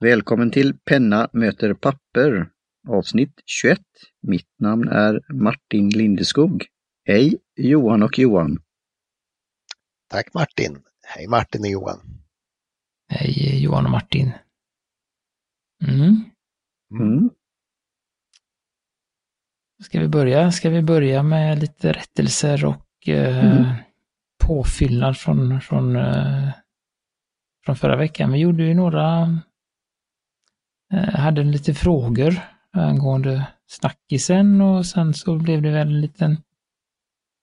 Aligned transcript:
Välkommen 0.00 0.50
till 0.50 0.78
Penna 0.78 1.28
möter 1.32 1.74
papper 1.74 2.50
avsnitt 2.88 3.42
21. 3.46 3.80
Mitt 4.22 4.48
namn 4.58 4.88
är 4.88 5.20
Martin 5.32 5.88
Lindeskog. 5.90 6.66
Hej 7.04 7.38
Johan 7.56 8.02
och 8.02 8.18
Johan. 8.18 8.58
Tack 10.08 10.34
Martin. 10.34 10.82
Hej 11.06 11.26
Martin 11.28 11.60
och 11.60 11.66
Johan. 11.70 11.98
Hej 13.08 13.62
Johan 13.62 13.84
och 13.84 13.90
Martin. 13.90 14.32
Mm. 15.88 16.24
Mm. 17.00 17.30
Ska 19.82 20.00
vi 20.00 20.08
börja? 20.08 20.52
Ska 20.52 20.70
vi 20.70 20.82
börja 20.82 21.22
med 21.22 21.58
lite 21.58 21.92
rättelser 21.92 22.64
och 22.64 23.08
eh, 23.08 23.56
Mm. 23.56 23.74
påfyllnad 24.44 25.16
från, 25.16 25.60
från, 25.60 25.96
eh, 25.96 26.48
från 27.64 27.76
förra 27.76 27.96
veckan? 27.96 28.32
Vi 28.32 28.38
gjorde 28.38 28.62
ju 28.64 28.74
några, 28.74 29.38
Eh, 30.92 31.14
hade 31.20 31.42
lite 31.42 31.74
frågor 31.74 32.40
angående 32.72 33.46
snackisen 33.66 34.60
och 34.60 34.86
sen 34.86 35.14
så 35.14 35.38
blev 35.38 35.62
det 35.62 35.70
väl 35.70 35.88
en 35.88 36.00
liten, 36.00 36.42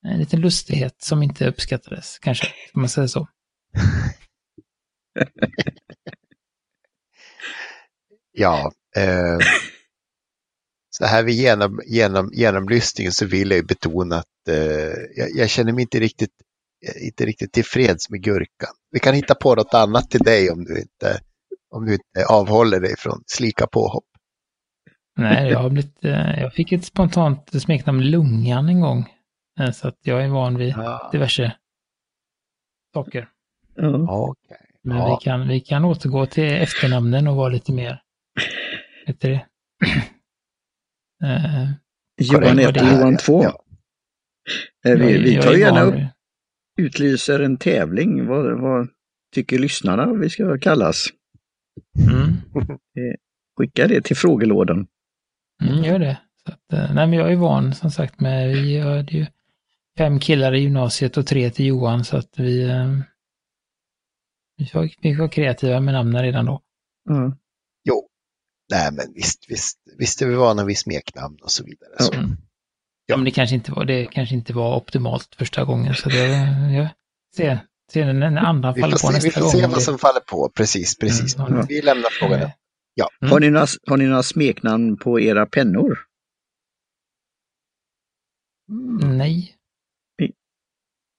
en 0.07 0.19
liten 0.19 0.41
lustighet 0.41 0.95
som 1.01 1.23
inte 1.23 1.47
uppskattades, 1.47 2.19
kanske, 2.19 2.47
om 2.73 2.81
man 2.81 2.89
säger 2.89 3.07
så. 3.07 3.27
Ja, 8.39 8.71
eh, 8.95 9.37
så 10.89 11.05
här 11.05 11.23
vid 11.23 11.35
genom, 11.35 11.81
genom, 11.85 12.29
genomlyssningen 12.33 13.11
så 13.11 13.25
vill 13.25 13.49
jag 13.49 13.57
ju 13.57 13.63
betona 13.63 14.15
att 14.15 14.47
eh, 14.49 14.93
jag, 15.15 15.29
jag 15.35 15.49
känner 15.49 15.73
mig 15.73 15.81
inte 15.81 15.99
riktigt, 15.99 16.31
eh, 16.87 17.05
inte 17.07 17.25
riktigt 17.25 17.53
tillfreds 17.53 18.09
med 18.09 18.23
gurkan. 18.23 18.69
Vi 18.91 18.99
kan 18.99 19.15
hitta 19.15 19.35
på 19.35 19.55
något 19.55 19.73
annat 19.73 20.11
till 20.11 20.19
dig 20.19 20.49
om 20.49 20.63
du 20.63 20.79
inte, 20.79 21.19
om 21.69 21.85
du 21.85 21.93
inte 21.93 22.25
avhåller 22.29 22.79
dig 22.79 22.95
från 22.97 23.23
slika 23.25 23.67
påhopp. 23.67 24.03
Nej, 25.17 25.49
jag 25.51 25.59
har 25.59 25.69
blivit, 25.75 26.05
eh, 26.05 26.39
jag 26.41 26.53
fick 26.53 26.71
ett 26.71 26.85
spontant 26.85 27.61
smeknamn 27.61 28.01
Lungan 28.03 28.69
en 28.69 28.81
gång. 28.81 29.05
Eh, 29.59 29.71
Så 29.71 29.87
att 29.87 29.97
jag 30.01 30.23
är 30.23 30.27
van 30.29 30.57
vid 30.57 30.69
Ja, 30.77 31.09
diverse 31.11 31.55
saker. 32.93 33.29
Ja. 33.75 34.27
okej. 34.29 34.57
Men 34.83 34.97
Ja. 34.97 35.17
vi, 35.19 35.23
kan, 35.25 35.47
vi 35.47 35.59
kan 35.59 35.85
återgå 35.85 36.25
till 36.25 36.43
efternamnen 36.53 37.27
och 37.27 37.35
vara 37.35 37.49
lite 37.49 37.71
mer, 37.71 38.01
vet 39.07 39.21
du 39.21 39.29
det? 39.29 39.45
Eh, 41.23 41.69
Johan 42.21 42.41
Korrekt. 42.57 42.77
1 42.77 42.81
och 42.83 42.87
Johan 42.87 43.17
2. 43.17 43.43
Ja. 43.43 43.63
Eh, 44.85 44.97
Vi, 44.97 45.17
vi 45.17 45.41
tar 45.41 45.51
är 45.53 45.57
gärna 45.57 45.81
upp, 45.81 45.95
utlyser 46.77 47.39
en 47.39 47.57
tävling. 47.57 48.25
Vad, 48.27 48.61
vad 48.61 48.87
tycker 49.35 49.59
lyssnarna 49.59 50.13
vi 50.13 50.29
ska 50.29 50.57
kallas? 50.57 51.07
Mm, 52.09 52.37
Skicka 53.57 53.87
det 53.87 54.01
till 54.01 54.15
frågelådan. 54.15 54.87
mm, 55.63 55.83
gör 55.83 55.99
det. 55.99 56.17
Så 56.45 56.51
att, 56.51 56.73
eh, 56.73 56.93
nej, 56.93 57.07
men 57.07 57.13
jag 57.13 57.31
är 57.31 57.35
van 57.35 57.73
som 57.73 57.91
sagt 57.91 58.19
med, 58.19 58.49
vi 58.49 58.79
hade 58.79 59.11
ju 59.11 59.25
fem 59.97 60.19
killar 60.19 60.55
i 60.55 60.59
gymnasiet 60.59 61.17
och 61.17 61.27
tre 61.27 61.49
till 61.49 61.65
Johan 61.65 62.05
så 62.05 62.17
att 62.17 62.39
vi, 62.39 62.63
eh, 62.63 62.97
vi, 64.57 64.69
var, 64.73 64.89
vi 65.01 65.13
var 65.13 65.27
kreativa 65.27 65.79
med 65.79 65.93
namnen 65.93 66.23
redan 66.23 66.45
då. 66.45 66.61
Ja. 67.09 67.37
Jo, 67.83 68.07
nej 68.71 68.91
men 68.91 69.13
visst, 69.13 69.45
visst, 69.51 69.77
visst 69.97 70.21
är 70.21 70.27
vi 70.27 70.35
vana 70.35 70.65
vid 70.65 70.77
smeknamn 70.77 71.37
och 71.43 71.51
så 71.51 71.63
vidare. 71.63 71.89
Så. 71.99 72.13
Mm. 72.13 72.37
Ja, 73.05 73.17
men 73.17 73.25
det 73.25 73.31
kanske 73.31 73.55
inte 73.55 73.71
var, 73.71 73.85
det 73.85 74.05
kanske 74.05 74.35
inte 74.35 74.53
var 74.53 74.75
optimalt 74.77 75.35
första 75.35 75.63
gången 75.63 75.93
så 75.95 76.09
det, 76.09 76.27
jag 76.73 76.89
ser, 77.35 77.59
ser 77.91 78.13
när 78.13 78.31
när 78.31 78.41
andan 78.41 78.73
Vi 78.73 78.81
faller 78.81 78.97
får 78.97 79.07
på 79.07 79.13
se, 79.13 79.19
vi 79.19 79.25
nästa 79.27 79.39
får 79.39 79.45
gång. 79.45 79.51
se 79.51 79.65
om 79.65 79.71
vad 79.71 79.79
det- 79.79 79.83
som 79.83 79.97
faller 79.97 80.19
på, 80.19 80.49
precis, 80.55 80.97
precis. 80.97 81.35
Mm. 81.35 81.65
Vi 81.69 81.81
lämnar 81.81 82.09
frågan. 82.09 82.49
Ja. 82.93 83.09
Mm. 83.21 83.31
Har, 83.31 83.39
ni 83.39 83.49
några, 83.49 83.67
har 83.87 83.97
ni 83.97 84.05
några 84.07 84.23
smeknamn 84.23 84.97
på 84.97 85.19
era 85.19 85.45
pennor? 85.45 85.99
Nej. 89.03 89.53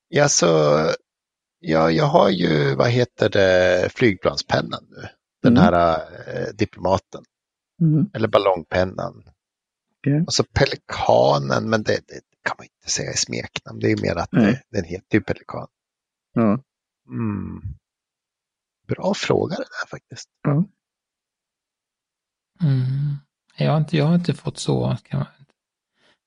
Ja, 0.09 0.29
så, 0.29 0.47
ja, 1.59 1.91
jag 1.91 2.05
har 2.05 2.31
ju, 2.31 2.75
vad 2.75 2.91
heter 2.91 3.29
det, 3.29 3.89
flygplanspennan 3.95 4.87
nu. 4.91 5.09
Den 5.43 5.53
Mm. 5.57 5.63
här 5.65 5.97
eh, 6.29 6.49
diplomaten, 6.55 7.25
Mm. 7.83 8.11
eller 8.15 8.29
ballongpennan. 8.29 9.23
Okej. 9.99 10.25
Och 10.27 10.33
så 10.35 10.45
pelikanen, 10.45 11.71
men 11.71 11.83
det, 11.83 11.93
det 11.93 12.21
kan 12.45 12.55
man 12.59 12.65
inte 12.65 12.91
säga 12.91 13.11
i 13.13 13.17
smeknamn. 13.17 13.79
Det 13.81 13.87
är 13.87 13.97
ju 13.97 14.03
mer 14.03 14.17
att 14.17 14.31
det, 14.31 14.63
den 14.71 14.85
heter 14.85 15.19
ju 15.19 15.21
pelikan. 15.21 15.69
Ja. 16.43 16.63
Mm. 17.09 17.61
Bra 18.89 19.15
fråga 19.15 19.57
det 19.57 19.63
där 19.65 19.89
faktiskt. 19.91 20.29
Mm. 20.47 20.65
Jag, 23.57 23.71
har 23.73 23.79
inte, 23.79 23.97
jag 23.97 24.05
har 24.05 24.15
inte 24.15 24.35
fått 24.35 24.59
så, 24.59 24.97
kan 25.05 25.19
man, 25.21 25.27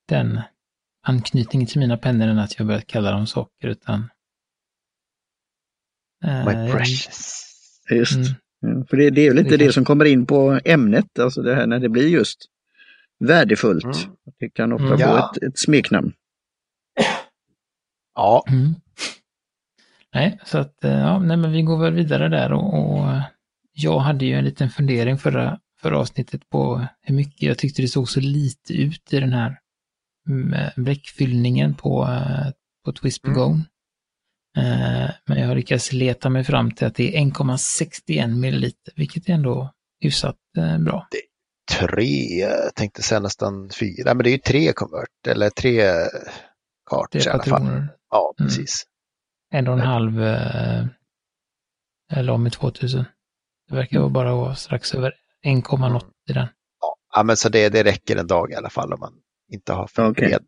den 0.07 0.41
anknytningen 1.03 1.67
till 1.67 1.79
mina 1.79 1.97
pennor 1.97 2.27
än 2.27 2.39
att 2.39 2.57
jag 2.59 2.67
börjat 2.67 2.87
kalla 2.87 3.11
dem 3.11 3.27
saker, 3.27 3.67
utan... 3.67 4.09
eh, 6.23 6.45
My 6.45 6.71
precious. 6.71 7.47
Just. 7.91 8.15
Mm. 8.15 8.33
Ja, 8.79 8.85
för 8.89 8.97
det, 8.97 9.09
det 9.09 9.21
är 9.21 9.29
väl 9.29 9.35
Det 9.35 9.41
inte 9.41 9.57
det, 9.57 9.63
kanske- 9.63 9.73
som 9.73 9.85
kommer 9.85 10.05
in 10.05 10.25
på 10.25 10.59
ämnet, 10.65 11.19
alltså 11.19 11.41
det 11.41 11.55
här 11.55 11.67
när 11.67 11.79
det 11.79 11.89
blir 11.89 12.07
just 12.07 12.45
värdefullt. 13.19 13.83
Mm. 13.83 14.15
Det 14.39 14.49
kan 14.49 14.73
ofta 14.73 14.85
Mm. 14.85 14.97
få 14.97 15.03
Ja. 15.03 15.31
ett, 15.35 15.43
ett 15.43 15.59
smeknamn. 15.59 16.13
Ja, 18.15 18.43
Mm. 18.47 18.73
Nej, 20.13 20.39
så 20.45 20.57
att, 20.57 20.83
eh, 20.83 20.91
ja, 20.91 21.19
nej 21.19 21.37
men 21.37 21.51
vi 21.51 21.61
går 21.61 21.77
väl 21.77 21.93
vidare 21.93 22.29
där 22.29 22.53
och, 22.53 22.73
och 22.73 23.11
eh, 23.11 23.21
jag 23.73 23.99
hade 23.99 24.25
ju 24.25 24.33
en 24.35 24.45
liten 24.45 24.69
fundering 24.69 25.17
förra, 25.17 25.59
förra 25.81 25.99
avsnittet 25.99 26.49
på 26.49 26.85
hur 27.01 27.15
mycket 27.15 27.41
jag 27.41 27.57
tyckte 27.57 27.81
det 27.81 27.87
såg 27.87 28.09
så 28.09 28.19
lite 28.19 28.73
ut 28.73 29.13
i 29.13 29.19
den 29.19 29.33
här 29.33 29.57
mm, 30.29 30.69
bläckfyllningen 30.75 31.73
på, 31.75 32.03
eh, 32.03 32.51
på 32.85 32.93
Twist 32.93 33.23
Mm. 33.25 33.33
Begone. 33.33 33.63
Eh, 34.57 35.09
Men 35.25 35.39
jag 35.39 35.47
har 35.47 35.55
lyckats 35.55 35.93
leta 35.93 36.29
mig 36.29 36.43
fram 36.43 36.71
till 36.71 36.87
att 36.87 36.95
det 36.95 37.15
är 37.17 37.21
1,61 37.21 38.27
milliliter, 38.39 38.93
vilket 38.95 39.29
är 39.29 39.33
ändå 39.33 39.71
hyfsat 40.01 40.35
eh, 40.57 40.77
bra. 40.77 41.07
tre, 41.79 42.39
jag 42.39 42.75
tänkte 42.75 43.01
säga 43.01 43.19
nästan 43.19 43.69
fyra, 43.79 44.13
men 44.13 44.23
det 44.23 44.29
är 44.29 44.31
ju 44.31 44.37
tre 44.37 44.73
konvert, 44.73 45.27
eller 45.27 45.49
tre 45.49 45.81
kartor 46.89 47.19
Det 47.19 47.25
i 47.25 47.27
är 47.27 47.33
alla 47.33 47.43
fall. 47.43 47.87
Ja, 48.09 48.33
Mm. 48.39 48.51
En 49.51 49.67
och 49.67 49.73
en 49.73 49.79
halv 49.79 50.23
eh, 50.23 50.85
eller 52.13 52.33
om 52.33 52.43
med 52.43 52.51
2000. 52.51 53.05
Det 53.69 53.75
verkar 53.75 53.97
Mm. 53.97 54.13
vara 54.13 54.25
bara 54.25 54.35
vara 54.35 54.55
strax 54.55 54.93
över 54.95 55.13
1,0 55.45 56.01
i 56.29 56.33
den. 56.33 56.47
Ja, 57.15 57.23
men 57.23 57.37
så 57.37 57.49
det, 57.49 57.69
det 57.69 57.83
räcker 57.83 58.15
en 58.15 58.27
dag 58.27 58.51
i 58.51 58.55
alla 58.55 58.69
fall 58.69 58.93
om 58.93 58.99
man 58.99 59.13
inte 59.51 59.73
har 59.73 59.87
för 59.87 60.11
bred. 60.11 60.43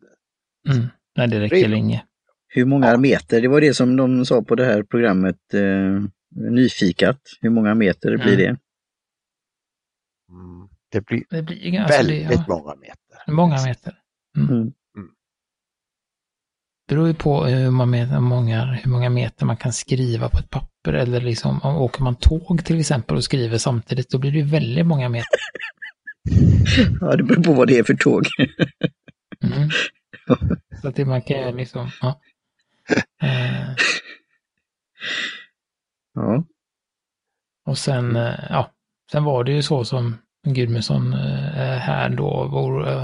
Mm. 0.68 0.86
Nej, 1.16 1.28
det 1.28 1.40
räcker 1.40 1.68
länge. 1.68 2.04
Hur 2.48 2.64
många 2.64 2.86
Ja. 2.90 2.96
meter? 2.96 3.40
Det 3.40 3.48
var 3.48 3.60
det 3.60 3.74
som 3.74 3.96
de 3.96 4.26
sa 4.26 4.42
på 4.42 4.54
det 4.54 4.64
här 4.64 4.82
programmet 4.82 5.54
eh, 5.54 6.02
Nyfikat. 6.50 7.20
Hur 7.40 7.50
många 7.50 7.74
meter 7.74 8.16
blir 8.16 8.36
det? 8.36 8.46
Mm. 8.46 8.58
Det 10.90 11.00
blir 11.06 11.24
Det 11.30 11.42
blir 11.42 11.70
ganska... 11.70 11.96
väldigt 11.96 12.28
det, 12.28 12.34
ja, 12.34 12.44
många 12.48 12.74
meter. 12.74 13.32
många 13.32 13.62
meter. 13.64 13.98
Mm. 14.36 14.72
Beror 16.88 17.06
ju 17.06 17.14
på 17.14 17.44
hur 17.44 17.70
många, 17.70 18.04
hur, 18.04 18.20
många, 18.20 18.64
hur 18.64 18.90
många 18.90 19.10
meter 19.10 19.46
man 19.46 19.56
kan 19.56 19.72
skriva 19.72 20.28
på 20.28 20.38
ett 20.38 20.50
papper. 20.50 20.92
Eller 20.92 21.20
liksom, 21.20 21.60
om 21.62 21.76
åker 21.76 22.02
man 22.02 22.16
tåg 22.16 22.64
till 22.64 22.80
exempel 22.80 23.16
och 23.16 23.24
skriver 23.24 23.58
samtidigt, 23.58 24.10
då 24.10 24.18
blir 24.18 24.32
det 24.32 24.38
ju 24.38 24.44
väldigt 24.44 24.86
många 24.86 25.08
meter. 25.08 25.38
Ja, 27.00 27.16
det 27.16 27.22
beror 27.22 27.42
på 27.42 27.52
vad 27.52 27.68
det 27.68 27.78
är 27.78 27.82
för 27.82 27.94
tåg. 27.94 28.26
Mm. 29.42 29.70
Så 30.82 30.88
att 30.88 30.96
det 30.96 31.04
man 31.04 31.22
kan 31.22 31.40
göra 31.40 31.50
liksom, 31.50 31.90
ja. 32.00 32.20
Eh, 33.22 33.76
Ja. 36.14 36.44
Och 37.66 37.78
sen, 37.78 38.16
eh, 38.16 38.34
ja, 38.50 38.70
sen 39.12 39.24
var 39.24 39.44
det 39.44 39.52
ju 39.52 39.62
så 39.62 39.84
som 39.84 40.16
Gudmundsson 40.46 41.12
eh, 41.12 41.78
här 41.78 42.08
då, 42.08 42.44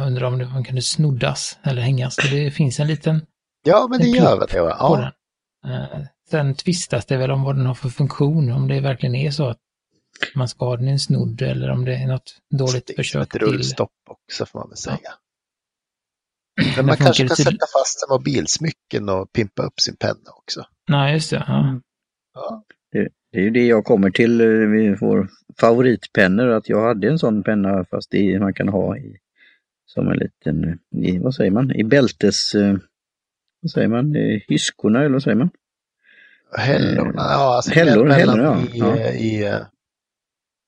undrar 0.06 0.26
om 0.26 0.38
det 0.38 0.48
man 0.48 0.64
kunde 0.64 0.82
snoddas 0.82 1.58
eller 1.62 1.82
hängas. 1.82 2.16
Det 2.16 2.50
finns 2.50 2.80
en 2.80 2.86
liten 2.86 3.26
Ja, 3.62 3.86
men 3.90 3.98
det 3.98 4.06
gör 4.08 4.38
väl 4.38 4.48
det. 4.50 4.56
Ja. 4.56 5.12
den. 5.62 5.72
Eh, 5.72 6.06
Sen 6.30 6.54
tvistas 6.54 7.06
det 7.06 7.16
väl 7.16 7.30
om 7.30 7.42
vad 7.42 7.56
den 7.56 7.66
har 7.66 7.74
för 7.74 7.88
funktion, 7.88 8.52
om 8.52 8.68
det 8.68 8.80
verkligen 8.80 9.14
är 9.14 9.30
så 9.30 9.48
att 9.48 9.58
man 10.34 10.48
ska 10.48 10.64
ha 10.64 10.76
den 10.76 10.88
i 10.88 10.90
en 10.90 10.98
snodd 10.98 11.42
eller 11.42 11.70
om 11.70 11.84
det 11.84 11.94
är 11.94 12.06
något 12.06 12.38
dåligt 12.50 12.86
Det 12.86 12.92
är 12.92 12.96
försök 12.96 13.22
ett 13.22 13.30
till. 13.30 13.40
rullstopp 13.40 13.90
också 14.10 14.46
får 14.46 14.58
man 14.58 14.68
väl 14.68 14.76
säga. 14.76 14.98
Men 16.56 16.66
Men 16.76 16.86
man 16.86 16.96
kanske 16.96 17.22
det 17.22 17.28
kan 17.28 17.36
till- 17.36 17.44
sätta 17.44 17.66
fast 17.78 18.06
en 18.08 18.14
mobilsmycken 18.14 19.08
och 19.08 19.32
pimpa 19.32 19.62
upp 19.62 19.80
sin 19.80 19.96
penna 19.96 20.30
också. 20.36 20.64
Nej, 20.88 21.12
just 21.14 21.30
det. 21.30 21.44
Ja. 21.48 21.68
Mm. 21.68 21.82
Ja. 22.34 22.64
Det 23.32 23.38
är 23.38 23.42
ju 23.42 23.50
det 23.50 23.66
jag 23.66 23.84
kommer 23.84 24.10
till, 24.10 24.40
eh, 24.40 24.46
vid 24.46 24.98
vår 25.00 25.28
favoritpennor, 25.60 26.48
att 26.48 26.68
jag 26.68 26.82
hade 26.88 27.08
en 27.08 27.18
sån 27.18 27.42
penna 27.42 27.84
fast 27.90 28.14
i, 28.14 28.38
man 28.38 28.54
kan 28.54 28.68
ha 28.68 28.96
i, 28.96 29.16
som 29.86 30.08
en 30.08 30.18
liten, 30.18 30.78
i, 31.04 31.18
vad 31.18 31.34
säger 31.34 31.50
man, 31.50 31.70
i 31.70 31.84
bältes, 31.84 32.54
eh, 32.54 32.76
vad 33.62 33.70
säger 33.70 33.88
man, 33.88 34.16
Eh, 34.16 34.40
hyskorna 34.48 34.98
eller 35.00 35.12
vad 35.12 35.22
säger 35.22 35.36
man? 35.36 35.50
Hällorna, 36.58 37.12
ja. 37.16 37.54
Alltså 37.56 37.70
Hällor, 37.72 38.08
hällor, 38.08 38.40
ja. 38.40 38.56
I, 38.74 38.78
Ja. 38.78 38.96
i, 39.12 39.44
eh, 39.46 39.58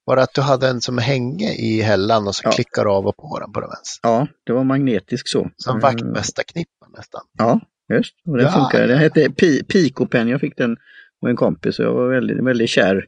Var 0.04 0.16
det 0.16 0.22
att 0.22 0.34
du 0.34 0.40
hade 0.40 0.68
en 0.68 0.80
som 0.80 0.98
hänge 0.98 1.52
i 1.52 1.80
hällan 1.82 2.26
och 2.26 2.34
så 2.34 2.42
Ja. 2.44 2.50
klickar 2.50 2.84
du 2.84 2.90
av 2.90 3.06
och 3.06 3.16
på 3.16 3.38
den 3.40 3.52
på 3.52 3.60
den 3.60 3.68
vänster? 3.70 4.00
Ja, 4.08 4.26
det 4.46 4.52
var 4.52 4.64
magnetisk 4.64 5.28
så. 5.28 5.50
Som 5.56 5.80
vaktmästarknippan 5.80 6.88
nästan. 6.96 7.20
Ja, 7.38 7.60
just. 7.94 8.14
Och 8.26 8.36
den 8.36 8.46
Ja, 8.46 8.52
funkar. 8.52 8.88
Den 8.88 8.98
hette 8.98 9.28
Pi- 9.28 9.64
Picopen. 9.64 10.28
Jag 10.28 10.40
fick 10.40 10.56
den 10.56 10.76
av 11.22 11.28
en 11.28 11.36
kompis 11.36 11.78
och 11.78 11.84
jag 11.84 11.92
var 11.94 12.08
väldigt, 12.08 12.44
väldigt 12.44 12.70
kär 12.70 13.06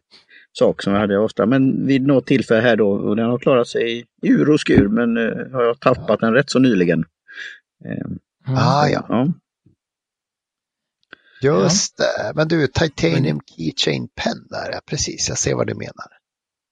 sak 0.59 0.83
som 0.83 0.93
jag 0.93 1.01
hade 1.01 1.19
ofta. 1.19 1.47
Men 1.47 1.87
vid 1.87 2.07
något 2.07 2.27
tillfälle 2.27 2.61
här 2.61 2.77
då, 2.77 2.91
och 2.91 3.17
den 3.17 3.27
har 3.31 3.39
klarat 3.39 3.69
sig 3.69 3.99
i 3.99 4.05
ur 4.29 4.51
och 4.51 4.61
skur, 4.61 4.89
men 4.89 5.17
eh, 5.17 5.53
har 5.53 5.63
jag 5.63 5.81
tappat 5.81 6.21
den 6.21 6.33
rätt 6.35 6.51
så 6.51 6.59
nyligen. 6.59 7.05
Eh, 7.85 8.07
Mm. 8.47 8.59
Ah, 8.59 8.87
ja. 8.89 9.07
ja. 9.09 9.29
Just 11.45 11.97
det. 11.97 12.33
Men 12.35 12.49
du, 12.49 12.67
Titanium 12.67 13.41
Keychain 13.47 14.09
Pen 14.09 14.47
där, 14.51 14.71
ja 14.73 14.81
precis. 14.87 15.29
Jag 15.29 15.39
ser 15.39 15.55
vad 15.55 15.67
du 15.67 15.75
menar. 15.75 16.07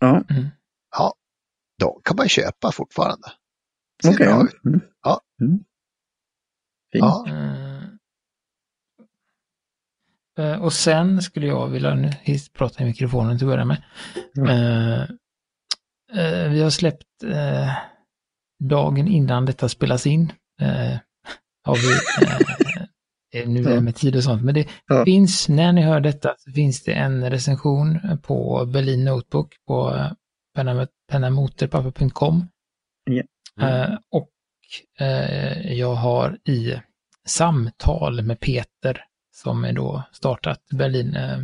Ja, 0.01 0.23
Mm. 0.31 0.49
Ja, 0.97 1.15
de 1.79 2.01
kan 2.05 2.17
man 2.17 2.29
köpa 2.29 2.73
fortfarande. 2.73 3.33
Ser 4.03 4.11
okej. 4.15 4.27
bra 4.27 4.37
ja. 4.37 4.45
ut. 4.45 4.65
Mm. 4.65 4.81
Ja. 5.03 5.21
Mm. 5.41 5.65
Ja. 6.91 7.25
Eh, 7.29 7.85
eh, 10.47 10.63
Och 10.63 10.73
sen 10.73 11.23
skulle 11.23 11.47
jag 11.47 11.69
vilja 11.69 11.95
nu 11.95 12.11
prata 12.53 12.83
i 12.83 12.87
mikrofonen 12.87 13.39
till 13.39 13.47
att 13.47 13.53
börja 13.53 13.65
med. 13.65 13.83
Mm. 14.37 14.49
Eh, 14.51 15.03
eh, 16.25 16.51
vi 16.51 16.63
har 16.63 16.71
släppt 16.71 17.23
eh, 17.25 17.73
dagen 18.65 19.09
innan 19.09 19.45
detta 19.47 19.69
spelas 19.69 20.07
in. 20.07 20.33
Eh, 20.61 20.97
har 21.65 21.77
vi, 21.77 21.93
eh, 22.27 22.39
nu 23.33 23.65
är 23.73 23.81
med 23.81 23.97
tid 23.97 24.17
och 24.17 24.25
sånt, 24.25 24.43
men 24.43 24.55
det 24.55 24.69
Ja. 24.89 25.05
finns, 25.05 25.49
när 25.49 25.73
ni 25.73 25.83
hör 25.83 26.01
detta, 26.01 26.35
så 26.39 26.53
finns 26.53 26.83
det 26.83 26.93
en 26.93 27.31
recension 27.31 27.99
på 28.23 28.67
Berlin 28.67 29.05
Notebook 29.05 29.55
på 29.67 29.95
eh, 29.95 30.13
penna- 30.57 30.89
pennamotorpapper.com. 31.11 32.47
Ja. 33.05 33.23
Eh, 33.69 33.95
och 34.11 34.29
eh, 35.07 35.73
jag 35.73 35.95
har 35.95 36.39
i 36.45 36.75
samtal 37.27 38.23
med 38.23 38.41
Peter, 38.41 39.05
som 39.35 39.65
är 39.65 39.73
då 39.73 40.03
startat 40.13 40.61
Berlin, 40.71 41.17
eh, 41.17 41.39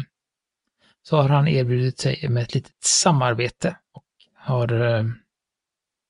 så 1.02 1.16
har 1.16 1.28
han 1.28 1.48
erbjudit 1.48 1.98
sig 1.98 2.26
med 2.28 2.42
ett 2.42 2.54
litet 2.54 2.84
samarbete 2.84 3.76
och 3.92 4.04
har 4.34 4.72
eh, 4.72 5.04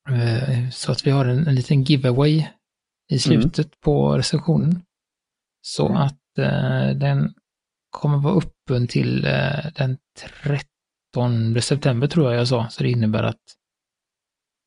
eh, 0.09 0.69
så 0.69 0.91
att 0.91 1.07
vi 1.07 1.11
har 1.11 1.25
en, 1.25 1.47
en 1.47 1.55
liten 1.55 1.83
giveaway 1.83 2.47
i 3.09 3.19
slutet 3.19 3.79
på 3.81 4.17
recensionen. 4.17 4.81
Så 5.61 5.85
Mm. 5.87 6.01
att 6.01 6.37
eh, 6.37 6.89
den 6.95 7.33
kommer 7.89 8.17
vara 8.17 8.35
öppen 8.37 8.87
till 8.87 9.25
eh, 9.25 9.65
den 9.75 9.97
13 11.13 11.61
september 11.61 12.07
tror 12.07 12.31
jag 12.31 12.39
jag 12.39 12.47
sa, 12.47 12.67
så 12.69 12.83
det 12.83 12.89
innebär 12.89 13.23
att 13.23 13.37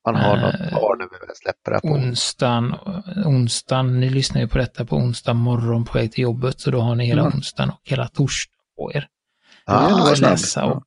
Man 0.06 0.14
har 0.16 0.36
Eh, 0.36 0.42
något 0.42 0.54
kvar 0.70 0.96
när 0.98 1.04
vi 1.04 1.26
väl 1.26 1.36
släpper 1.36 1.70
det 1.70 1.80
på. 1.80 1.88
onsdagen, 1.88 2.74
onsdagen, 3.26 4.00
ni 4.00 4.10
lyssnar 4.10 4.40
ju 4.40 4.48
på 4.48 4.58
detta 4.58 4.84
på 4.84 4.96
onsdag 4.96 5.34
morgon 5.34 5.84
på 5.84 5.98
väg 5.98 6.12
till 6.12 6.22
jobbet, 6.22 6.60
så 6.60 6.70
då 6.70 6.80
har 6.80 6.94
ni 6.94 7.06
hela 7.06 7.22
Mm. 7.22 7.32
onsdagen 7.34 7.70
och 7.70 7.80
hela 7.84 8.08
torsdagen 8.08 8.58
på 8.76 8.92
er. 8.94 9.08
Det 9.66 9.72
är 9.72 9.76
ändå 9.84 9.96
Ah, 9.96 10.04
vad 10.04 10.18
läsa 10.20 10.64
och- 10.64 10.84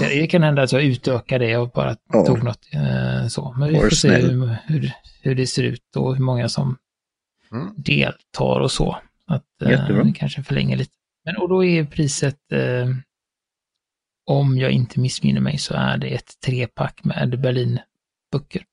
Det, 0.00 0.08
det 0.20 0.26
kan 0.26 0.42
hända 0.42 0.62
att 0.62 0.72
jag 0.72 0.82
utökar 0.82 1.38
det 1.38 1.56
och 1.56 1.70
bara 1.70 1.96
Ja. 2.12 2.26
tog 2.26 2.42
något 2.44 2.68
eh, 2.72 3.26
så. 3.28 3.52
Men 3.58 3.68
vi 3.68 3.80
får 3.80 3.90
se 3.90 4.08
hur, 4.10 4.56
hur, 4.66 4.92
hur 5.22 5.34
det 5.34 5.46
ser 5.46 5.62
ut 5.62 5.96
och 5.96 6.16
hur 6.16 6.22
många 6.24 6.48
som 6.48 6.76
Mm. 7.52 7.74
deltar 7.76 8.60
och 8.60 8.72
så. 8.72 8.98
Att, 9.26 9.62
eh, 9.62 9.70
Jättebra. 9.70 10.04
det 10.04 10.12
kanske 10.12 10.42
förlänger 10.42 10.76
lite. 10.76 10.92
Men 11.24 11.36
och 11.36 11.48
då 11.48 11.64
är 11.64 11.84
priset, 11.84 12.52
eh, 12.52 12.88
om 14.26 14.58
jag 14.58 14.70
inte 14.70 15.00
missminner 15.00 15.40
mig, 15.40 15.58
så 15.58 15.74
är 15.74 15.98
det 15.98 16.14
ett 16.14 16.40
trepack 16.40 17.04
med 17.04 17.40
Berlin-böcker. 17.40 18.64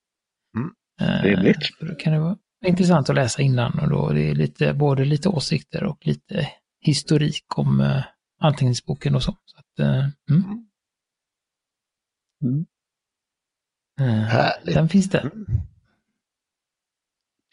Mm. 0.57 0.71
Eh, 1.01 1.21
Trevligt. 1.21 1.75
för 1.79 1.85
Då 1.85 1.95
kan 1.95 2.13
det 2.13 2.19
vara 2.19 2.37
intressant 2.65 3.09
att 3.09 3.15
läsa 3.15 3.41
innan 3.41 3.79
och 3.79 3.89
då 3.89 4.09
det 4.13 4.29
är 4.29 4.35
lite, 4.35 4.73
både 4.73 5.05
lite 5.05 5.29
åsikter 5.29 5.83
och 5.83 6.07
lite 6.07 6.49
historik 6.81 7.57
om 7.57 7.81
eh, 7.81 8.03
anteckningsboken 8.39 9.15
och 9.15 9.23
så. 9.23 9.37
så 9.45 9.57
att, 9.59 9.79
eh, 9.79 10.09
mm. 10.29 10.67
Mm. 12.43 12.65
Eh, 13.99 14.05
Härligt. 14.25 14.75
Den 14.75 14.89
finns 14.89 15.09
där. 15.09 15.21
Mm. 15.21 15.45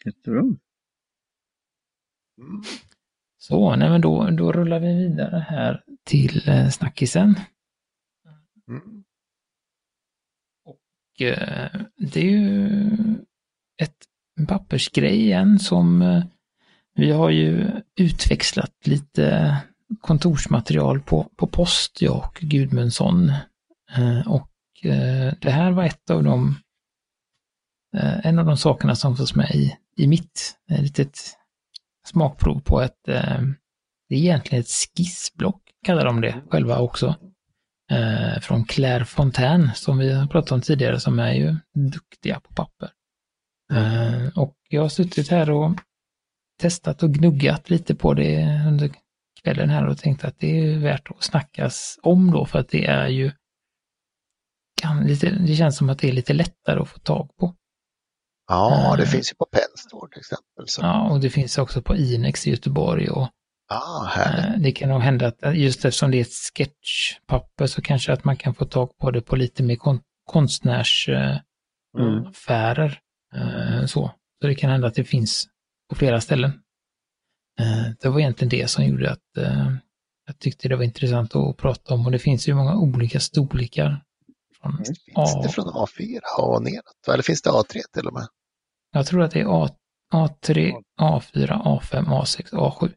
Jättebra. 0.05 0.43
Så, 3.37 3.75
nej 3.75 3.89
men 3.89 4.01
då, 4.01 4.29
då 4.29 4.51
rullar 4.51 4.79
vi 4.79 4.93
vidare 4.93 5.45
här 5.49 5.83
till 6.05 6.49
eh, 6.49 6.69
snackisen. 6.69 7.35
Mm. 8.67 9.03
Och, 10.65 11.21
eh, 11.21 11.81
det 11.97 12.19
är 12.19 12.31
ju 12.31 12.89
ett 13.81 13.97
en 14.39 14.47
pappersgrej 14.47 15.21
igen 15.21 15.59
som 15.59 16.01
eh, 16.01 16.23
vi 16.95 17.11
har 17.11 17.29
ju 17.29 17.71
utväxlat 17.95 18.87
lite 18.87 19.57
kontorsmaterial 20.01 21.01
på, 21.01 21.23
på 21.35 21.47
post, 21.47 22.01
jag 22.01 22.17
och 22.17 22.35
Gudmundsson. 22.41 23.29
Eh, 23.95 24.27
och 24.27 24.49
eh, 24.83 25.33
det 25.41 25.51
här 25.51 25.71
var 25.71 25.83
ett 25.83 26.09
av 26.09 26.23
de, 26.23 26.55
eh, 27.97 28.25
en 28.25 28.39
av 28.39 28.45
de 28.45 28.57
sakerna 28.57 28.95
som 28.95 29.17
fanns 29.17 29.35
med 29.35 29.51
i, 29.51 29.77
i 29.97 30.07
mitt 30.07 30.55
litet 30.67 31.19
smakprov 32.07 32.59
på 32.59 32.81
ett, 32.81 33.07
eh, 33.07 33.41
det 34.09 34.15
är 34.15 34.19
egentligen 34.19 34.61
ett 34.61 34.69
skissblock, 34.97 35.61
kallar 35.85 36.05
de 36.05 36.21
det 36.21 36.43
själva 36.49 36.79
också. 36.79 37.15
Eh, 37.91 38.39
från 38.41 38.65
Claire 38.65 39.05
Fontaine, 39.05 39.71
som 39.75 39.97
vi 39.97 40.13
har 40.13 40.27
pratat 40.27 40.51
om 40.51 40.61
tidigare, 40.61 40.99
som 40.99 41.19
är 41.19 41.33
ju 41.33 41.55
duktiga 41.73 42.39
på 42.39 42.53
papper. 42.53 42.89
Eh, 43.73 44.37
och 44.37 44.57
jag 44.69 44.81
har 44.81 44.89
suttit 44.89 45.29
här 45.29 45.49
och 45.49 45.79
testat 46.61 47.03
och 47.03 47.13
gnuggat 47.13 47.69
lite 47.69 47.95
på 47.95 48.13
det 48.13 48.63
under 48.67 48.91
kvällen 49.43 49.69
här 49.69 49.87
och 49.87 49.97
tänkt 49.97 50.23
att 50.23 50.39
det 50.39 50.59
är 50.59 50.77
värt 50.77 51.11
att 51.11 51.23
snackas 51.23 51.99
om 52.03 52.31
då, 52.31 52.45
för 52.45 52.59
att 52.59 52.69
det 52.69 52.85
är 52.85 53.07
ju 53.07 53.31
kan, 54.81 55.07
lite, 55.07 55.29
det 55.29 55.55
känns 55.55 55.77
som 55.77 55.89
att 55.89 55.99
det 55.99 56.09
är 56.09 56.13
lite 56.13 56.33
lättare 56.33 56.79
att 56.79 56.89
få 56.89 56.99
tag 56.99 57.37
på. 57.37 57.55
Ja, 58.47 58.95
det 58.97 59.03
Eh. 59.03 59.09
finns 59.09 59.31
ju 59.31 59.35
på 59.35 59.45
Pennstore 59.45 60.09
till 60.11 60.19
exempel. 60.19 60.67
Så. 60.67 60.81
Ja, 60.81 61.09
och 61.11 61.19
det 61.19 61.29
finns 61.29 61.57
också 61.57 61.81
på 61.81 61.95
Inex 61.95 62.47
i 62.47 62.49
Göteborg 62.49 63.09
och 63.09 63.29
Ah, 63.69 64.03
härligt. 64.05 64.55
Eh, 64.55 64.61
Det 64.61 64.71
kan 64.71 64.89
nog 64.89 65.01
hända 65.01 65.27
att 65.27 65.57
just 65.57 65.85
eftersom 65.85 66.11
det 66.11 66.17
är 66.17 66.21
ett 66.21 66.33
sketchpapper 66.57 67.67
så 67.67 67.81
kanske 67.81 68.13
att 68.13 68.23
man 68.23 68.37
kan 68.37 68.53
få 68.55 68.65
tag 68.65 68.97
på 68.97 69.11
det 69.11 69.21
på 69.21 69.35
lite 69.35 69.63
mer 69.63 69.75
kon 69.75 69.99
konstnärsaffärer. 70.31 72.99
Mm. 73.35 73.87
så. 73.87 74.11
så 74.41 74.47
det 74.47 74.55
kan 74.55 74.69
hända 74.69 74.87
att 74.87 74.95
det 74.95 75.03
finns 75.03 75.47
på 75.89 75.95
flera 75.95 76.21
ställen. 76.21 76.51
Eh, 77.59 77.83
det 78.01 78.09
var 78.09 78.19
egentligen 78.19 78.49
det 78.49 78.69
som 78.69 78.85
gjorde 78.85 79.11
att 79.11 79.37
eh, 79.37 79.71
jag 80.25 80.39
tyckte 80.39 80.67
det 80.69 80.75
var 80.75 80.83
intressant 80.83 81.35
att 81.35 81.57
prata 81.57 81.93
om 81.93 82.05
och 82.05 82.11
det 82.11 82.19
finns 82.19 82.47
ju 82.47 82.53
många 82.53 82.75
olika 82.75 83.19
storlekar. 83.19 84.01
Från 84.63 84.77
Finns 84.77 84.99
A, 85.15 85.41
det 85.43 85.49
från 85.49 85.65
A4 85.65 86.19
och 86.39 86.63
neråt? 86.63 87.07
Eller 87.13 87.23
finns 87.23 87.41
det 87.41 87.49
A3 87.49 87.79
till 87.93 88.07
och 88.07 88.13
med? 88.13 88.27
jag 88.91 89.05
tror 89.07 89.21
att 89.21 89.31
det 89.31 89.39
är 89.41 89.63
A, 89.65 89.69
A3, 90.13 90.73
A4, 91.01 91.47
A5, 91.63 92.05
A6, 92.05 92.53
A7. 92.53 92.91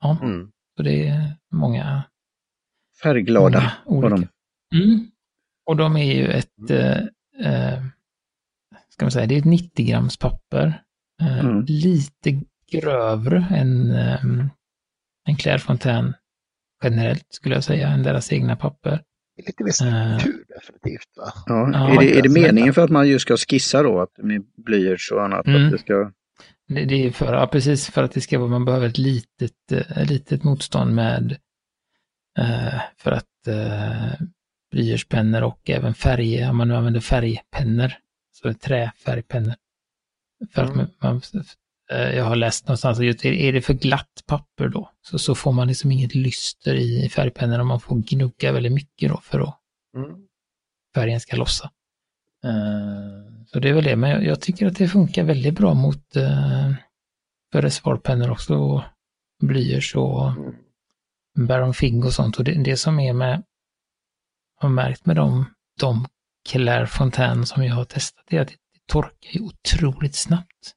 Ja, 0.00 0.18
Mm. 0.22 0.50
så 0.76 0.82
det 0.82 1.08
är 1.08 1.36
många 1.52 2.02
Färgglada 3.02 3.72
Många 3.86 4.00
var 4.02 4.10
de. 4.10 4.28
Mm. 4.84 5.10
Och 5.66 5.76
de 5.76 5.96
är 5.96 6.14
ju 6.14 6.26
ett, 6.32 6.70
eh, 6.70 6.96
eh, 7.44 7.82
ska 8.88 9.04
man 9.04 9.10
säga, 9.12 9.26
det 9.26 9.34
är 9.34 9.38
ett 9.38 9.44
90 9.44 9.86
grams 9.86 10.16
papper. 10.16 10.82
Eh, 11.20 11.38
Mm. 11.38 11.64
Lite 11.68 12.40
grövre 12.72 13.46
än, 13.50 13.90
eh, 13.90 14.24
än 15.28 15.36
Claire 15.38 15.58
Fontaine 15.58 16.14
generellt, 16.84 17.26
skulle 17.30 17.54
jag 17.54 17.64
säga, 17.64 17.88
än 17.88 18.02
deras 18.02 18.32
egna 18.32 18.56
papper. 18.56 19.02
Det 19.38 19.42
är 19.42 19.46
lite 19.46 19.64
mer 19.64 19.92
Eh. 19.92 20.18
struktur 20.18 20.44
definitivt 20.48 21.16
va? 21.16 21.32
Ja. 21.46 21.70
Ja, 21.72 21.94
är, 21.94 21.98
det, 22.00 22.18
är 22.18 22.22
det 22.22 22.28
meningen 22.28 22.74
för 22.74 22.82
att 22.84 22.90
man 22.90 23.08
just 23.08 23.22
ska 23.22 23.36
skissa 23.36 23.82
då? 23.82 24.00
Att 24.00 24.18
med 24.18 24.42
blyerts 24.56 25.10
och 25.12 25.24
annat? 25.24 25.46
Mm. 25.46 25.66
Att 25.66 25.72
det 25.72 25.78
ska... 25.78 26.12
Det, 26.68 26.84
det 26.84 27.06
är 27.06 27.10
för, 27.10 27.34
ja, 27.34 27.46
precis 27.46 27.90
för 27.90 28.02
att 28.02 28.12
det 28.12 28.20
ska 28.20 28.38
vara, 28.38 28.48
man 28.50 28.64
behöver 28.64 28.86
ett 28.88 28.98
litet, 28.98 29.72
eh, 29.72 30.04
litet 30.06 30.44
motstånd 30.44 30.94
med, 30.94 31.36
eh, 32.38 32.80
för 32.98 33.12
att 33.12 33.46
eh, 33.46 34.26
blyertspennor 34.70 35.42
och 35.42 35.70
även 35.70 35.94
färg, 35.94 36.48
om 36.48 36.56
man 36.56 36.68
nu 36.68 36.74
använder 36.74 37.00
färgpennor, 37.00 37.92
så 38.32 38.54
träfärgpennor. 38.54 39.54
För 40.54 40.62
att 40.62 40.68
Mm. 40.74 40.86
man, 41.00 41.12
man, 41.12 41.16
eh, 41.34 41.46
jag 41.88 42.24
har 42.24 42.36
läst 42.36 42.66
någonstans 42.66 42.98
att 42.98 43.04
just, 43.04 43.24
är, 43.24 43.52
det 43.52 43.62
för 43.62 43.74
glatt 43.74 44.22
papper 44.26 44.68
då, 44.68 44.90
så, 45.02 45.18
så 45.18 45.34
får 45.34 45.52
man 45.52 45.68
liksom 45.68 45.92
inget 45.92 46.14
lyster 46.14 46.74
i 46.74 47.08
färgpennorna, 47.08 47.64
man 47.64 47.80
får 47.80 47.96
gnugga 47.96 48.52
väldigt 48.52 48.72
mycket 48.72 49.08
då 49.10 49.20
för 49.22 49.40
att 49.40 49.54
Mm. 49.96 50.16
färgen 50.94 51.20
ska 51.20 51.36
lossa. 51.36 51.70
Eh, 52.44 53.44
så 53.46 53.58
det 53.60 53.68
är 53.68 53.72
väl 53.72 53.84
det, 53.84 53.96
men 53.96 54.10
jag, 54.10 54.24
jag 54.24 54.40
tycker 54.40 54.66
att 54.66 54.76
det 54.76 54.88
funkar 54.88 55.24
väldigt 55.24 55.54
bra 55.54 55.74
mot 55.74 56.16
uh, 56.16 56.72
för 57.52 57.62
reservoarpennor 57.62 58.30
också, 58.30 58.54
och 58.54 58.82
blyerts 59.42 59.94
och 59.94 60.28
Mm. 60.28 60.54
Baron 61.46 61.74
Fig 61.74 62.04
och 62.04 62.12
sånt. 62.12 62.36
Och 62.36 62.44
det, 62.44 62.64
det 62.64 62.76
som 62.76 63.00
är 63.00 63.12
med, 63.12 63.42
har 64.60 64.68
märkt 64.68 65.06
med 65.06 65.16
de, 65.16 65.44
de 65.80 66.06
Clairefontaine 66.48 67.46
som 67.46 67.64
jag 67.64 67.74
har 67.74 67.84
testat 67.84 68.24
är 68.32 68.40
att 68.40 68.48
det 68.48 68.56
torkar 68.86 69.30
ju 69.30 69.40
otroligt 69.40 70.14
snabbt. 70.14 70.74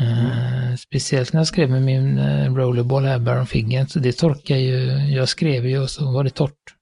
Uh, 0.00 0.76
speciellt 0.76 1.32
när 1.32 1.40
jag 1.40 1.46
skrev 1.46 1.70
med 1.70 1.82
min 1.82 2.18
uh, 2.18 2.54
rollerball 2.54 3.04
här, 3.04 3.18
Baron 3.18 3.46
Figgen, 3.46 3.88
så 3.88 3.98
det 3.98 4.12
torkar 4.12 4.56
ju, 4.56 4.76
jag 5.14 5.28
skrev 5.28 5.66
ju 5.66 5.78
och 5.78 5.90
så 5.90 6.12
var 6.12 6.24
det 6.24 6.30
torrt. 6.30 6.74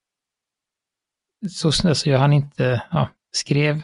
Så 1.50 1.72
snabbt 1.72 1.98
så 1.98 2.10
jag 2.10 2.18
hann 2.18 2.32
inte, 2.32 2.82
ja, 2.90 3.08
skrev, 3.32 3.82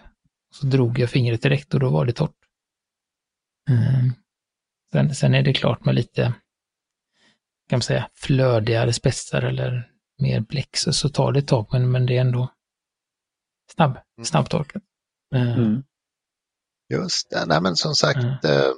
så 0.55 0.67
drog 0.67 0.99
jag 0.99 1.11
fingret 1.11 1.43
direkt 1.43 1.75
och 1.75 1.81
då 1.81 1.91
var 1.91 2.07
det 2.07 2.13
torrt. 2.13 2.37
Uh, 3.71 4.11
sen, 4.93 5.15
sen 5.15 5.35
är 5.35 5.43
det 5.43 5.53
klart 5.53 5.85
med 5.85 5.95
lite, 5.95 6.23
kan 7.69 7.77
man 7.77 7.83
säga, 7.83 8.09
flödigare 8.15 8.93
spetsar 8.93 9.43
eller 9.43 9.91
mer 10.19 10.41
bläck 10.41 10.77
så, 10.77 10.93
så 10.93 11.09
tar 11.09 11.33
det 11.33 11.39
ett 11.39 11.49
tag, 11.49 11.69
men, 11.73 11.91
men 11.91 12.07
det 12.07 12.17
är 12.17 12.21
ändå 12.21 12.53
snabb, 13.75 13.99
snabbtorkat. 14.25 14.83
Mm. 15.35 15.83
Just 16.93 17.31
det, 17.31 17.47
nej 17.47 17.61
men 17.63 17.77
som 17.77 17.95
sagt, 17.95 18.45
Mm. 18.45 18.75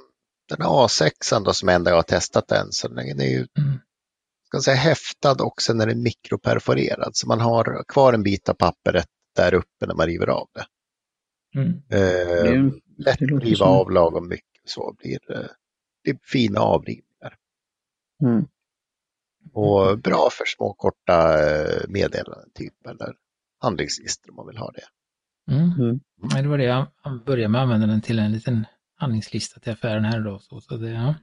Den 0.51 0.61
här 0.61 0.69
A6 0.87 1.43
då 1.45 1.53
som 1.53 1.69
enda 1.69 1.91
jag 1.91 1.95
har 1.97 2.03
testat 2.03 2.47
den, 2.47 2.71
så 2.71 2.87
den 2.87 2.99
är 3.21 3.25
ju 3.25 3.47
Mm. 3.57 3.79
ska 4.47 4.59
säga, 4.61 4.77
häftad 4.77 5.43
och 5.43 5.61
sen 5.61 5.81
är 5.81 5.87
den 5.87 6.03
mikroperforerad. 6.03 7.09
Så 7.13 7.27
man 7.27 7.39
har 7.39 7.83
kvar 7.87 8.13
en 8.13 8.23
bit 8.23 8.49
av 8.49 8.53
pappret 8.53 9.05
där 9.35 9.53
uppe 9.53 9.85
när 9.87 9.95
man 9.95 10.07
river 10.07 10.27
av 10.27 10.47
det. 10.53 10.65
Mm. 11.59 11.69
Eh, 11.89 12.43
Det, 12.43 12.71
lätt 12.97 13.19
det 13.19 13.35
att 13.35 13.43
riva 13.43 13.55
som- 13.57 13.67
av 13.67 13.91
lagom 13.91 14.27
mycket 14.27 14.61
så 14.65 14.95
blir 14.99 15.19
det 16.03 16.17
fina 16.23 16.59
avrivningar. 16.59 17.35
mm. 18.23 18.45
Och 19.53 19.99
bra 19.99 20.29
för 20.31 20.45
små 20.45 20.73
korta 20.73 21.39
eh, 21.49 21.81
meddelanden 21.87 22.49
typ 22.53 22.85
eller 22.87 23.13
handlingslistor 23.61 24.29
om 24.29 24.35
man 24.35 24.47
vill 24.47 24.57
ha 24.57 24.71
det. 24.71 24.83
Mm. 25.53 25.71
Mm. 25.79 25.99
Det 26.43 26.49
var 26.49 26.57
det 26.57 26.63
jag 26.63 26.87
jag 27.03 27.23
började 27.25 27.47
med 27.47 27.61
att 27.61 27.63
använda 27.65 27.87
den 27.87 28.01
till 28.01 28.19
en 28.19 28.31
liten 28.31 28.65
handlingslista 29.01 29.59
till 29.59 29.71
affären 29.71 30.05
här 30.05 30.19
då. 30.21 30.39
Så, 30.39 30.61
så 30.61 30.77
det, 30.77 30.89
ja. 30.89 31.15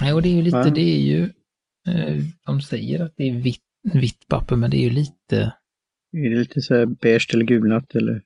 Nej, 0.00 0.12
och 0.12 0.22
det 0.22 0.28
är 0.28 0.34
ju 0.34 0.42
lite, 0.42 0.56
Ja. 0.56 0.70
det 0.70 0.80
är 0.80 1.00
ju, 1.00 1.22
eh, 1.88 2.22
de 2.46 2.62
säger 2.62 3.00
att 3.04 3.16
det 3.16 3.22
är 3.28 3.34
vitt, 3.40 3.62
vitt 3.92 4.28
papper, 4.28 4.56
men 4.56 4.70
det 4.70 4.76
är 4.76 4.84
ju 4.84 4.90
lite, 4.90 5.54
Är 6.12 6.30
det 6.30 6.36
lite 6.36 6.62
så 6.62 6.74
här 6.74 6.86
beige 6.86 7.30
eller 7.34 7.44
gulnat 7.44 7.94
eller? 7.94 8.22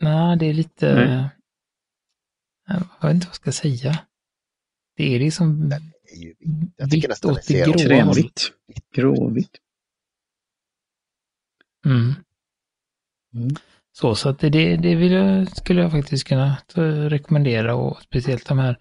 nej, 0.00 0.38
det 0.38 0.46
är 0.46 0.54
lite, 0.54 0.94
Nej. 0.94 1.28
jag 3.00 3.08
vet 3.08 3.14
inte 3.14 3.26
vad 3.26 3.30
jag 3.30 3.34
ska 3.34 3.52
säga. 3.52 3.98
Det 4.96 5.14
är 5.14 5.18
liksom 5.20 5.68
Det 5.68 5.76
är 6.12 6.18
ju, 6.22 6.34
jag 6.76 6.90
tycker 6.90 7.00
vitt 7.00 7.08
nästan 7.08 7.34
det 7.34 7.42
ser 7.42 7.66
gråa. 7.66 7.78
Krämvitt. 7.78 8.52
Gråvitt. 8.94 9.56
Mm. 11.86 12.12
Mm. 13.34 13.54
Så, 13.92 14.14
så 14.14 14.28
att 14.28 14.38
det, 14.38 14.76
det 14.76 14.94
vill 14.94 15.12
jag, 15.12 15.56
skulle 15.56 15.82
jag 15.82 15.90
faktiskt 15.90 16.28
kunna 16.28 16.56
rekommendera 17.08 17.74
och 17.74 18.02
speciellt 18.02 18.48
de 18.48 18.58
här 18.58 18.78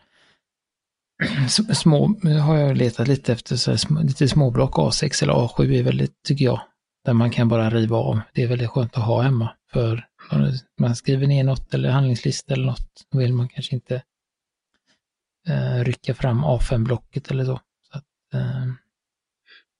små, 1.74 2.16
nu 2.22 2.40
har 2.40 2.58
jag 2.58 2.78
letat 2.78 3.08
lite 3.08 3.34
efter 3.34 3.56
så 3.56 3.72
här, 3.72 4.04
lite 4.04 4.28
småblock 4.28 4.76
A6 4.76 5.24
eller 5.24 5.34
A7 5.34 5.72
är 5.74 5.84
väldigt, 5.84 6.24
tycker 6.24 6.46
jag, 6.46 6.62
där 7.06 7.14
man 7.14 7.32
kan 7.32 7.48
bara 7.48 7.70
riva 7.70 7.98
av. 7.98 8.20
Det 8.34 8.44
är 8.44 8.48
väldigt 8.48 8.70
skönt 8.70 8.98
att 8.98 9.04
ha 9.04 9.22
hemma 9.22 9.50
för 9.72 10.08
om 10.32 10.54
man 10.80 10.96
skriver 10.96 11.28
ner 11.28 11.44
något 11.44 11.74
eller 11.74 11.90
handlingslista 11.90 12.54
eller 12.54 12.66
något, 12.66 13.06
då 13.12 13.18
vill 13.18 13.34
man 13.34 13.50
kanske 13.50 13.76
inte 13.76 14.04
eh, 15.48 15.84
rycka 15.84 16.14
fram 16.14 16.46
A5-blocket 16.46 17.32
eller 17.32 17.46
så. 17.46 17.60
så 17.92 17.98
att, 17.98 18.34
eh, 18.34 18.66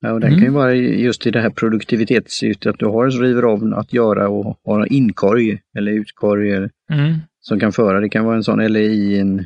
Ja, 0.04 0.12
och 0.12 0.20
den 0.20 0.28
Mm. 0.30 0.40
kan 0.40 0.48
ju 0.48 0.54
vara 0.54 0.74
just 0.76 1.28
i 1.28 1.32
det 1.32 1.42
här 1.42 1.50
produktivitetssyftet 1.50 2.74
att 2.74 2.80
du 2.80 2.86
har 2.86 3.06
en 3.06 3.12
river 3.12 3.44
av 3.44 3.74
att 3.74 3.94
göra 3.94 4.30
och 4.30 4.60
har 4.66 4.80
en 4.82 4.94
inkorg 4.94 5.60
eller 5.78 5.92
utkorg 5.92 6.52
eller- 6.52 6.72
mm, 6.92 7.14
som 7.40 7.60
kan 7.60 7.72
föra. 7.72 8.00
Det 8.00 8.10
kan 8.10 8.26
vara 8.26 8.36
en 8.36 8.44
sån 8.44 8.60
eller 8.60 8.80
i 8.80 9.20
en, 9.20 9.46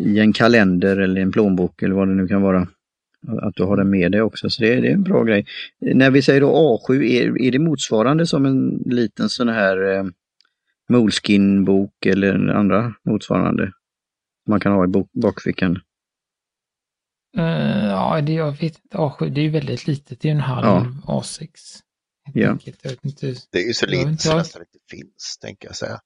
i 0.00 0.18
en 0.18 0.32
kalender 0.32 0.96
eller 0.96 1.20
en 1.20 1.32
plånbok 1.32 1.82
eller 1.82 1.94
vad 1.94 2.08
det 2.08 2.14
nu 2.14 2.28
kan 2.28 2.42
vara. 2.42 2.68
Att 3.42 3.54
du 3.56 3.62
har 3.62 3.76
den 3.76 3.90
med 3.90 4.12
dig 4.12 4.22
också, 4.22 4.50
så 4.50 4.62
det, 4.62 4.80
det 4.80 4.88
är 4.88 4.92
en 4.94 5.02
bra 5.02 5.24
grej. 5.24 5.46
När 5.80 6.10
vi 6.10 6.22
säger 6.22 6.40
då 6.40 6.78
A7, 6.88 7.02
är, 7.02 7.42
är 7.42 7.50
det 7.50 7.58
motsvarande 7.58 8.26
som 8.26 8.46
en 8.46 8.82
liten 8.86 9.28
sån 9.28 9.48
här 9.48 9.92
eh, 9.96 10.04
Moleskin-bok 10.88 12.06
eller 12.06 12.48
andra 12.48 12.94
motsvarande 13.04 13.72
man 14.48 14.60
kan 14.60 14.72
ha 14.72 14.84
i 14.84 14.88
bok, 14.88 15.08
bakfickan? 15.12 15.78
Eh, 17.38 17.86
ja, 17.86 18.20
det, 18.20 18.32
jag 18.32 18.50
vet 18.50 18.62
inte. 18.62 18.96
A7, 18.96 19.28
det 19.30 19.40
är 19.40 19.42
ju 19.42 19.50
väldigt 19.50 19.86
litet. 19.86 20.20
Det 20.20 20.28
är 20.28 20.32
ju 20.32 20.36
en 20.36 20.40
halv 20.44 20.66
Ja. 20.66 20.86
A6. 21.20 21.46
helt 22.34 22.36
Ja. 22.36 22.58
Jag 22.82 22.92
inte. 23.02 23.34
det 23.52 23.58
är 23.58 23.66
ju 23.66 23.72
så 23.72 23.84
Jag 23.86 23.90
litet 23.90 24.08
inte 24.08 24.22
så 24.22 24.36
nästan 24.36 24.62
inte 24.62 24.78
finns, 24.90 25.38
tänker 25.40 25.68
jag 25.68 25.76
säga. 25.76 26.00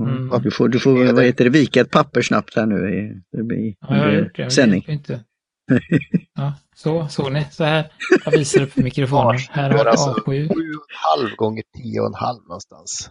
Mm. 0.00 0.28
Ja, 0.32 0.38
Du 0.38 0.50
får, 0.50 0.68
du 0.68 0.78
får 0.80 1.12
vad 1.12 1.24
heter 1.24 1.44
det, 1.44 1.50
vika 1.50 1.80
ett 1.80 1.90
papper 1.90 2.22
snabbt 2.22 2.56
här 2.56 2.66
nu 2.66 2.74
i, 2.94 3.42
blir, 3.42 3.74
Ja, 3.80 3.96
jag 3.96 4.04
har 4.04 4.12
gjort 4.12 4.36
det. 4.36 4.50
sändning. 4.50 4.84
Inte. 4.88 5.24
Ja, 6.34 6.54
så, 6.76 7.08
så 7.08 7.28
ni. 7.28 7.46
Så 7.50 7.64
här. 7.64 7.92
Jag 8.24 8.32
visar 8.32 8.62
upp 8.62 8.76
mikrofonen. 8.76 9.38
Här 9.50 9.70
har 9.70 9.78
jag 9.78 9.86
alltså 9.88 10.10
A7. 10.10 10.48
7,5 10.48 11.36
gånger 11.36 11.62
10,5 11.62 12.40
någonstans. 12.48 13.10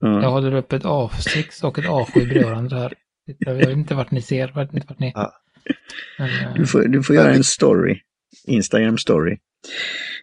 Jag 0.00 0.22
Ja. 0.22 0.28
håller 0.28 0.54
upp 0.54 0.72
ett 0.72 0.82
A6 0.84 1.64
och 1.64 1.78
ett 1.78 1.84
A7 1.84 2.12
bredvid 2.14 2.44
varandra 2.44 2.78
här. 2.78 2.94
Jag 3.38 3.54
vet 3.54 3.68
inte 3.68 3.94
vart 3.94 4.10
ni 4.10 4.22
ser, 4.22 4.52
vart, 4.54 4.74
inte 4.74 4.86
vart 4.88 4.98
ni... 4.98 5.12
Ja. 5.14 5.32
Du 6.56 6.66
får, 6.66 6.82
du 6.82 7.02
får 7.02 7.16
göra 7.16 7.32
en 7.34 7.44
story, 7.44 8.00
Instagram 8.46 8.98
story. 8.98 9.38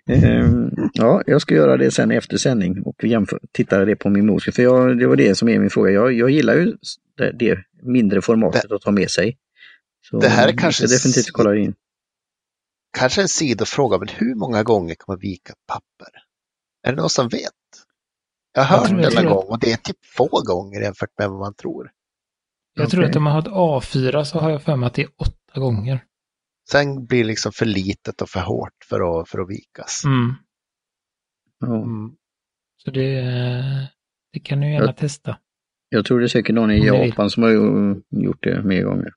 Ehm, 0.10 0.70
ja, 0.94 1.22
jag 1.26 1.42
ska 1.42 1.56
göra 1.56 1.78
det 1.78 1.92
sen 1.92 2.12
efter 2.12 2.38
sändning 2.38 2.82
och 2.82 3.04
jämför, 3.04 3.40
titta 3.52 3.86
det 3.86 3.96
på 3.96 4.10
min 4.10 4.26
mor. 4.26 4.40
För 4.40 4.64
jag, 4.64 5.00
det 5.00 5.08
var 5.08 5.16
det 5.16 5.36
som 5.36 5.50
är 5.50 5.60
min 5.60 5.70
fråga. 5.70 5.92
Jag, 5.92 6.14
jag 6.14 6.30
gillar 6.30 6.56
ju 6.56 6.74
det, 7.18 7.32
det 7.32 7.58
mindre 7.84 8.22
formatet 8.22 8.72
att 8.72 8.82
ta 8.82 8.92
med 8.92 9.12
sig. 9.12 9.38
Så 10.10 10.20
Det 10.20 10.28
här 10.30 10.44
är 10.44 10.52
jag 10.52 10.60
kanske 10.60 10.88
definitivt 10.88 11.32
kolla 11.32 11.56
in. 11.56 11.74
Kanske 12.98 13.22
en 13.22 13.28
sidofråga, 13.30 13.98
men 13.98 14.08
hur 14.08 14.36
många 14.36 14.64
gånger 14.64 14.96
kan 14.96 15.06
man 15.08 15.20
vika 15.20 15.54
papper? 15.68 16.14
Är 16.88 16.92
det 16.92 17.02
någon 17.02 17.10
som 17.10 17.30
vet? 17.30 17.52
Jag 18.54 18.64
har 18.64 18.76
Jag 18.76 18.80
hört 18.80 18.90
tror- 18.90 18.98
det 18.98 19.04
jag 19.14 19.24
någon 19.24 19.34
gång 19.34 19.46
och 19.48 19.60
det 19.60 19.72
är 19.72 19.78
typ 19.78 20.06
få 20.06 20.42
gånger 20.46 20.82
jämfört 20.82 21.10
med 21.20 21.30
vad 21.30 21.40
man 21.40 21.54
tror. 21.54 21.90
Jag 22.76 22.90
tror 22.90 23.04
att 23.04 23.16
om 23.16 23.24
man 23.24 23.34
har 23.34 23.40
ett 23.40 23.48
A4 23.48 24.24
så 24.24 24.40
har 24.40 24.50
jag 24.50 24.62
för 24.64 24.76
mig 24.76 24.88
att 24.88 24.94
det 24.94 25.02
är 25.02 25.10
åtta 25.18 25.60
gånger. 25.60 26.04
Sen 26.72 27.06
blir 27.06 27.20
det 27.20 27.28
liksom 27.28 27.52
för 27.52 27.66
litet 27.66 28.22
och 28.22 28.30
för 28.30 28.40
hårt 28.40 28.74
för 28.90 29.22
att, 29.22 29.30
för 29.30 29.40
att 29.40 29.50
vikas. 29.50 30.02
Mm. 30.06 30.34
Mm. 31.64 32.12
Så 32.78 32.92
det, 32.92 33.22
det 34.34 34.40
kan 34.40 34.60
du 34.60 34.72
gärna 34.72 34.86
Ja. 34.86 34.94
testa. 34.94 35.38
Jag 35.90 36.06
tror 36.06 36.20
det 36.20 36.26
är 36.26 36.28
säkert 36.28 36.56
någon 36.56 36.72
i. 36.72 36.86
Japan 36.86 37.30
som 37.30 37.44
har 37.44 37.50
ju 37.50 37.96
gjort 38.10 38.44
det 38.44 38.64
mer 38.64 38.84
gånger. 38.84 39.10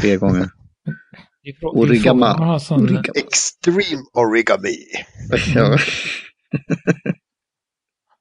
Tre 0.00 0.16
gånger. 0.16 0.46
Origama- 1.62 2.58
sån, 2.58 2.82
Origami. 2.82 3.08
Extreme 3.14 4.02
origami. 4.12 4.76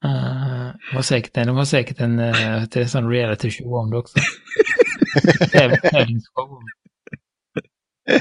Ja. 0.06 0.68
eh, 0.68 0.74
de 0.92 0.96
har 0.96 1.02
säkert 1.02 1.38
en, 1.38 1.48
de 1.48 1.58
har 1.58 1.66
säkert 1.66 2.00
en, 2.00 2.20
uh, 2.20 2.34
det 2.72 2.76
är 2.76 2.82
en 2.82 2.90
sån 2.90 3.10
reality 3.10 3.52
show 3.52 3.74
om 3.74 3.92
det 3.92 3.98
också. 3.98 4.18
Täv- 5.52 5.90
Tävlingsshow. 5.92 6.60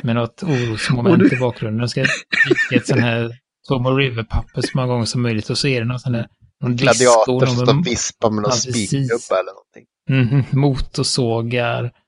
Med 0.02 0.14
något 0.14 0.42
Och 0.42 0.48
orosmoment 0.48 1.30
du- 1.30 1.36
i 1.36 1.38
bakgrunden. 1.38 1.80
De 1.80 1.88
ska 1.88 2.00
vika 2.00 2.76
ett 2.76 2.86
sån 2.86 2.98
här 3.02 3.30
Tomo 3.68 3.90
River-papper 3.90 4.60
så 4.62 4.68
många 4.74 4.88
gånger 4.88 5.04
som 5.04 5.22
möjligt 5.22 5.50
och 5.50 5.58
så 5.58 5.68
är 5.68 5.80
det 5.80 5.86
någon 5.86 5.98
sån 6.00 6.12
där 6.12 6.26
någon 6.60 6.76
disco, 6.76 6.84
Gladiator 6.84 7.46
som 7.46 7.56
någon 7.56 7.66
står 7.66 7.78
och 7.78 7.86
vispar 7.86 8.30
med 8.30 8.42
någon 8.42 8.50
Ja, 8.50 8.56
spikgubbe 8.56 9.34
eller 9.40 9.52
någonting. 9.52 9.86
Mhm, 10.10 10.60
motorsågar. 10.60 11.84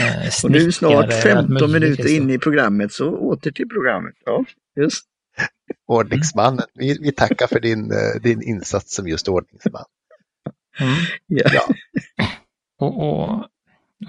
Eh, 0.00 0.30
Och 0.44 0.50
nu 0.50 0.58
är 0.58 0.70
snart 0.70 0.74
snickare, 0.74 1.14
allt 1.14 1.22
15 1.22 1.52
möjligt, 1.72 1.72
minuter 1.72 2.16
in 2.16 2.30
i 2.30 2.38
programmet, 2.38 2.92
så 2.92 3.10
åter 3.16 3.50
till 3.50 3.68
programmet. 3.68 4.14
Ja, 4.24 4.44
just. 4.80 5.04
Ordningsmannen. 5.86 6.66
Vi, 6.74 6.98
vi 7.00 7.12
tackar 7.12 7.46
för 7.46 7.60
din, 7.60 7.90
eh, 7.90 8.22
din 8.22 8.42
insats 8.42 8.94
som 8.96 9.08
just 9.08 9.28
ordningsman. 9.28 9.84
Mm. 10.80 10.94
Ja. 11.26 11.50
Ja. 11.54 11.62
Och, 12.78 13.02
och, 13.02 13.28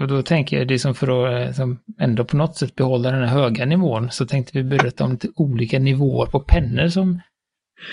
och 0.00 0.08
då 0.08 0.22
tänker 0.22 0.58
jag, 0.58 0.68
det 0.68 0.78
som 0.78 0.94
för 0.94 1.26
att 1.26 1.48
eh, 1.48 1.54
som 1.54 1.78
ändå 2.00 2.24
på 2.24 2.36
något 2.36 2.56
sätt 2.56 2.74
behålla 2.74 3.10
den 3.10 3.28
här 3.28 3.34
höga 3.40 3.64
nivån, 3.66 4.10
så 4.10 4.26
tänkte 4.26 4.58
vi 4.58 4.64
berätta 4.64 5.04
om 5.04 5.10
lite 5.12 5.28
olika 5.36 5.78
nivåer 5.78 6.26
på 6.26 6.40
pennor 6.40 6.88
som, 6.88 7.20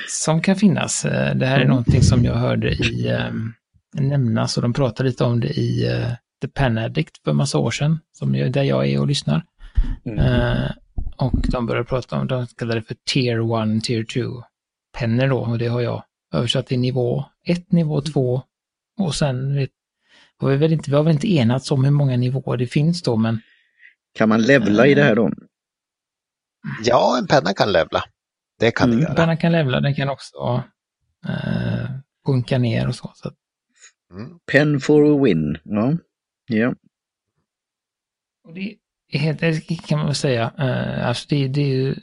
som 0.10 0.42
kan 0.42 0.56
finnas. 0.56 1.06
Eh, 1.06 1.36
Det 1.36 1.46
här 1.46 1.56
är 1.56 1.62
Mm. 1.62 1.70
någonting 1.70 2.01
som 2.01 2.24
jag 2.25 2.34
hörde 2.34 2.72
i 2.72 3.12
um, 3.30 3.54
nämnas 3.94 4.58
och 4.58 4.62
de 4.63 4.74
pratade 4.74 5.10
lite 5.10 5.24
om 5.24 5.39
det 5.39 5.48
i 5.48 5.88
eh, 5.88 6.10
The 6.42 6.48
Pen 6.48 6.77
Addict 6.77 7.24
för 7.24 7.34
massa 7.34 7.58
år 7.58 7.72
sedan, 7.72 8.00
som 8.12 8.36
jag, 8.36 8.51
där 8.51 8.63
jag 8.63 8.88
är 8.88 9.00
och 9.00 9.08
lyssnar. 9.08 9.44
Mm. 10.06 10.20
Eh, 10.20 10.72
och 11.17 11.34
de 11.51 11.65
började 11.65 11.88
prata 11.88 12.19
om, 12.19 12.27
de 12.27 12.48
kallade 12.48 12.79
det 12.79 12.86
för 12.86 12.95
Tier 13.05 13.75
1, 13.77 13.84
Tier 13.84 14.03
2 14.03 14.43
pennor 14.98 15.27
då, 15.27 15.39
och 15.39 15.57
det 15.57 15.67
har 15.67 15.81
jag 15.81 16.03
översatt 16.34 16.67
till 16.67 16.79
nivå 16.79 17.25
1, 17.45 17.72
nivå 17.72 18.01
2 18.01 18.41
och 19.00 19.15
sen 19.15 19.55
vet, 19.55 19.69
har 20.38 20.50
vi, 20.50 20.57
väl 20.57 20.74
inte, 20.74 20.89
vi 20.91 20.95
har 20.95 21.03
väl 21.03 21.13
inte 21.13 21.34
enats 21.34 21.72
om 21.72 21.84
hur 21.84 21.91
många 21.91 22.17
nivåer 22.17 22.57
det 22.57 22.67
finns 22.67 23.01
då, 23.03 23.15
men 23.15 23.41
Kan 24.13 24.29
man 24.29 24.41
levla 24.41 24.88
i 24.88 24.93
det 24.93 25.03
här 25.03 25.15
då? 25.15 25.31
ja, 26.84 27.17
en 27.17 27.27
penna 27.27 27.53
kan 27.53 27.72
levla. 27.72 28.03
Det 28.60 28.72
kan 28.72 28.89
Mm. 28.89 29.00
det 29.00 29.03
göra. 29.03 29.15
pennan 29.15 29.38
kan 29.38 29.51
levla, 29.51 29.79
den 29.81 29.95
kan 29.95 30.10
också 30.10 30.63
eh, 31.27 31.89
sjunka 32.25 32.57
ner 32.57 32.88
och 32.88 32.95
så. 32.95 33.12
så 33.15 33.31
Mm. 34.12 34.39
Pen 34.51 34.79
for 34.79 35.15
a 35.19 35.24
win. 35.24 35.57
Ja. 35.63 35.98
ja. 36.48 36.74
och 38.43 38.53
det 38.53 38.60
är 38.62 38.63
helt 38.63 38.79
det 38.79 38.85
Eh, 39.14 39.60
kan 39.88 39.98
man 39.98 40.06
väl 40.06 40.16
säga. 40.16 40.54
Eh, 40.58 41.08
alltså 41.08 41.26
det, 41.30 41.48
det 41.48 41.62
är 41.62 41.76
ju 41.76 41.96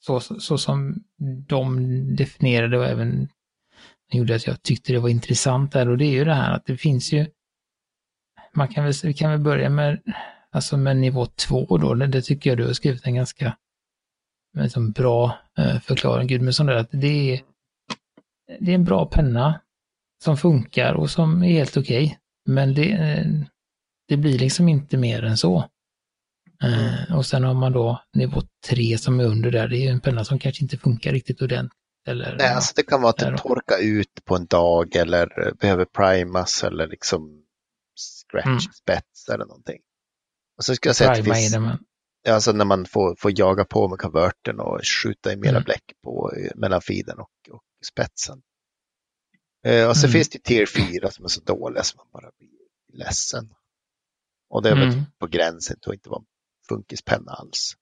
så, 0.00 0.20
så 0.20 0.58
som 0.58 1.04
de 1.48 2.16
definierade 2.16 2.78
och 2.78 2.86
även 2.86 3.28
gjorde 4.12 4.34
att 4.34 4.46
jag 4.46 4.62
tyckte 4.62 4.92
det 4.92 4.98
var 4.98 5.08
intressant 5.08 5.72
där 5.72 5.88
och 5.88 5.98
det 5.98 6.04
är 6.04 6.12
ju 6.12 6.24
det 6.24 6.34
här 6.34 6.52
att 6.52 6.66
det 6.66 6.76
finns 6.76 7.12
ju 7.12 7.26
man 8.56 8.68
kan 8.68 8.84
väl, 8.84 8.92
vi 9.02 9.14
kan 9.14 9.30
väl 9.30 9.40
börja 9.40 9.70
med, 9.70 10.00
alltså 10.50 10.76
med 10.76 10.96
nivå 10.96 11.26
två 11.26 11.78
då, 11.78 11.94
det, 11.94 12.06
det 12.06 12.22
tycker 12.22 12.50
jag 12.50 12.58
du 12.58 12.66
har 12.66 12.72
skrivit 12.72 13.06
en 13.06 13.14
ganska 13.14 13.56
liksom, 14.58 14.90
bra 14.90 15.38
eh, 15.58 15.80
förklaring, 15.80 16.28
Gudmundsson, 16.28 16.66
där, 16.66 16.74
att 16.74 16.90
det 16.90 17.32
är, 17.32 17.40
det 18.60 18.70
är 18.70 18.74
en 18.74 18.84
bra 18.84 19.06
penna 19.06 19.60
som 20.24 20.36
funkar 20.36 20.94
och 20.94 21.10
som 21.10 21.42
är 21.42 21.52
helt 21.52 21.76
okej, 21.76 22.18
men 22.46 22.74
det, 22.74 23.26
det 24.08 24.16
blir 24.16 24.38
liksom 24.38 24.68
inte 24.68 24.96
mer 24.96 25.24
än 25.24 25.36
så. 25.36 25.64
Eh, 26.64 27.16
och 27.16 27.26
sen 27.26 27.44
har 27.44 27.54
man 27.54 27.72
då 27.72 28.02
nivå 28.14 28.42
tre 28.68 28.98
som 28.98 29.20
är 29.20 29.24
under 29.24 29.50
där, 29.50 29.68
det 29.68 29.76
är 29.76 29.80
ju 29.80 29.88
en 29.88 30.00
penna 30.00 30.24
som 30.24 30.38
kanske 30.38 30.62
inte 30.62 30.78
funkar 30.78 31.12
riktigt 31.12 31.42
ordentligt. 31.42 31.72
Eller, 32.08 32.36
Nej, 32.38 32.48
alltså 32.54 32.72
det 32.76 32.82
kan 32.82 33.00
vara 33.02 33.10
att 33.10 33.16
den 33.18 33.36
torkar 33.36 33.78
ut 33.82 34.24
på 34.24 34.36
en 34.36 34.46
dag 34.46 34.96
eller 34.96 35.52
behöver 35.60 35.84
primas 35.84 36.64
eller 36.64 36.86
liksom 36.86 37.44
scratch 38.28 38.46
Mm. 38.46 38.58
spets 38.60 39.28
eller 39.28 39.44
någonting. 39.44 39.78
Och 40.58 40.64
så 40.64 40.74
ska 40.74 40.88
jag 40.88 40.96
säga 40.96 41.10
att 41.10 41.16
det 41.16 41.24
finns, 41.24 41.52
det, 41.52 41.60
men 41.60 41.78
alltså 42.28 42.52
när 42.52 42.64
man 42.64 42.86
får, 42.86 43.16
får 43.18 43.32
jaga 43.38 43.64
på 43.64 43.88
med 43.88 43.98
konverten 43.98 44.60
och 44.60 44.80
skjuta 45.02 45.32
i 45.32 45.36
mera 45.36 45.50
Mm. 45.50 45.62
bläck 45.62 45.84
på 46.04 46.32
eh, 46.36 46.50
mellan 46.54 46.80
feeden 46.80 47.18
och, 47.18 47.30
och 47.54 47.62
spetsen. 47.92 48.42
Eh, 49.66 49.88
och 49.88 49.96
så 49.96 50.06
Mm. 50.06 50.12
finns 50.12 50.28
det 50.28 50.38
tier 50.42 50.66
4 50.66 51.10
som 51.10 51.24
är 51.24 51.28
så 51.28 51.40
dåliga 51.40 51.82
som 51.82 51.98
man 51.98 52.06
bara 52.22 52.30
blir 52.38 52.50
ledsen. 53.04 53.54
Och 54.50 54.62
det 54.62 54.70
är 54.70 54.74
väl 54.76 54.88
Mm. 54.88 55.04
på 55.18 55.26
gränsen 55.26 55.76
till 55.80 55.90
att 55.90 55.94
inte 55.94 56.08
vara 56.08 56.22
funkispenna 56.68 57.32
alls. 57.32 57.72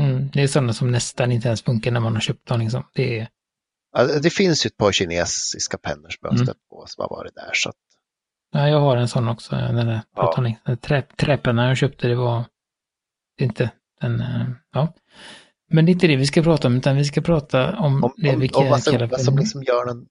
mm, 0.00 0.30
det 0.32 0.42
är 0.42 0.46
sådana 0.46 0.72
som 0.72 0.90
nästan 0.90 1.32
inte 1.32 1.48
ens 1.48 1.62
funkar 1.62 1.90
när 1.90 2.00
man 2.00 2.14
har 2.14 2.20
köpt 2.20 2.48
dem. 2.48 2.60
Liksom. 2.60 2.84
Det 2.94 3.18
är, 3.18 3.28
Alltså, 3.96 4.20
det 4.20 4.30
finns 4.30 4.66
ju 4.66 4.68
ett 4.68 4.76
par 4.76 4.92
kinesiska 4.92 5.78
pennor 5.78 6.08
som 6.08 6.18
jag 6.20 6.28
har 6.30 6.34
Mm. 6.34 6.46
stött 6.46 6.68
på 6.70 6.84
som 6.86 7.02
har 7.02 7.08
varit 7.16 7.34
där. 7.34 7.50
Så 7.54 7.68
att, 7.68 7.76
ja, 8.52 8.68
jag 8.68 8.80
har 8.80 8.96
en 8.96 9.08
sån 9.08 9.28
också, 9.28 9.56
den 9.56 9.86
där 9.86 10.00
Ja. 10.16 10.76
Trä, 10.80 11.02
träpennan 11.02 11.68
jag 11.68 11.76
köpte, 11.76 12.08
det 12.08 12.14
var 12.14 12.44
inte 13.40 13.70
den, 14.00 14.20
eh, 14.20 14.46
ja. 14.72 14.94
Men 15.70 15.86
det 15.86 15.90
är 15.90 15.92
inte 15.92 16.06
det 16.06 16.16
vi 16.16 16.26
ska 16.26 16.42
prata 16.42 16.68
om, 16.68 16.76
utan 16.76 16.96
vi 16.96 17.04
ska 17.04 17.20
prata 17.20 17.76
om, 17.78 18.04
om, 18.04 18.12
det 18.16 18.36
vi 18.36 18.48
om 18.48 18.68
vad 18.68 18.84
kallar 18.84 19.06
vad 19.06 19.10
för... 19.10 19.24
som 19.24 19.38
liksom 19.38 19.62
gör 19.62 19.90
en 19.90 20.06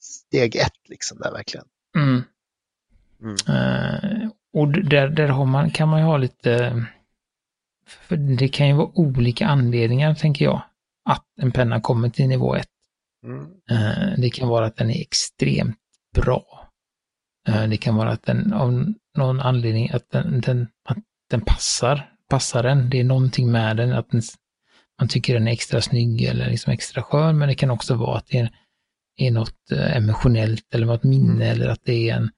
steg 0.00 0.56
ett 0.56 0.88
liksom 0.88 1.18
där 1.18 1.32
verkligen. 1.32 1.66
Mm. 1.96 2.22
Mm. 3.22 3.36
Eh, 3.48 4.28
och 4.52 4.68
där, 4.68 5.08
där 5.08 5.28
har 5.28 5.44
man, 5.46 5.70
kan 5.70 5.88
man 5.88 6.00
ju 6.00 6.06
ha 6.06 6.16
lite, 6.16 6.86
för 7.86 8.16
det 8.16 8.48
kan 8.48 8.68
ju 8.68 8.74
vara 8.74 8.90
olika 8.94 9.46
anledningar, 9.46 10.14
tänker 10.14 10.44
jag, 10.44 10.62
att 11.08 11.24
en 11.40 11.52
penna 11.52 11.80
kommer 11.80 12.08
till 12.08 12.28
nivå 12.28 12.54
1. 12.56 12.66
Mm. 13.24 13.46
Eh, 13.70 14.18
Det 14.18 14.30
kan 14.30 14.48
vara 14.48 14.66
att 14.66 14.76
den 14.76 14.90
är 14.90 15.00
extremt 15.00 15.76
bra. 16.14 16.68
Eh, 17.48 17.68
Det 17.68 17.76
kan 17.76 17.96
vara 17.96 18.10
att 18.10 18.22
den 18.22 18.52
av 18.52 18.92
någon 19.18 19.40
anledning 19.40 19.90
att 19.90 20.10
den, 20.10 20.40
den, 20.40 20.68
att 20.88 20.98
den 21.30 21.40
passar, 21.40 22.10
passar 22.30 22.62
den. 22.62 22.90
Det 22.90 23.00
är 23.00 23.04
någonting 23.04 23.52
med 23.52 23.76
den, 23.76 23.92
att 23.92 24.10
den, 24.10 24.22
man 25.00 25.08
tycker 25.08 25.34
den 25.34 25.48
är 25.48 25.52
extra 25.52 25.80
snygg 25.80 26.22
eller 26.22 26.50
liksom 26.50 26.72
extra 26.72 27.02
skön, 27.02 27.38
men 27.38 27.48
det 27.48 27.54
kan 27.54 27.70
också 27.70 27.94
vara 27.94 28.18
att 28.18 28.26
det 28.26 28.38
är, 28.38 28.50
är 29.16 29.30
något 29.30 29.70
eh, 29.72 29.96
emotionellt 29.96 30.74
eller 30.74 30.86
något 30.86 31.04
minne 31.04 31.44
eller 31.46 31.68
att 31.68 31.84
det 31.84 32.10
är 32.10 32.16
en, 32.16 32.30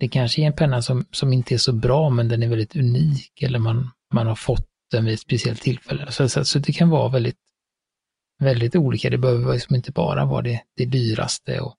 det 0.00 0.08
kanske 0.08 0.42
är 0.42 0.46
en 0.46 0.52
penna 0.52 0.82
som, 0.82 1.04
som 1.10 1.32
inte 1.32 1.54
är 1.54 1.58
så 1.58 1.72
bra, 1.72 2.10
men 2.10 2.28
den 2.28 2.42
är 2.42 2.48
väldigt 2.48 2.76
unik 2.76 3.42
eller 3.42 3.58
man, 3.58 3.90
man 4.14 4.26
har 4.26 4.34
fått 4.34 4.68
den 4.90 5.04
vid 5.04 5.14
ett 5.14 5.20
speciellt 5.20 5.62
tillfälle. 5.62 6.12
Så, 6.12 6.28
så, 6.28 6.44
så 6.44 6.58
det 6.58 6.72
kan 6.72 6.88
vara 6.88 7.08
väldigt 7.08 7.36
väldigt 8.38 8.76
olika. 8.76 9.10
Det 9.10 9.18
behöver 9.18 9.52
liksom 9.52 9.76
inte 9.76 9.92
bara 9.92 10.24
vara 10.24 10.42
det, 10.42 10.60
det 10.76 10.84
dyraste 10.84 11.60
och, 11.60 11.74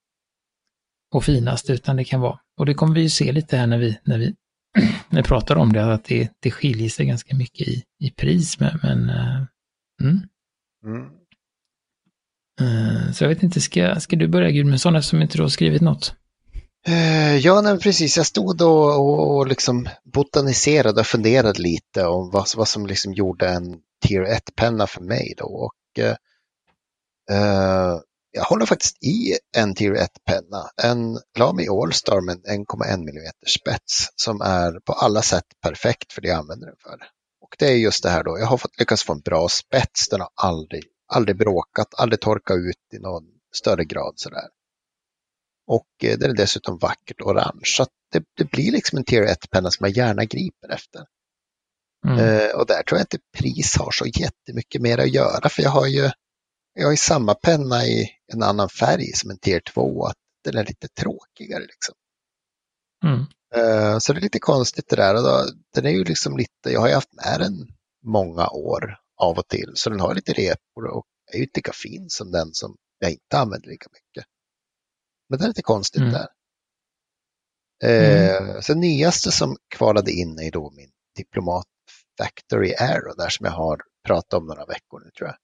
och 1.14 1.24
finaste, 1.24 1.74
utan 1.74 1.96
det 1.96 2.04
kan 2.04 2.22
vara, 2.22 2.40
och 2.58 2.66
det 2.66 2.74
kommer 2.74 2.96
vi 2.96 3.02
ju 3.02 3.10
se 3.10 3.32
lite 3.32 3.58
här 3.58 3.68
när 3.68 3.78
vi, 3.78 4.00
när 4.04 4.18
vi, 4.18 4.36
när 5.10 5.24
pratar 5.24 5.56
om 5.56 5.74
det, 5.74 5.94
att 5.94 6.06
det, 6.06 6.32
det 6.40 6.52
skiljer 6.52 6.90
sig 6.90 7.06
ganska 7.06 7.36
mycket 7.36 7.68
i, 7.68 7.84
i 8.00 8.12
pris, 8.12 8.60
men, 8.60 8.80
men 8.84 9.10
eh, 9.10 9.46
mm. 10.02 10.20
Mm. 10.86 11.12
Eh, 12.62 13.12
så 13.12 13.24
jag 13.24 13.30
vet 13.30 13.44
inte, 13.44 13.62
ska, 13.62 14.00
ska 14.00 14.16
du 14.16 14.28
börja 14.28 14.52
Gudmundsson 14.52 14.96
eftersom 14.96 15.22
inte 15.22 15.38
du 15.38 15.42
har 15.42 15.50
skrivit 15.50 15.82
något? 15.82 16.16
Eh, 16.88 17.38
ja, 17.38 17.62
nej, 17.62 17.80
precis. 17.80 18.18
Jag 18.18 18.26
stod 18.26 18.62
och, 18.62 19.00
och, 19.00 19.36
och 19.36 19.48
liksom 19.48 19.90
botaniserade 20.14 21.00
och 21.00 21.08
funderade 21.08 21.62
lite 21.62 22.06
om 22.06 22.30
vad, 22.32 22.48
vad 22.56 22.68
som 22.68 22.86
liksom 22.86 23.14
gjorde 23.14 23.50
en 23.50 23.80
tier 24.06 24.26
1-penna 24.26 24.88
för 24.88 25.02
mig 25.02 25.34
då. 25.38 25.46
Och, 25.46 26.04
eh, 26.04 26.16
eh, 27.32 28.00
jag 28.32 28.44
håller 28.44 28.66
faktiskt 28.66 29.04
i 29.04 29.38
en 29.58 29.76
tier 29.76 29.96
1-penna, 29.96 30.70
en 30.84 31.20
Lamy 31.38 31.68
Allstar 31.68 32.22
med 32.22 32.38
1,1 32.38 32.94
mm 32.94 33.32
spets 33.48 34.10
som 34.16 34.42
är 34.42 34.80
på 34.80 34.94
alla 34.94 35.22
sätt 35.22 35.46
perfekt 35.62 36.14
för 36.14 36.22
det 36.22 36.28
jag 36.28 36.40
använder 36.40 36.68
den 36.68 36.78
för. 36.80 36.98
Och 37.42 37.56
det 37.60 37.66
är 37.66 37.76
just 37.76 38.04
det 38.04 38.10
här 38.10 38.24
då, 38.24 38.40
jag 38.40 38.46
har 38.46 38.58
fått, 38.58 38.80
lyckats 38.80 39.04
få 39.04 39.14
en 39.14 39.20
bra 39.20 39.48
spets, 39.50 40.10
den 40.10 40.20
har 40.20 40.30
aldrig, 40.36 40.84
aldrig 41.14 41.38
bråkat, 41.38 41.88
aldrig 41.98 42.22
torkat 42.22 42.58
ut 42.58 42.94
i 42.94 43.00
någon 43.00 43.24
större 43.56 43.86
grad 43.86 44.14
sådär. 44.16 44.48
Och 45.70 46.04
eh, 46.04 46.18
den 46.18 46.30
är 46.30 46.36
dessutom 46.36 46.78
vackert 46.78 47.22
orange. 47.22 47.62
Så 47.66 47.86
det, 48.12 48.24
det 48.38 48.52
blir 48.52 48.72
liksom 48.72 48.98
en 48.98 49.04
tier 49.04 49.24
1-penna 49.24 49.72
som 49.72 49.86
jag 49.86 49.98
gärna 49.98 50.26
griper 50.26 50.70
efter. 50.70 51.06
Mm. 52.08 52.20
Eh, 52.20 52.52
och 52.56 52.66
där 52.68 52.84
tror 52.84 53.00
jag 53.00 53.04
inte 53.04 53.20
pris 53.38 53.78
har 53.78 53.92
så 53.92 54.06
jättemycket 54.06 54.82
mer 54.82 54.98
att 54.98 55.14
göra. 55.14 55.50
För 55.50 55.64
jag 55.64 55.70
har 55.70 55.88
ju 55.88 56.12
jag 56.74 56.86
har 56.86 56.92
ju 56.92 56.98
samma 56.98 57.34
penna 57.36 57.86
i 57.86 58.10
en 58.34 58.44
annan 58.44 58.70
färg 58.70 59.14
som 59.14 59.30
en 59.30 59.38
tier 59.38 59.62
2. 59.74 60.06
Att 60.06 60.16
den 60.44 60.58
är 60.58 60.66
lite 60.66 60.88
tråkigare 60.88 61.62
liksom. 61.62 61.96
Mm. 63.06 63.26
Eh, 63.56 64.00
så 64.00 64.14
det 64.14 64.20
är 64.20 64.22
lite 64.22 64.40
konstigt 64.40 64.90
det 64.90 64.96
där. 64.96 65.16
Och 65.16 65.24
då, 65.24 65.46
den 65.76 65.86
är 65.86 65.90
ju 65.92 66.04
liksom 66.04 66.38
lite, 66.38 66.72
jag 66.72 66.80
har 66.80 66.88
ju 66.88 66.94
haft 66.94 67.14
med 67.14 67.40
den 67.40 67.68
många 68.06 68.48
år 68.48 68.98
av 69.22 69.38
och 69.38 69.48
till. 69.48 69.72
Så 69.76 69.90
den 69.90 70.00
har 70.00 70.16
lite 70.16 70.34
repor 70.34 70.86
och 70.92 71.06
är 71.34 71.38
ju 71.38 71.44
inte 71.44 71.58
lika 71.58 71.74
fin 71.74 72.10
som 72.10 72.32
den 72.32 72.54
som 72.54 72.76
jag 73.00 73.12
inte 73.12 73.38
använder 73.38 73.70
lika 73.70 73.88
mycket. 73.92 74.26
Men 75.30 75.40
det 75.40 75.46
är 75.46 75.48
lite 75.48 75.62
konstigt 75.62 76.02
Mm. 76.02 76.14
där. 76.14 76.28
Eh, 77.84 78.60
Sen 78.62 78.80
nyaste 78.80 79.32
som 79.32 79.58
kvalade 79.76 80.12
in 80.12 80.40
är 80.40 80.52
då 80.52 80.72
min 80.72 80.92
Diplomat 81.16 81.66
Factory 82.18 82.74
Aero 82.80 83.14
där 83.18 83.30
som 83.30 83.46
jag 83.46 83.52
har 83.54 83.82
pratat 84.08 84.34
om 84.34 84.46
några 84.48 84.66
veckor 84.66 85.00
nu 85.06 85.12
tror 85.18 85.30
jag. 85.30 85.38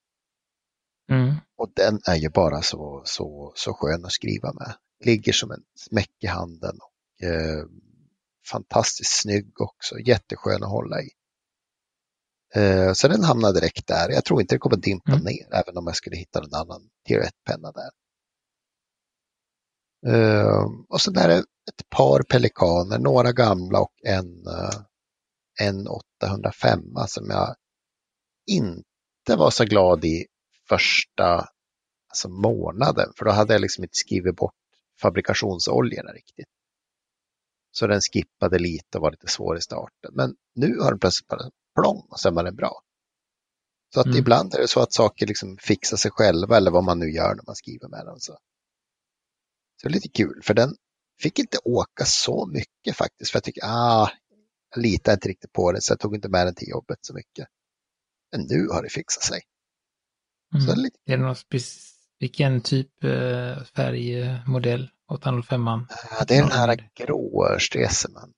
Mm. 1.19 1.35
Och 1.57 1.71
den 1.75 1.99
är 2.07 2.15
ju 2.15 2.29
bara 2.29 2.61
så, 2.61 3.01
så, 3.05 3.53
så 3.55 3.73
skön 3.73 4.05
att 4.05 4.11
skriva 4.11 4.53
med. 4.53 4.75
Ligger 5.05 5.33
som 5.33 5.51
en 5.51 5.63
smäck 5.79 6.11
i 6.23 6.27
handen 6.27 6.77
och 6.81 7.27
eh, 7.27 7.65
fantastiskt 8.51 9.21
snygg 9.21 9.61
också. 9.61 9.99
Jätteskön 9.99 10.63
att 10.63 10.69
hålla 10.69 11.01
i. 11.01 11.09
Eh, 12.55 12.93
så 12.93 13.07
den 13.07 13.23
hamnar 13.23 13.53
direkt 13.53 13.87
där. 13.87 14.09
Jag 14.09 14.25
tror 14.25 14.41
inte 14.41 14.55
det 14.55 14.59
kommer 14.59 14.77
dimpa 14.77 15.11
Mm. 15.11 15.23
ner 15.23 15.53
även 15.53 15.77
om 15.77 15.87
jag 15.87 15.95
skulle 15.95 16.15
hitta 16.17 16.39
en 16.39 16.53
annan 16.53 16.89
tier 17.07 17.21
1-penna 17.21 17.71
där. 17.71 17.89
Eh, 20.07 20.65
och 20.89 21.01
sen 21.01 21.17
är 21.17 21.27
det 21.27 21.37
ett 21.37 21.89
par 21.89 22.23
pelikaner, 22.23 22.99
några 22.99 23.31
gamla 23.31 23.79
och 23.79 23.93
en, 24.05 24.47
eh, 24.47 24.81
en 25.61 25.87
805 25.87 26.81
som 27.07 27.29
jag 27.29 27.55
inte 28.51 29.35
var 29.37 29.49
så 29.51 29.63
glad 29.65 30.05
i 30.05 30.25
första 30.69 31.47
alltså 32.09 32.29
månaden, 32.29 33.13
för 33.17 33.25
då 33.25 33.31
hade 33.31 33.53
jag 33.53 33.61
liksom 33.61 33.83
inte 33.83 33.95
skrivit 33.97 34.35
bort 34.35 34.53
fabrikationsoljorna 35.01 36.11
riktigt. 36.11 36.47
Så 37.71 37.87
den 37.87 38.01
skippade 38.01 38.59
lite 38.59 38.97
och 38.97 39.01
var 39.01 39.11
lite 39.11 39.27
svår 39.27 39.57
i 39.57 39.61
starten. 39.61 40.11
Men 40.13 40.35
nu 40.55 40.77
har 40.79 40.89
den 40.89 40.99
plötsligt 40.99 41.27
bara 41.27 41.49
plong 41.81 42.07
och 42.09 42.19
sen 42.19 42.35
var 42.35 42.43
den 42.43 42.55
bra. 42.55 42.81
Så 43.93 43.99
att 43.99 44.05
Mm. 44.05 44.17
ibland 44.17 44.53
är 44.53 44.57
det 44.59 44.67
så 44.67 44.79
att 44.81 44.93
saker 44.93 45.27
liksom 45.27 45.57
fixar 45.61 45.97
sig 45.97 46.11
själva 46.11 46.57
eller 46.57 46.71
vad 46.71 46.83
man 46.83 46.99
nu 46.99 47.11
gör 47.11 47.35
när 47.35 47.43
man 47.47 47.55
skriver 47.55 47.87
med 47.87 48.05
den. 48.05 48.19
Så, 48.19 48.37
så 49.81 49.87
det 49.87 49.91
är 49.91 49.93
lite 49.93 50.09
kul, 50.09 50.41
för 50.43 50.53
den 50.53 50.75
fick 51.21 51.39
inte 51.39 51.57
åka 51.63 52.05
så 52.05 52.45
mycket 52.47 52.97
faktiskt. 52.97 53.31
För 53.31 53.37
jag 53.37 53.43
tycker, 53.43 53.61
ah, 53.65 54.09
jag 54.75 54.81
litar 54.81 55.13
inte 55.13 55.29
riktigt 55.29 55.53
på 55.53 55.71
den 55.71 55.81
så 55.81 55.91
jag 55.91 55.99
tog 55.99 56.15
inte 56.15 56.29
med 56.29 56.47
den 56.47 56.55
till 56.55 56.69
jobbet 56.69 56.97
så 57.01 57.13
mycket. 57.13 57.47
Men 58.31 58.41
nu 58.41 58.67
har 58.67 58.83
det 58.83 58.89
fixat 58.89 59.23
sig. 59.23 59.41
Så 60.51 60.57
det 60.57 60.63
är 60.71 60.73
Mm. 60.73 60.83
lite 60.83 60.97
Är 61.05 61.17
det 61.17 61.23
någon 61.23 61.35
vilken 62.19 62.61
typ 62.61 63.03
eh, 63.03 63.63
färgmodell 63.75 64.89
805 65.07 65.67
an 65.67 65.87
Ja, 66.11 66.25
det 66.27 66.35
är 66.35 66.41
den 66.41 66.51
här 66.51 66.89
grå 66.95 67.57
Stresemann. 67.59 68.33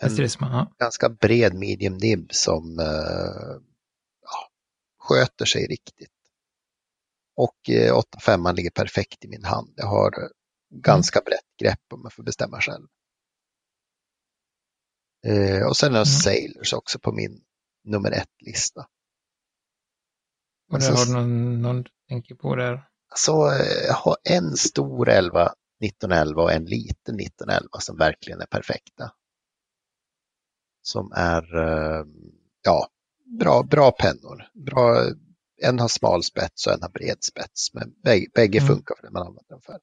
En 0.00 0.10
Stresemann, 0.10 0.52
ja. 0.52 0.72
ganska 0.78 1.08
bred 1.08 1.54
medium 1.54 1.96
nib 1.96 2.28
som 2.32 2.78
eh, 2.78 3.60
ja, 4.22 4.50
sköter 4.98 5.44
sig 5.44 5.66
riktigt. 5.66 6.10
Och 7.44 7.70
eh, 7.70 7.94
8-5 8.26 8.54
ligger 8.54 8.70
perfekt 8.70 9.24
i 9.24 9.28
min 9.28 9.44
hand. 9.44 9.74
Jag 9.76 9.86
har 9.86 10.22
eh, 10.22 10.28
ganska 10.74 11.20
brett 11.20 11.56
grepp 11.62 11.92
om 11.92 12.00
jag 12.02 12.12
får 12.12 12.22
bestämma 12.22 12.60
själv. 12.60 12.86
Eh, 15.26 15.66
och 15.66 15.76
sen 15.76 15.92
har 15.92 15.98
jag 15.98 16.06
Mm. 16.06 16.20
Sailors 16.20 16.72
också 16.72 16.98
på 16.98 17.12
min 17.12 17.44
nummer 17.84 18.10
ett-lista. 18.10 18.86
Och 20.72 20.78
där 20.78 20.90
har 20.96 21.06
du 21.06 21.12
någon, 21.12 21.62
någon 21.62 21.82
du 21.82 21.90
tänker 22.08 22.34
på 22.34 22.56
där? 22.56 22.88
Så 23.14 23.50
eh, 23.50 23.86
jag 23.86 23.94
har 23.94 24.16
en 24.24 24.56
stor 24.56 25.08
11 25.08 25.52
1911 25.84 26.42
och 26.42 26.52
en 26.52 26.64
liten 26.64 27.20
1911 27.20 27.68
som 27.80 27.96
verkligen 27.96 28.40
är 28.40 28.46
perfekta. 28.46 29.12
Som 30.82 31.12
är 31.16 31.56
eh, 31.56 32.04
ja, 32.62 32.88
bra, 33.38 33.62
bra 33.62 33.92
pennor. 33.92 34.50
Bra, 34.54 35.04
en 35.62 35.78
har 35.78 35.88
smal 35.88 36.22
spets 36.22 36.66
och 36.66 36.72
en 36.72 36.82
har 36.82 36.88
bred 36.88 37.24
spets. 37.24 37.74
Men 37.74 37.92
bägge, 38.34 38.58
Mm. 38.58 38.68
funkar 38.68 38.94
för 38.96 39.06
det 39.06 39.10
man 39.12 39.22
använder 39.22 39.50
dem 39.50 39.60
för. 39.66 39.78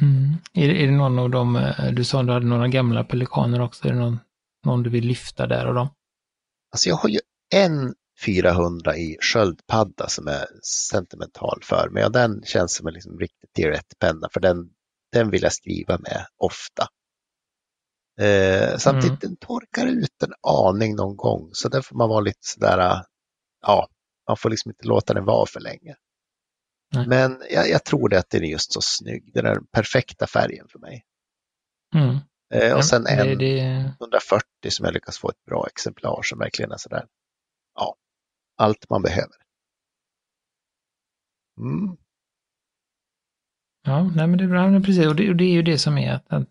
Mm. 0.00 0.34
Är, 0.54 0.68
det, 0.68 0.82
är 0.82 0.86
det 0.86 0.92
någon 0.92 1.18
av 1.18 1.30
dem, 1.30 1.56
eh, 1.56 1.92
du 1.92 2.04
sa 2.04 2.20
att 2.20 2.26
du 2.26 2.32
hade 2.32 2.46
några 2.46 2.68
gamla 2.68 3.04
pelikaner 3.04 3.60
också, 3.60 3.88
är 3.88 3.92
det 3.92 3.98
någon, 3.98 4.18
någon 4.64 4.82
du 4.82 4.90
vill 4.90 5.06
lyfta 5.06 5.46
där 5.46 5.66
av 5.66 5.74
dem? 5.74 5.88
Alltså 6.72 6.88
jag 6.88 6.96
har 6.96 7.08
ju 7.08 7.18
en 7.54 7.94
400 8.24 8.96
i 8.96 9.16
sköldpadda 9.20 10.08
som 10.08 10.28
är 10.28 10.46
sentimental 10.90 11.60
för 11.62 11.88
mig 11.90 12.04
och 12.04 12.12
den 12.12 12.42
känns 12.44 12.74
som 12.76 12.86
en 12.86 12.94
liksom 12.94 13.18
riktigt 13.18 13.52
tier 13.52 13.72
1-penna 13.72 14.28
för 14.32 14.40
den, 14.40 14.70
den 15.12 15.30
vill 15.30 15.42
jag 15.42 15.52
skriva 15.52 15.98
med 15.98 16.26
ofta. 16.36 16.88
Eh, 18.18 18.76
samtidigt 18.78 19.08
Mm. 19.10 19.18
den 19.20 19.36
torkar 19.36 19.86
ut 19.86 20.22
en 20.22 20.32
aning 20.42 20.96
någon 20.96 21.16
gång 21.16 21.50
så 21.52 21.68
där 21.68 21.82
får 21.82 21.96
man 21.96 22.08
vara 22.08 22.20
lite 22.20 22.38
sådär, 22.40 23.02
ja, 23.62 23.88
man 24.28 24.36
får 24.36 24.50
liksom 24.50 24.70
inte 24.70 24.86
låta 24.86 25.14
den 25.14 25.24
vara 25.24 25.46
för 25.46 25.60
länge. 25.60 25.96
Nej. 26.94 27.06
Men 27.06 27.42
jag, 27.50 27.68
jag 27.70 27.84
tror 27.84 28.08
det 28.08 28.18
att 28.18 28.30
den 28.30 28.42
är 28.44 28.48
just 28.48 28.72
så 28.72 28.80
snygg, 28.80 29.30
den 29.34 29.46
är 29.46 29.54
den 29.54 29.66
perfekta 29.72 30.26
färgen 30.26 30.66
för 30.68 30.78
mig. 30.78 31.04
Mm. 31.94 32.16
Eh, 32.54 32.68
Ja, 32.68 32.76
och 32.76 32.84
sen 32.84 33.04
det, 33.04 33.10
en 33.10 33.38
det, 33.38 33.94
140 34.00 34.42
som 34.68 34.84
jag 34.84 34.94
lyckas 34.94 35.18
få 35.18 35.30
ett 35.30 35.44
bra 35.46 35.66
exemplar 35.66 36.20
som 36.22 36.38
verkligen 36.38 36.72
är 36.72 36.76
sådär, 36.76 37.06
ja, 37.74 37.96
allt 38.56 38.90
man 38.90 39.02
behöver. 39.02 39.36
Mm. 41.60 41.96
ja, 43.82 44.02
nej 44.16 44.26
men 44.26 44.38
det 44.38 44.44
är 44.44 44.48
bra, 44.48 44.80
precis, 44.80 45.06
och 45.06 45.16
det, 45.16 45.30
och 45.30 45.36
det 45.36 45.44
är 45.44 45.52
ju 45.52 45.62
det 45.62 45.78
som 45.78 45.98
är 45.98 46.12
att, 46.12 46.32
att 46.32 46.48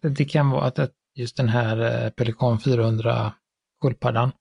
det 0.00 0.24
kan 0.24 0.50
vara 0.50 0.64
att, 0.64 0.90
just 1.14 1.36
den 1.36 1.48
här 1.48 2.04
eh, 2.04 2.10
Pelikan 2.10 2.60
400 2.60 3.32
sköldpaddan, 3.82 4.32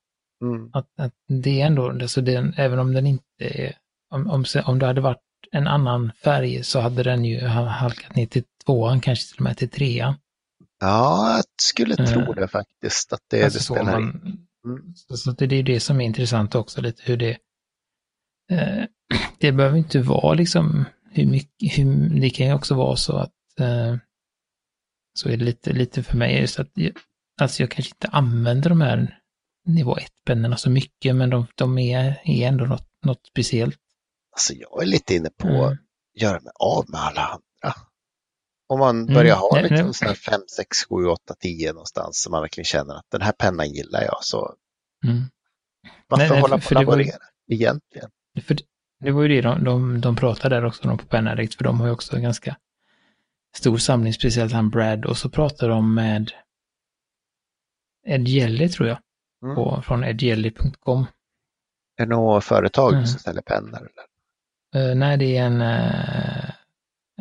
Mm. 0.43 0.69
att, 0.73 0.87
att 0.99 1.13
det 1.27 1.61
är 1.61 1.65
ändå, 1.65 1.89
alltså 1.89 2.21
den, 2.21 2.53
även 2.57 2.79
om 2.79 2.93
den 2.93 3.07
inte 3.07 3.23
är, 3.39 3.73
om, 4.13 4.29
om, 4.29 4.45
om 4.65 4.79
det 4.79 4.85
hade 4.85 5.01
varit 5.01 5.21
en 5.51 5.67
annan 5.67 6.11
färg 6.23 6.63
så 6.63 6.79
hade 6.79 7.03
den 7.03 7.25
ju 7.25 7.47
ha- 7.47 7.65
halkat 7.67 8.15
ner 8.15 8.25
till 8.25 8.43
tvåan, 8.65 9.01
kanske 9.01 9.27
till 9.27 9.37
och 9.37 9.43
med 9.43 9.57
till 9.57 9.69
trean. 9.69 10.13
Ja, 10.79 11.35
jag 11.35 11.43
skulle 11.61 11.95
tro 11.95 12.21
Eh, 12.21 12.35
det 12.35 12.47
faktiskt, 12.47 13.13
att 13.13 13.19
det, 13.29 13.43
Alltså 13.43 13.59
det 13.59 13.63
så, 13.63 13.73
spelar 13.75 13.99
in. 13.99 14.05
man, 14.05 14.37
Mm. 14.65 14.93
så, 14.95 15.17
så 15.17 15.31
det 15.31 15.55
är 15.55 15.63
det 15.63 15.79
som 15.79 16.01
är 16.01 16.05
intressant 16.05 16.55
också, 16.55 16.81
lite 16.81 17.01
hur 17.05 17.17
det... 17.17 17.37
Eh, 18.51 18.83
det 19.39 19.51
behöver 19.51 19.77
inte 19.77 19.99
vara 20.01 20.33
liksom 20.33 20.85
hur 21.11 21.25
mycket, 21.25 21.77
hur, 21.77 22.09
det 22.21 22.29
kan 22.29 22.47
ju 22.47 22.53
också 22.53 22.75
vara 22.75 22.95
så 22.95 23.17
att 23.17 23.33
eh, 23.59 23.95
så 25.17 25.29
är 25.29 25.37
det 25.37 25.45
lite, 25.45 25.73
lite 25.73 26.03
för 26.03 26.17
mig, 26.17 26.39
just 26.41 26.59
att 26.59 26.71
jag, 26.73 26.91
alltså 27.41 27.63
jag 27.63 27.71
kanske 27.71 27.91
inte 27.95 28.07
använder 28.07 28.69
de 28.69 28.81
här 28.81 29.19
nivå 29.65 29.95
1-pennorna 29.97 30.57
så 30.57 30.69
mycket, 30.69 31.15
men 31.15 31.29
de, 31.29 31.47
de 31.55 31.77
är, 31.77 32.21
är 32.23 32.47
ändå 32.47 32.65
något, 32.65 32.87
något 33.05 33.25
speciellt. 33.31 33.79
Alltså 34.31 34.53
jag 34.53 34.81
är 34.81 34.85
lite 34.85 35.15
inne 35.15 35.29
på 35.29 35.47
Mm. 35.47 35.61
att 35.61 35.77
göra 36.21 36.39
mig 36.39 36.51
av 36.59 36.85
med 36.89 37.01
alla 37.01 37.21
andra. 37.21 37.79
Om 38.69 38.79
man 38.79 39.01
Mm, 39.01 39.13
börjar 39.13 39.35
ha 39.35 39.49
nej, 39.53 39.61
liksom 39.63 39.85
nej. 39.85 39.93
sådär 39.93 40.13
5, 40.13 40.41
6, 40.57 40.77
7, 40.89 41.05
8, 41.05 41.33
10 41.39 41.73
någonstans 41.73 42.21
som 42.23 42.31
man 42.31 42.41
verkligen 42.41 42.65
känner 42.65 42.93
att 42.95 43.05
den 43.11 43.21
här 43.21 43.31
pennan 43.31 43.69
gillar 43.69 44.01
jag, 44.03 44.17
så 44.23 44.55
Mm. 45.05 45.23
varför 46.07 46.23
Nej, 46.23 46.29
nej, 46.31 46.41
hålla 46.41 46.57
på 46.57 46.65
och 46.65 46.73
var 46.73 46.81
ju- 46.81 46.85
laborera 46.85 47.17
egentligen? 47.51 48.09
För 48.41 48.57
det- 49.03 49.11
var 49.11 49.21
ju 49.21 49.27
det 49.27 49.41
de, 49.41 49.63
de, 49.63 50.01
de 50.01 50.15
pratade 50.15 50.55
där 50.55 50.65
också 50.65 50.87
de 50.87 50.97
på 50.97 51.05
Pen 51.05 51.27
Addict, 51.27 51.55
för 51.55 51.63
de 51.63 51.79
har 51.79 51.87
ju 51.87 51.93
också 51.93 52.19
ganska 52.19 52.57
stor 53.55 53.77
samling, 53.77 54.13
speciellt 54.13 54.53
han 54.53 54.69
Brad, 54.69 55.05
och 55.05 55.17
så 55.17 55.29
pratade 55.29 55.71
de 55.71 55.93
med 55.95 56.31
Ed 58.07 58.27
Jelly 58.27 58.69
tror 58.69 58.87
jag, 58.87 58.97
Mm. 59.43 59.55
på, 59.55 59.81
från 59.81 60.03
edjelly.com. 60.03 61.05
Är 61.97 62.05
det 62.05 62.15
något 62.15 62.43
företag 62.43 62.93
Mm. 62.93 63.05
som 63.07 63.19
ställer 63.19 63.41
pennor? 63.41 63.89
Eller? 64.73 64.89
Eh, 64.91 64.95
nej, 64.95 65.17
det 65.17 65.37
är 65.37 65.45
en, 65.45 65.61
eh, 65.61 66.49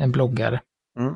en 0.00 0.12
bloggare 0.12 0.60
Mm. 0.98 1.14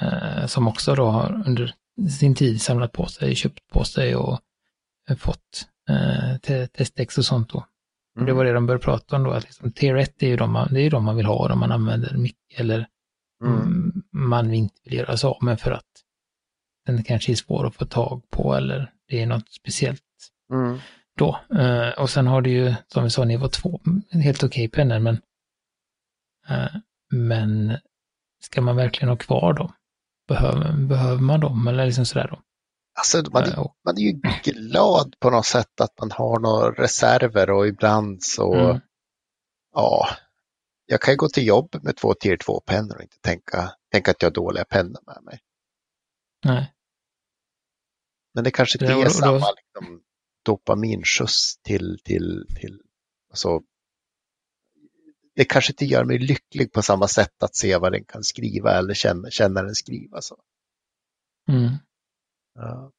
eh, 0.00 0.46
som 0.46 0.68
också 0.68 0.94
då 0.94 1.06
har 1.06 1.42
under 1.46 1.74
sin 2.10 2.34
tid 2.34 2.62
samlat 2.62 2.92
på 2.92 3.06
sig, 3.06 3.34
köpt 3.34 3.66
på 3.72 3.84
sig 3.84 4.16
och 4.16 4.40
fått 5.18 5.68
eh, 5.88 6.36
te- 6.38 6.66
testex 6.66 7.18
och 7.18 7.24
sånt 7.24 7.48
då. 7.50 7.66
Och 8.20 8.24
det 8.26 8.32
var 8.32 8.44
det 8.44 8.52
de 8.52 8.66
började 8.66 8.84
prata 8.84 9.16
om 9.16 9.22
då, 9.22 9.30
att 9.30 9.44
liksom, 9.44 9.72
tier 9.72 9.94
1 9.96 10.22
är 10.22 10.26
ju 10.28 10.36
de 10.36 10.52
man, 10.52 10.68
det 10.74 10.80
är 10.80 10.90
de 10.90 11.04
man 11.04 11.16
vill 11.16 11.26
ha, 11.26 11.48
de 11.48 11.58
man 11.58 11.72
använder 11.72 12.16
mycket 12.16 12.60
eller 12.60 12.88
Mm. 13.44 13.62
mm. 13.62 14.02
man 14.12 14.54
inte 14.54 14.80
vill 14.84 14.94
göra 14.94 15.16
sig 15.16 15.28
av 15.28 15.44
med 15.44 15.60
för 15.60 15.70
att 15.70 15.84
den 16.86 17.04
kanske 17.04 17.32
är 17.32 17.36
svår 17.36 17.66
att 17.66 17.74
få 17.74 17.86
tag 17.86 18.22
på 18.30 18.54
eller 18.54 18.92
det 19.08 19.22
är 19.22 19.26
något 19.26 19.52
speciellt 19.52 20.02
Mm. 20.52 20.78
då. 21.18 21.40
Eh, 21.58 21.88
och 21.88 22.10
sen 22.10 22.26
har 22.26 22.42
du 22.42 22.50
ju, 22.50 22.74
som 22.86 23.04
vi 23.04 23.10
sa, 23.10 23.24
nivå 23.24 23.48
2, 23.48 23.80
en 24.10 24.20
helt 24.20 24.44
okej 24.44 24.68
pennor, 24.68 24.98
men 24.98 25.20
eh, 26.48 26.80
men 27.10 27.76
ska 28.40 28.60
man 28.60 28.76
verkligen 28.76 29.08
ha 29.08 29.16
kvar 29.16 29.52
dem? 29.52 29.72
Behöver, 30.28 30.72
behöver 30.72 31.22
man 31.22 31.40
dem 31.40 31.68
eller 31.68 31.86
liksom 31.86 32.06
sådär 32.06 32.28
då? 32.30 32.40
Alltså 32.98 33.30
man, 33.32 33.42
Eh, 33.44 33.58
och, 33.58 33.76
man 33.84 33.96
är 33.98 34.00
ju 34.00 34.12
glad 34.44 35.14
på 35.20 35.30
något 35.30 35.46
sätt 35.46 35.80
att 35.80 35.98
man 36.00 36.10
har 36.10 36.40
några 36.40 36.70
reserver 36.70 37.50
och 37.50 37.68
ibland 37.68 38.22
så, 38.22 38.54
mm, 38.54 38.80
ja, 39.74 40.08
jag 40.90 41.00
kan 41.00 41.12
ju 41.14 41.16
gå 41.18 41.28
till 41.28 41.46
jobb 41.46 41.76
med 41.82 41.96
två 41.96 42.14
tier 42.14 42.36
2-pennor 42.36 42.96
och 42.96 43.02
inte 43.02 43.18
tänka, 43.20 43.72
tänka 43.92 44.10
att 44.10 44.22
jag 44.22 44.26
har 44.30 44.34
dåliga 44.34 44.64
pennor 44.64 45.00
med 45.06 45.22
mig. 45.24 45.40
nej. 46.44 46.74
Men 48.34 48.44
det 48.44 48.50
kanske 48.50 48.78
inte 48.78 48.92
är 48.92 48.94
då- 48.94 48.98
och 48.98 49.04
då- 49.04 49.10
samma 49.10 49.46
liksom, 49.52 50.02
dopaminskjuts 50.44 51.58
till, 51.62 51.98
till, 52.04 52.46
till 52.60 52.82
alltså, 53.30 53.60
det 55.34 55.44
kanske 55.44 55.72
inte 55.72 55.84
gör 55.84 56.04
mig 56.04 56.18
lycklig 56.18 56.72
på 56.72 56.82
samma 56.82 57.08
sätt 57.08 57.42
att 57.42 57.56
se 57.56 57.76
vad 57.76 57.92
den 57.92 58.04
kan 58.04 58.24
skriva 58.24 58.78
eller 58.78 58.94
känna, 58.94 59.30
känna 59.30 59.62
den 59.62 59.74
skriva. 59.74 60.20
Så. 60.22 60.36
Mm. 61.48 61.70
Ja. 62.54 62.92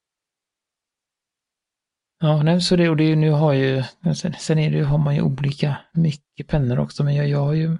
Ja, 2.22 2.42
nej, 2.42 2.60
så 2.60 2.76
det, 2.76 2.88
och 2.88 2.96
det, 2.96 3.16
nu 3.16 3.30
har 3.30 3.52
ju, 3.52 3.82
sen, 4.14 4.34
sen 4.38 4.58
är 4.58 4.70
det, 4.70 4.76
ju- 4.76 4.84
har 4.84 4.98
man 4.98 5.14
ju 5.14 5.22
olika 5.22 5.76
mycket 5.92 6.48
pennor 6.48 6.78
också, 6.78 7.04
men 7.04 7.14
jag, 7.14 7.28
jag 7.28 7.44
har 7.44 7.52
ju, 7.52 7.78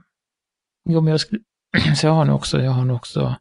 jo, 0.88 1.00
men 1.00 1.10
jag 1.10 1.20
skulle, 1.20 1.40
så 1.96 2.06
jag 2.06 2.12
har 2.12 2.24
nu 2.24 2.32
också, 2.32 2.62
jag 2.62 2.70
har 2.70 2.84
nu 2.84 2.92
också, 2.92 3.36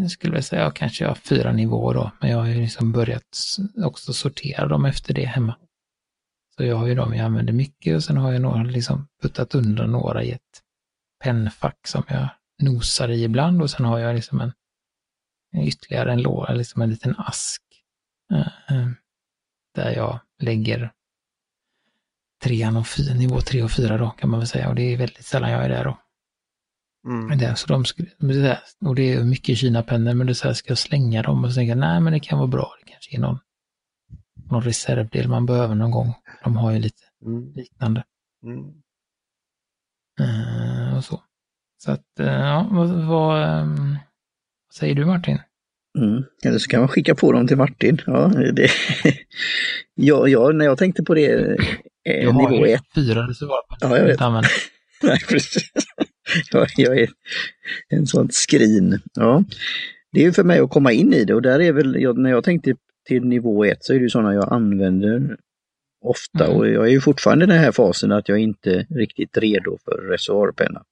jag 0.00 0.10
skulle 0.10 0.32
väl 0.32 0.42
säga, 0.42 0.62
jag 0.62 0.76
kanske 0.76 1.04
jag 1.04 1.10
har 1.10 1.14
fyra 1.14 1.52
nivåer 1.52 1.94
då, 1.94 2.12
men 2.20 2.30
jag 2.30 2.38
har 2.38 2.46
ju 2.46 2.60
liksom 2.60 2.92
börjat 2.92 3.36
också 3.84 4.12
sortera 4.12 4.66
dem 4.66 4.84
efter 4.84 5.14
det 5.14 5.24
hemma. 5.24 5.56
Så 6.56 6.64
jag 6.64 6.76
har 6.76 6.86
ju 6.86 6.94
dem 6.94 7.14
jag 7.14 7.24
använder 7.24 7.52
mycket 7.52 7.96
och 7.96 8.04
sen 8.04 8.16
har 8.16 8.32
jag 8.32 8.42
några 8.42 8.62
liksom 8.62 9.08
puttat 9.22 9.54
undan 9.54 9.92
några 9.92 10.22
i 10.22 10.30
ett 10.30 10.62
pennfack 11.24 11.86
som 11.86 12.02
jag 12.08 12.28
nosar 12.62 13.08
i 13.08 13.24
ibland 13.24 13.62
och 13.62 13.70
sen 13.70 13.86
har 13.86 13.98
jag 13.98 14.14
liksom 14.14 14.40
en, 14.40 14.52
en 15.52 15.62
ytterligare 15.62 16.12
en 16.12 16.22
låda, 16.22 16.52
liksom 16.54 16.82
en 16.82 16.90
liten 16.90 17.14
ask. 17.18 17.62
Uh, 18.32 18.72
uh 18.72 18.88
där 19.74 19.92
jag 19.96 20.20
lägger 20.38 20.92
trean 22.42 22.76
och 22.76 22.86
fyra, 22.88 23.14
nivå 23.14 23.40
tre 23.40 23.62
och 23.62 23.70
fyra 23.72 23.98
då 23.98 24.10
kan 24.10 24.30
man 24.30 24.40
väl 24.40 24.46
säga 24.46 24.68
och 24.68 24.74
det 24.74 24.82
är 24.82 24.96
väldigt 24.96 25.24
sällan 25.24 25.50
jag 25.50 25.64
är 25.64 25.68
där 25.68 25.84
då. 25.84 25.98
Mm. 27.08 27.38
Det, 27.38 27.56
så 27.56 27.66
de 27.66 27.84
och 28.88 28.94
det 28.94 29.12
är 29.14 29.24
mycket 29.24 29.58
Kina-pennor 29.58 30.14
men 30.14 30.26
det 30.26 30.32
är 30.32 30.34
så 30.34 30.46
här, 30.46 30.54
ska 30.54 30.70
jag 30.70 30.78
slänga 30.78 31.22
dem 31.22 31.44
och 31.44 31.50
så 31.50 31.54
tänka 31.54 31.74
nej 31.74 32.00
men 32.00 32.12
det 32.12 32.20
kan 32.20 32.38
vara 32.38 32.48
bra, 32.48 32.74
det 32.84 32.90
kanske 32.92 33.16
är 33.16 33.20
någon, 33.20 33.38
någon 34.50 34.62
reservdel 34.62 35.28
man 35.28 35.46
behöver 35.46 35.74
någon 35.74 35.90
gång. 35.90 36.14
De 36.44 36.56
har 36.56 36.72
ju 36.72 36.78
lite 36.78 37.02
Mm. 37.26 37.52
liknande. 37.52 38.04
Mm. 38.42 38.82
eh, 40.20 40.96
och 40.96 41.04
så. 41.04 41.22
Så 41.78 41.92
att, 41.92 42.20
eh, 42.20 42.26
ja, 42.26 42.68
vad, 42.70 42.88
vad, 43.06 43.42
ehm, 43.44 43.90
vad 44.66 44.74
säger 44.74 44.94
du 44.94 45.04
Martin? 45.06 45.38
Mm. 46.02 46.22
Eller 46.44 46.58
så 46.58 46.68
kan 46.68 46.80
man 46.80 46.88
skicka 46.88 47.14
på 47.14 47.32
dem 47.32 47.46
till 47.46 47.56
Martin. 47.56 48.00
Ja, 48.06 48.32
det, 48.52 48.70
ja, 49.94 50.28
ja 50.28 50.52
när 50.52 50.64
jag 50.64 50.78
tänkte 50.78 51.02
på 51.02 51.14
det, 51.14 51.56
eh, 52.04 52.32
har 52.32 52.50
nivå 52.50 52.66
ju 52.66 52.72
1. 52.72 52.82
fyra 52.94 53.28
reservoarer. 53.28 53.64
Ja, 53.80 53.98
jag 53.98 54.04
vet. 54.04 54.20
Nej, 55.02 55.18
precis. 55.28 55.70
Jag, 56.52 56.68
jag 56.76 56.98
är 56.98 57.08
en 57.88 58.06
sån 58.06 58.28
skrin. 58.30 59.00
Ja. 59.14 59.44
Det 60.12 60.20
är 60.20 60.24
ju 60.24 60.32
för 60.32 60.44
mig 60.44 60.58
att 60.58 60.70
komma 60.70 60.92
in 60.92 61.12
i 61.12 61.24
det 61.24 61.34
och 61.34 61.42
där 61.42 61.60
är 61.60 61.72
väl, 61.72 61.96
jag, 62.02 62.18
när 62.18 62.30
jag 62.30 62.44
tänkte 62.44 62.74
till 63.06 63.24
nivå 63.24 63.64
1 63.64 63.84
så 63.84 63.92
är 63.92 63.96
det 63.96 64.02
ju 64.02 64.10
sådana 64.10 64.34
jag 64.34 64.52
använder 64.52 65.36
ofta 66.04 66.44
Mm. 66.44 66.56
och 66.56 66.68
jag 66.68 66.86
är 66.86 66.90
ju 66.90 67.00
fortfarande 67.00 67.44
i 67.44 67.48
den 67.48 67.58
här 67.58 67.72
fasen 67.72 68.12
att 68.12 68.28
jag 68.28 68.38
inte 68.38 68.86
riktigt 68.90 69.38
redo 69.38 69.78
för 69.84 70.08
reservoarpenna. 70.10 70.82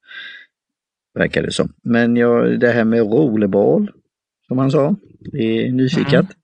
Verkar 1.13 1.41
det 1.41 1.51
som. 1.51 1.73
Men 1.83 2.15
jag, 2.15 2.59
det 2.59 2.71
här 2.71 2.83
med 2.83 2.99
rollerball, 2.99 3.91
som 4.47 4.57
han 4.57 4.71
sa, 4.71 4.95
det 5.31 5.37
är 5.67 5.71
nyfikat. 5.71 6.13
Mm. 6.25 6.35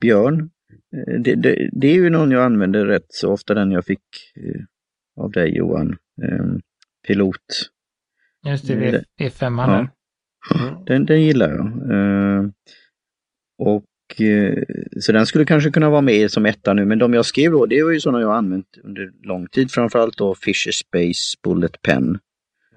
Björn, 0.00 0.50
eh, 0.96 1.20
det, 1.20 1.34
det, 1.34 1.70
det 1.72 1.88
är 1.88 1.94
ju 1.94 2.10
någon 2.10 2.30
jag 2.30 2.44
använder 2.44 2.86
rätt 2.86 3.06
så 3.08 3.32
ofta, 3.32 3.54
den 3.54 3.70
jag 3.70 3.84
fick 3.84 4.02
eh, 4.36 4.60
av 5.24 5.30
dig 5.30 5.56
Johan. 5.56 5.96
Eh, 6.22 6.44
pilot. 7.06 7.36
Just 8.46 8.66
det, 8.66 8.74
Det- 8.74 9.04
det 9.16 9.24
är 9.26 9.30
femman 9.30 9.70
Ja. 9.70 9.76
där. 9.76 10.84
Den, 10.86 11.06
den 11.06 11.22
gillar 11.22 11.50
jag. 11.50 11.66
Eh, 11.92 12.50
och 13.58 14.20
eh, 14.20 14.62
Så 15.00 15.12
den 15.12 15.26
skulle 15.26 15.44
kanske 15.44 15.70
kunna 15.70 15.90
vara 15.90 16.00
med 16.00 16.30
som 16.30 16.46
etta 16.46 16.72
nu, 16.74 16.84
men 16.84 16.98
de 16.98 17.14
jag 17.14 17.26
skrev 17.26 17.52
då, 17.52 17.66
det 17.66 17.82
var 17.82 17.90
ju 17.90 18.00
sådana 18.00 18.20
jag 18.20 18.36
använt 18.36 18.66
under 18.84 19.12
lång 19.26 19.46
tid, 19.46 19.70
framförallt 19.70 20.16
då 20.16 20.34
Fisher 20.34 20.72
Space 20.72 21.36
Bullet 21.44 21.82
Pen. 21.82 22.18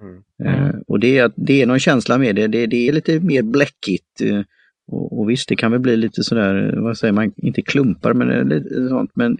Mm. 0.04 0.24
Eh, 0.44 0.63
Mm. 0.70 0.84
och 0.88 1.00
det 1.00 1.18
är, 1.18 1.32
det 1.36 1.62
är 1.62 1.66
någon 1.66 1.80
känsla 1.80 2.18
med 2.18 2.36
det, 2.36 2.48
det, 2.48 2.66
det 2.68 2.88
är 2.88 2.94
lite 2.94 3.20
mer 3.20 3.42
bläckigt. 3.44 4.22
eh, 4.22 4.42
och, 4.88 5.20
och 5.20 5.30
visst, 5.30 5.50
det 5.50 5.56
kan 5.56 5.72
väl 5.72 5.80
bli 5.82 5.98
lite 5.98 6.24
sådär, 6.24 6.76
vad 6.78 6.98
säger 6.98 7.12
man, 7.13 7.32
inte 7.38 7.62
klumpar, 7.62 8.13
men 8.13 8.30
eh, 8.32 8.46
lite 8.46 8.88
sånt, 8.89 9.12
men 9.16 9.38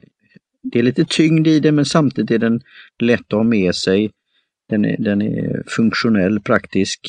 det 0.64 0.80
är 0.80 0.84
lite 0.84 1.06
tyngd 1.10 1.48
i 1.48 1.60
det, 1.60 1.72
men 1.72 1.86
samtidigt 1.86 2.32
är 2.32 2.38
den 2.40 2.62
lätt 3.02 3.22
att 3.22 3.32
ha 3.32 3.44
med 3.44 3.76
sig. 3.76 4.12
Den 4.70 4.86
är, 4.86 4.98
den 5.00 5.22
är 5.22 5.64
funktionell, 5.68 6.40
praktisk. 6.40 7.00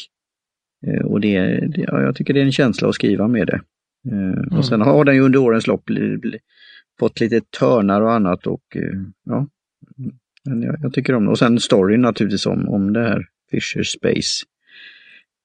Eh, 0.87 1.05
Och 1.05 1.21
det, 1.21 1.39
det, 1.67 1.81
ja, 1.89 2.03
jag 2.03 2.17
tycker 2.17 2.35
det 2.35 2.41
är 2.41 2.45
en 2.45 2.53
känsla 2.53 2.89
att 2.89 2.95
skriva 2.95 3.29
med 3.29 3.47
det. 3.47 3.61
Eh, 4.13 4.57
Och 4.59 4.67
sen 4.67 4.81
har 4.81 5.05
den 5.05 5.15
ju 5.15 5.21
under 5.21 5.39
årens 5.39 5.67
lopp 5.67 5.85
fått 7.01 7.21
lite 7.21 7.41
törnar 7.59 8.01
och 8.03 8.13
annat 8.13 8.47
och 8.47 8.77
eh, 8.77 9.01
ja, 9.25 9.47
men 10.45 10.63
jag, 10.63 10.77
jag 10.83 10.93
tycker 10.93 11.15
om 11.15 11.25
det. 11.25 11.31
Och 11.31 11.39
sen 11.39 11.61
storyn 11.61 12.01
naturligtvis 12.03 12.47
om, 12.47 12.69
om 12.69 12.93
det 12.93 13.01
här 13.01 13.27
Fisher 13.55 13.83
Space 13.83 14.45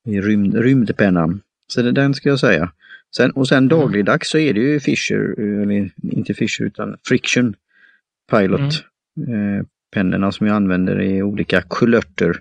i 0.07 0.21
rymd, 0.21 0.55
rymdpennan. 0.55 1.41
Så 1.67 1.81
det, 1.81 1.91
den 1.91 2.13
ska 2.13 2.29
jag 2.29 2.39
säga. 2.39 2.71
Sen, 3.15 3.31
och 3.31 3.47
sen 3.47 3.67
dagligdags 3.67 4.29
så 4.29 4.37
är 4.37 4.53
det 4.53 4.59
ju 4.59 4.79
Fisher, 4.79 5.39
eller 5.39 5.91
inte 6.03 6.33
Fisher 6.33 6.65
utan 6.65 6.97
Friction 7.07 7.55
Pilot. 8.31 8.73
Eh, 9.27 9.65
pennorna 9.93 10.31
som 10.31 10.47
jag 10.47 10.55
använder 10.55 11.01
i 11.01 11.23
olika 11.23 11.61
kulörter 11.61 12.39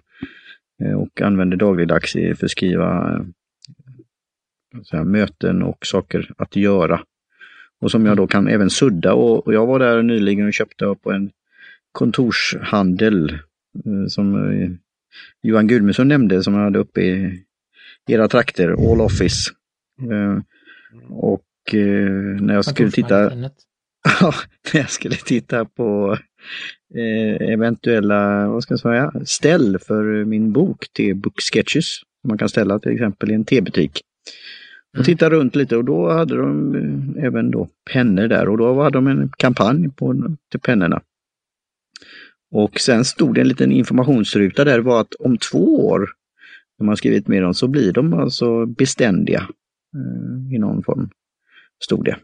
eh, 0.82 0.92
och 0.92 1.20
använder 1.20 1.56
dagligdags 1.56 2.12
för 2.12 2.44
att 2.44 2.50
skriva 2.50 3.16
eh, 4.92 5.04
möten 5.04 5.62
och 5.62 5.86
saker 5.86 6.32
att 6.38 6.56
göra. 6.56 7.00
Och 7.80 7.90
som 7.90 8.06
jag 8.06 8.16
då 8.16 8.26
kan 8.26 8.48
även 8.48 8.70
sudda 8.70 9.14
och, 9.14 9.46
och 9.46 9.54
jag 9.54 9.66
var 9.66 9.78
där 9.78 10.02
nyligen 10.02 10.46
och 10.46 10.54
köpte 10.54 10.94
på 11.02 11.12
en 11.12 11.30
kontorshandel 11.92 13.30
eh, 13.84 14.06
som 14.08 14.34
Johan 15.42 15.66
Gudmundsson 15.66 16.08
nämnde 16.08 16.42
som 16.42 16.54
jag 16.54 16.60
hade 16.60 16.78
uppe 16.78 17.00
i 17.00 17.42
era 18.08 18.28
trakter, 18.28 18.68
All 18.92 19.00
Office. 19.00 19.50
Eh, 20.10 20.38
och 21.10 21.74
eh, 21.74 22.10
när 22.40 22.54
jag 22.54 22.64
skulle 22.64 22.90
titta. 22.90 23.32
Ja, 24.20 24.34
när 24.72 24.80
jag 24.80 24.90
skulle 24.90 25.14
titta 25.14 25.64
på 25.64 26.18
eh, 26.94 27.48
eventuella, 27.52 28.48
vad 28.48 28.62
ska 28.62 28.72
jag 28.72 28.80
säga, 28.80 29.12
ställ 29.24 29.78
för 29.78 30.24
min 30.24 30.52
bok 30.52 30.86
till 30.92 31.16
Book 31.16 31.40
Sketches. 31.52 31.84
Man 32.28 32.38
kan 32.38 32.48
ställa 32.48 32.78
till 32.78 32.92
exempel 32.92 33.30
i 33.30 33.34
en 33.34 33.44
tebutik. 33.44 34.00
Och 34.92 34.96
Mm. 34.98 35.04
titta 35.04 35.30
runt 35.30 35.56
lite 35.56 35.76
och 35.76 35.84
då 35.84 36.10
hade 36.10 36.36
de 36.36 36.74
även 37.18 37.50
då 37.50 37.68
pennor 37.92 38.28
där 38.28 38.48
och 38.48 38.58
då 38.58 38.82
hade 38.82 38.96
de 38.96 39.06
en 39.06 39.30
kampanj 39.38 39.88
på 39.96 40.36
till 40.50 40.60
pennorna. 40.60 41.00
Och 42.50 42.80
sen 42.80 43.04
stod 43.04 43.34
det 43.34 43.40
en 43.40 43.48
liten 43.48 43.72
informationsruta 43.72 44.64
där 44.64 44.78
var 44.78 45.00
att 45.00 45.14
om 45.14 45.38
två 45.38 45.86
år, 45.88 46.08
när 46.78 46.86
man 46.86 46.96
skrivit 46.96 47.28
med 47.28 47.42
dem, 47.42 47.54
så 47.54 47.68
blir 47.68 47.92
de 47.92 48.12
alltså 48.12 48.66
beständiga 48.66 49.48
eh, 49.94 50.54
i 50.54 50.58
någon 50.58 50.82
form. 50.82 51.10
Stod 51.84 52.04
det. 52.04 52.16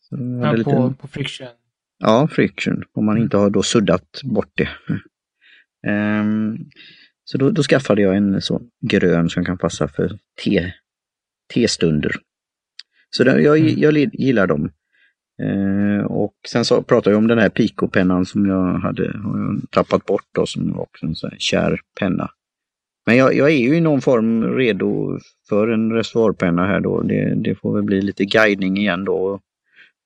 Så 0.00 0.16
Ja, 0.42 0.64
på, 0.64 0.94
på 1.00 1.08
Friction. 1.08 1.48
Ja, 1.98 2.28
friction, 2.28 2.82
om 2.92 3.04
man 3.04 3.18
inte 3.18 3.36
har 3.36 3.50
då 3.50 3.62
suddat 3.62 4.20
bort 4.24 4.52
det. 4.54 4.68
Ehm, 5.86 6.56
så 7.24 7.38
då, 7.38 7.50
då 7.50 7.62
skaffade 7.62 8.02
jag 8.02 8.16
en 8.16 8.40
sån 8.40 8.70
grön 8.80 9.28
som 9.30 9.44
kan 9.44 9.58
passa 9.58 9.88
för 9.88 10.18
te, 10.44 10.72
testunder. 11.54 12.16
Så 13.10 13.24
där, 13.24 13.38
jag, 13.38 13.58
Mm. 13.58 13.74
jag 13.76 14.14
gillar 14.14 14.46
dem. 14.46 14.70
Ehm, 15.42 16.06
och 16.06 16.34
sen 16.48 16.64
så 16.64 16.82
pratade 16.82 17.14
jag 17.14 17.18
om 17.18 17.26
den 17.26 17.38
här 17.38 17.48
Pico-pennan 17.48 18.26
som 18.26 18.46
jag 18.46 18.74
hade 18.74 19.12
tappat 19.70 20.04
bort 20.04 20.26
då, 20.32 20.46
som 20.46 20.78
också 20.78 21.06
en 21.06 21.14
sån 21.14 21.30
här 21.30 21.38
kär 21.38 21.80
penna. 22.00 22.30
Men 23.06 23.16
jag, 23.16 23.34
jag 23.34 23.50
är 23.50 23.58
ju 23.58 23.76
i 23.76 23.80
någon 23.80 24.00
form 24.00 24.44
redo 24.56 25.18
för 25.48 25.68
en 25.68 25.92
reservoarpenna 25.92 26.66
här 26.66 26.80
då. 26.80 27.02
Det, 27.02 27.34
det 27.34 27.54
får 27.54 27.74
väl 27.74 27.82
bli 27.82 28.02
lite 28.02 28.24
guidning 28.24 28.76
igen 28.76 29.04
då. 29.04 29.40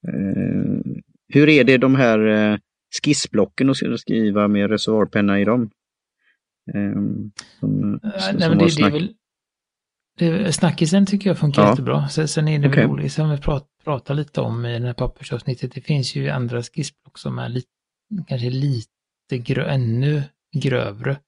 Eh, 0.09 0.93
hur 1.29 1.49
är 1.49 1.65
det 1.65 1.77
de 1.77 1.95
här 1.95 2.27
eh, 2.27 2.59
skissblocken 3.03 3.71
att 3.71 4.01
skriva 4.01 4.49
med 4.49 4.71
reservoarpenna 4.71 5.41
i 5.41 5.45
dem? 5.45 5.71
Eh, 6.75 6.93
som, 7.61 8.01
Ja, 8.03 8.21
som 8.21 8.37
Nej, 8.39 8.49
men 8.49 8.59
det, 8.59 8.77
det 8.77 8.83
är 8.83 8.91
väl... 8.91 9.15
Det, 10.19 10.53
snackisen 10.53 11.07
tycker 11.07 11.31
jag 11.31 11.39
funkar 11.39 11.63
Ja. 11.63 11.71
jättebra. 11.71 12.09
Sen, 12.09 12.29
sen 12.29 12.49
är 12.49 12.59
det 12.59 12.69
Okej. 12.69 12.83
väl 12.83 12.91
roligt 12.91 13.13
som 13.13 13.31
vi 13.31 13.39
prat, 13.39 13.67
pratar 13.89 14.15
lite 14.15 14.41
om 14.41 14.67
i 14.67 14.79
det 14.79 14.87
här 14.87 14.95
pappersavsnittet. 14.95 15.73
Det 15.73 15.81
finns 15.81 16.15
ju 16.15 16.29
andra 16.29 16.63
skissblock 16.63 17.19
som 17.19 17.39
är 17.39 17.49
lite, 17.49 17.69
kanske 18.27 18.51
lite 18.51 19.39
grö, 19.39 19.65
ännu 19.67 20.23
grövre. 20.57 21.21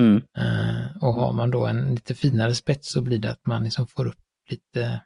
Mm, 0.00 0.22
Eh, 0.38 0.96
och 1.02 1.14
har 1.14 1.32
man 1.32 1.50
då 1.50 1.66
en 1.66 1.94
lite 1.94 2.14
finare 2.14 2.54
spets 2.54 2.92
så 2.92 3.02
blir 3.02 3.18
det 3.18 3.30
att 3.30 3.46
man 3.46 3.64
liksom 3.64 3.86
får 3.86 4.06
upp 4.06 4.18
lite 4.50 5.00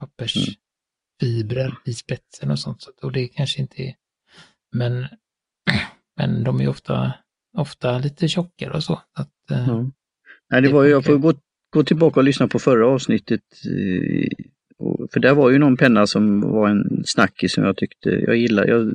pappersfibrer 0.00 1.74
i 1.84 1.94
spetsen 1.94 2.50
och 2.50 2.58
sånt. 2.58 2.86
Och 3.02 3.12
det 3.12 3.28
kanske 3.28 3.60
inte 3.60 3.82
är... 3.82 3.94
Men, 4.76 5.06
men 6.16 6.44
de 6.44 6.60
är 6.60 6.68
ofta, 6.68 7.12
ofta 7.58 7.98
lite 7.98 8.28
tjockare 8.28 8.70
och 8.70 8.84
så. 8.84 9.00
Att, 9.12 9.50
eh, 9.50 9.66
ja. 9.68 9.90
Nej, 10.50 10.62
det 10.62 10.72
var, 10.72 10.84
ju- 10.84 10.90
jag 10.90 11.04
får 11.04 11.18
gå, 11.18 11.34
gå 11.72 11.84
tillbaka 11.84 12.20
och 12.20 12.24
lyssna 12.24 12.48
på 12.48 12.58
förra 12.58 12.86
avsnittet. 12.86 13.42
För 15.12 15.20
där 15.20 15.34
var 15.34 15.50
ju 15.50 15.58
någon 15.58 15.76
penna 15.76 16.06
som 16.06 16.40
var 16.40 16.68
en 16.68 17.02
snackis 17.04 17.52
som 17.52 17.64
jag 17.64 17.76
tyckte, 17.76 18.08
jag 18.10 18.36
gillar, 18.36 18.66
jag 18.66 18.92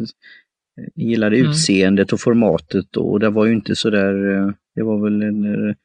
gillade 0.96 1.36
Mm. 1.38 1.50
utseendet 1.52 2.14
och 2.14 2.20
formatet 2.20 2.98
och 2.98 3.20
det 3.20 3.30
var 3.30 3.46
ju 3.46 3.54
inte 3.54 3.76
så 3.76 3.90
där, 3.90 4.36
eh, 4.38 4.52
det 4.76 4.84
var 4.84 5.04
väl 5.04 5.22
en, 5.22 5.46
eh, 5.70 5.76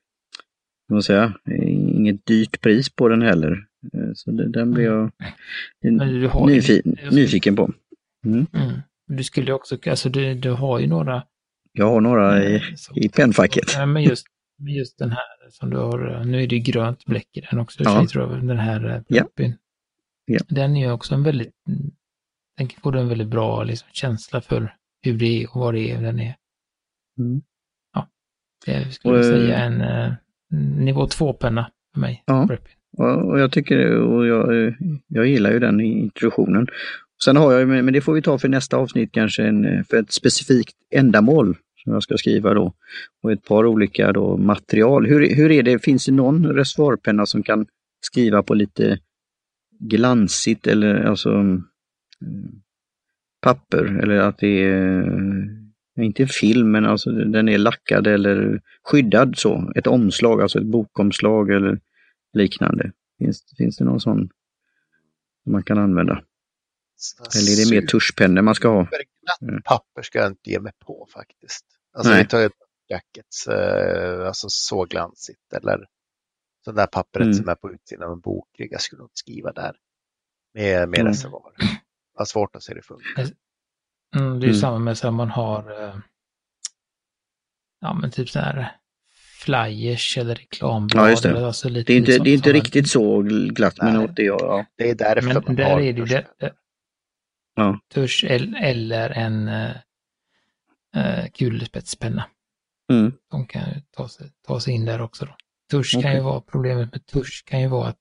vad 0.88 1.04
säga, 1.04 1.32
inget 1.70 2.26
dyrt 2.26 2.60
pris 2.60 2.88
på 2.90 3.08
den 3.08 3.22
heller. 3.22 3.52
Eh, 3.94 4.10
Så 4.14 4.30
det, 4.30 4.48
den 4.48 4.72
blev 4.72 4.84
jag 4.86 5.10
ju 5.82 5.90
nyfi, 6.46 6.82
nyfiken 7.10 7.56
på. 7.56 7.72
Mm. 8.26 8.46
Du 9.06 9.24
skulle 9.24 9.52
också, 9.52 9.76
alltså 9.86 10.08
du, 10.08 10.34
du 10.34 10.50
har 10.50 10.78
ju 10.80 10.86
några... 10.86 11.22
Jag 11.72 11.90
har 11.90 12.00
några 12.00 12.44
i, 12.44 12.60
som- 12.76 12.96
i 12.96 13.08
pennfacket. 13.08 13.64
Ja, 13.74 13.86
men 13.86 14.02
just, 14.02 14.26
just 14.68 14.98
den 14.98 15.10
här 15.10 15.50
som 15.50 15.70
du 15.70 15.76
har, 15.76 16.24
nu 16.24 16.42
är 16.42 16.46
det 16.46 16.58
grönt 16.58 17.04
bläck 17.04 17.28
i 17.36 17.40
den 17.50 17.58
också, 17.58 17.82
Ja. 17.84 18.06
tror 18.06 18.32
jag, 18.32 18.46
den 18.46 18.58
här 18.58 19.02
Ja. 19.08 19.24
Ja. 20.24 20.40
Den 20.48 20.76
är 20.76 20.86
ju 20.86 20.92
också 20.92 21.14
en 21.14 21.22
väldigt, 21.22 21.52
den 22.56 22.68
får 22.82 22.92
du 22.92 23.00
en 23.00 23.08
väldigt 23.08 23.28
bra 23.28 23.64
liksom, 23.64 23.88
känsla 23.92 24.40
för 24.40 24.74
hur 25.02 25.18
det 25.18 25.42
är 25.42 25.54
och 25.54 25.60
vad 25.60 25.74
det 25.74 25.90
är 25.90 26.02
den 26.02 26.20
är. 26.20 26.36
Mm. 27.18 27.42
Det 28.66 28.92
skulle 28.92 29.16
jag 29.16 29.24
eh, 29.24 29.30
säga 29.30 29.58
en 29.58 29.80
eh, 29.80 30.12
nivå 30.78 31.06
2-penna 31.06 31.70
för 31.94 32.00
mig. 32.00 32.22
Ja. 32.26 32.48
Och 32.96 33.40
jag 33.40 33.52
tycker, 33.52 33.96
och 34.00 34.26
jag, 34.26 34.74
jag 35.08 35.26
gillar 35.26 35.52
ju 35.52 35.58
den 35.58 35.80
introduktionen. 35.80 36.66
Sen 37.24 37.36
har 37.36 37.52
jag, 37.52 37.68
men 37.68 37.84
men 37.84 37.94
det 37.94 38.00
får 38.00 38.12
vi 38.12 38.22
ta 38.22 38.38
för 38.38 38.48
nästa 38.48 38.76
avsnitt 38.76 39.12
kanske, 39.12 39.42
en, 39.46 39.84
för 39.84 39.96
ett 39.96 40.12
specifikt 40.12 40.76
ändamål 40.94 41.56
som 41.84 41.92
jag 41.92 42.02
ska 42.02 42.16
skriva 42.16 42.54
då. 42.54 42.72
Och 43.22 43.32
ett 43.32 43.44
par 43.44 43.66
olika 43.66 44.12
då 44.12 44.36
material. 44.36 45.06
Hur, 45.06 45.34
hur 45.34 45.50
är 45.50 45.62
det, 45.62 45.84
finns 45.84 46.06
det 46.06 46.12
någon 46.12 46.46
reservoarpenna 46.46 47.26
som 47.26 47.42
kan 47.42 47.66
skriva 48.00 48.42
på 48.42 48.54
lite 48.54 48.98
glansigt 49.78 50.66
eller 50.66 51.04
alltså 51.04 51.30
mm, 51.30 51.62
papper 53.40 53.84
eller 54.02 54.16
att 54.16 54.38
det 54.38 54.62
är, 54.64 55.02
eh, 55.98 56.04
inte 56.04 56.22
en 56.22 56.28
film 56.28 56.70
men 56.70 56.84
alltså 56.84 57.10
den 57.10 57.48
är 57.48 57.58
lackad 57.58 58.06
eller 58.06 58.60
skyddad 58.82 59.34
så, 59.38 59.72
ett 59.76 59.86
omslag, 59.86 60.42
alltså 60.42 60.58
ett 60.58 60.66
bokomslag 60.66 61.50
eller 61.50 61.80
liknande. 62.32 62.92
Finns, 63.18 63.44
finns 63.56 63.76
det 63.76 63.84
någon 63.84 64.00
sån 64.00 64.28
som 65.44 65.52
man 65.52 65.62
kan 65.62 65.78
använda? 65.78 66.22
Eller 67.36 67.52
är 67.52 67.64
det 67.64 67.80
mer 67.80 67.86
tuschpennor 67.86 68.42
man 68.42 68.54
ska 68.54 68.68
ha? 68.68 68.88
Papper 69.64 70.02
ska 70.02 70.18
jag 70.18 70.28
inte 70.28 70.50
ge 70.50 70.60
mig 70.60 70.72
på 70.86 71.08
faktiskt. 71.14 71.64
Alltså 71.92 72.12
Nej. 72.12 72.22
vi 72.22 72.28
tar 72.28 72.40
ett 72.46 72.52
jackets, 72.88 73.46
eh, 73.46 74.26
alltså 74.26 74.46
så 74.48 74.84
glansigt 74.84 75.52
eller 75.52 75.86
sån 76.64 76.74
där 76.74 76.86
pappret 76.86 77.22
Mm. 77.24 77.34
som 77.34 77.48
är 77.48 77.54
på 77.54 77.72
utsidan 77.72 78.06
av 78.06 78.12
en 78.12 78.20
bok. 78.20 78.48
Jag 78.52 78.80
skulle 78.80 78.98
nog 78.98 79.06
inte 79.06 79.18
skriva 79.18 79.52
där 79.52 79.76
med, 80.54 80.88
med 80.88 80.98
Mm. 81.00 81.06
reservoar. 81.12 81.52
Vad 82.14 82.28
svårt 82.28 82.56
att 82.56 82.62
se 82.62 82.74
det 82.74 82.82
funka. 82.82 83.04
Mm, 84.16 84.40
det 84.40 84.46
är 84.46 84.48
ju 84.48 84.52
Mm. 84.52 84.60
samma 84.60 84.78
med 84.78 84.98
så 84.98 85.06
här, 85.06 85.12
man 85.12 85.30
har 85.30 85.82
eh, 85.88 85.96
ja 87.80 87.94
men 87.94 88.10
typ 88.10 88.30
så 88.30 88.38
här 88.38 88.76
flyers 89.44 90.18
eller 90.18 90.34
reklamblad. 90.34 91.04
Ja, 91.06 91.10
just 91.10 91.22
det. 91.22 91.46
Alltså 91.46 91.68
lite, 91.68 91.92
Det 91.92 91.96
är 91.96 91.98
inte, 91.98 92.10
liksom 92.10 92.24
det 92.24 92.30
är 92.30 92.34
inte 92.34 92.52
riktigt 92.52 92.90
så 92.90 93.22
glatt 93.50 93.74
men 93.78 93.96
åt 93.96 94.16
det 94.16 94.22
ja. 94.22 94.36
ja. 94.40 94.64
Det 94.76 94.90
är 94.90 94.94
därför 94.94 95.22
Men 95.34 95.42
man 95.46 95.56
där 95.56 95.64
har 95.64 95.80
är 95.80 95.92
det 95.92 95.98
ju 95.98 96.04
det, 96.04 96.26
det, 96.38 96.54
Ja. 97.54 97.80
tusch 97.94 98.24
el- 98.28 98.56
eller 98.60 99.10
en 99.10 99.48
eh, 99.48 99.70
eh, 100.96 101.26
kulspetspenna. 101.30 102.24
Mm. 102.92 103.12
De 103.30 103.46
kan 103.46 103.62
ju 103.74 103.80
ta 103.90 104.08
sig, 104.08 104.32
ta 104.46 104.60
sig 104.60 104.74
in 104.74 104.84
där 104.84 105.00
också. 105.00 105.24
Då. 105.24 105.36
Tusch 105.70 105.92
kan 105.92 106.00
Okej. 106.00 106.14
ju 106.14 106.20
vara, 106.20 106.40
problemet 106.40 106.92
med 106.92 107.06
tusch 107.06 107.42
kan 107.46 107.60
ju 107.60 107.68
vara 107.68 107.88
att 107.88 107.98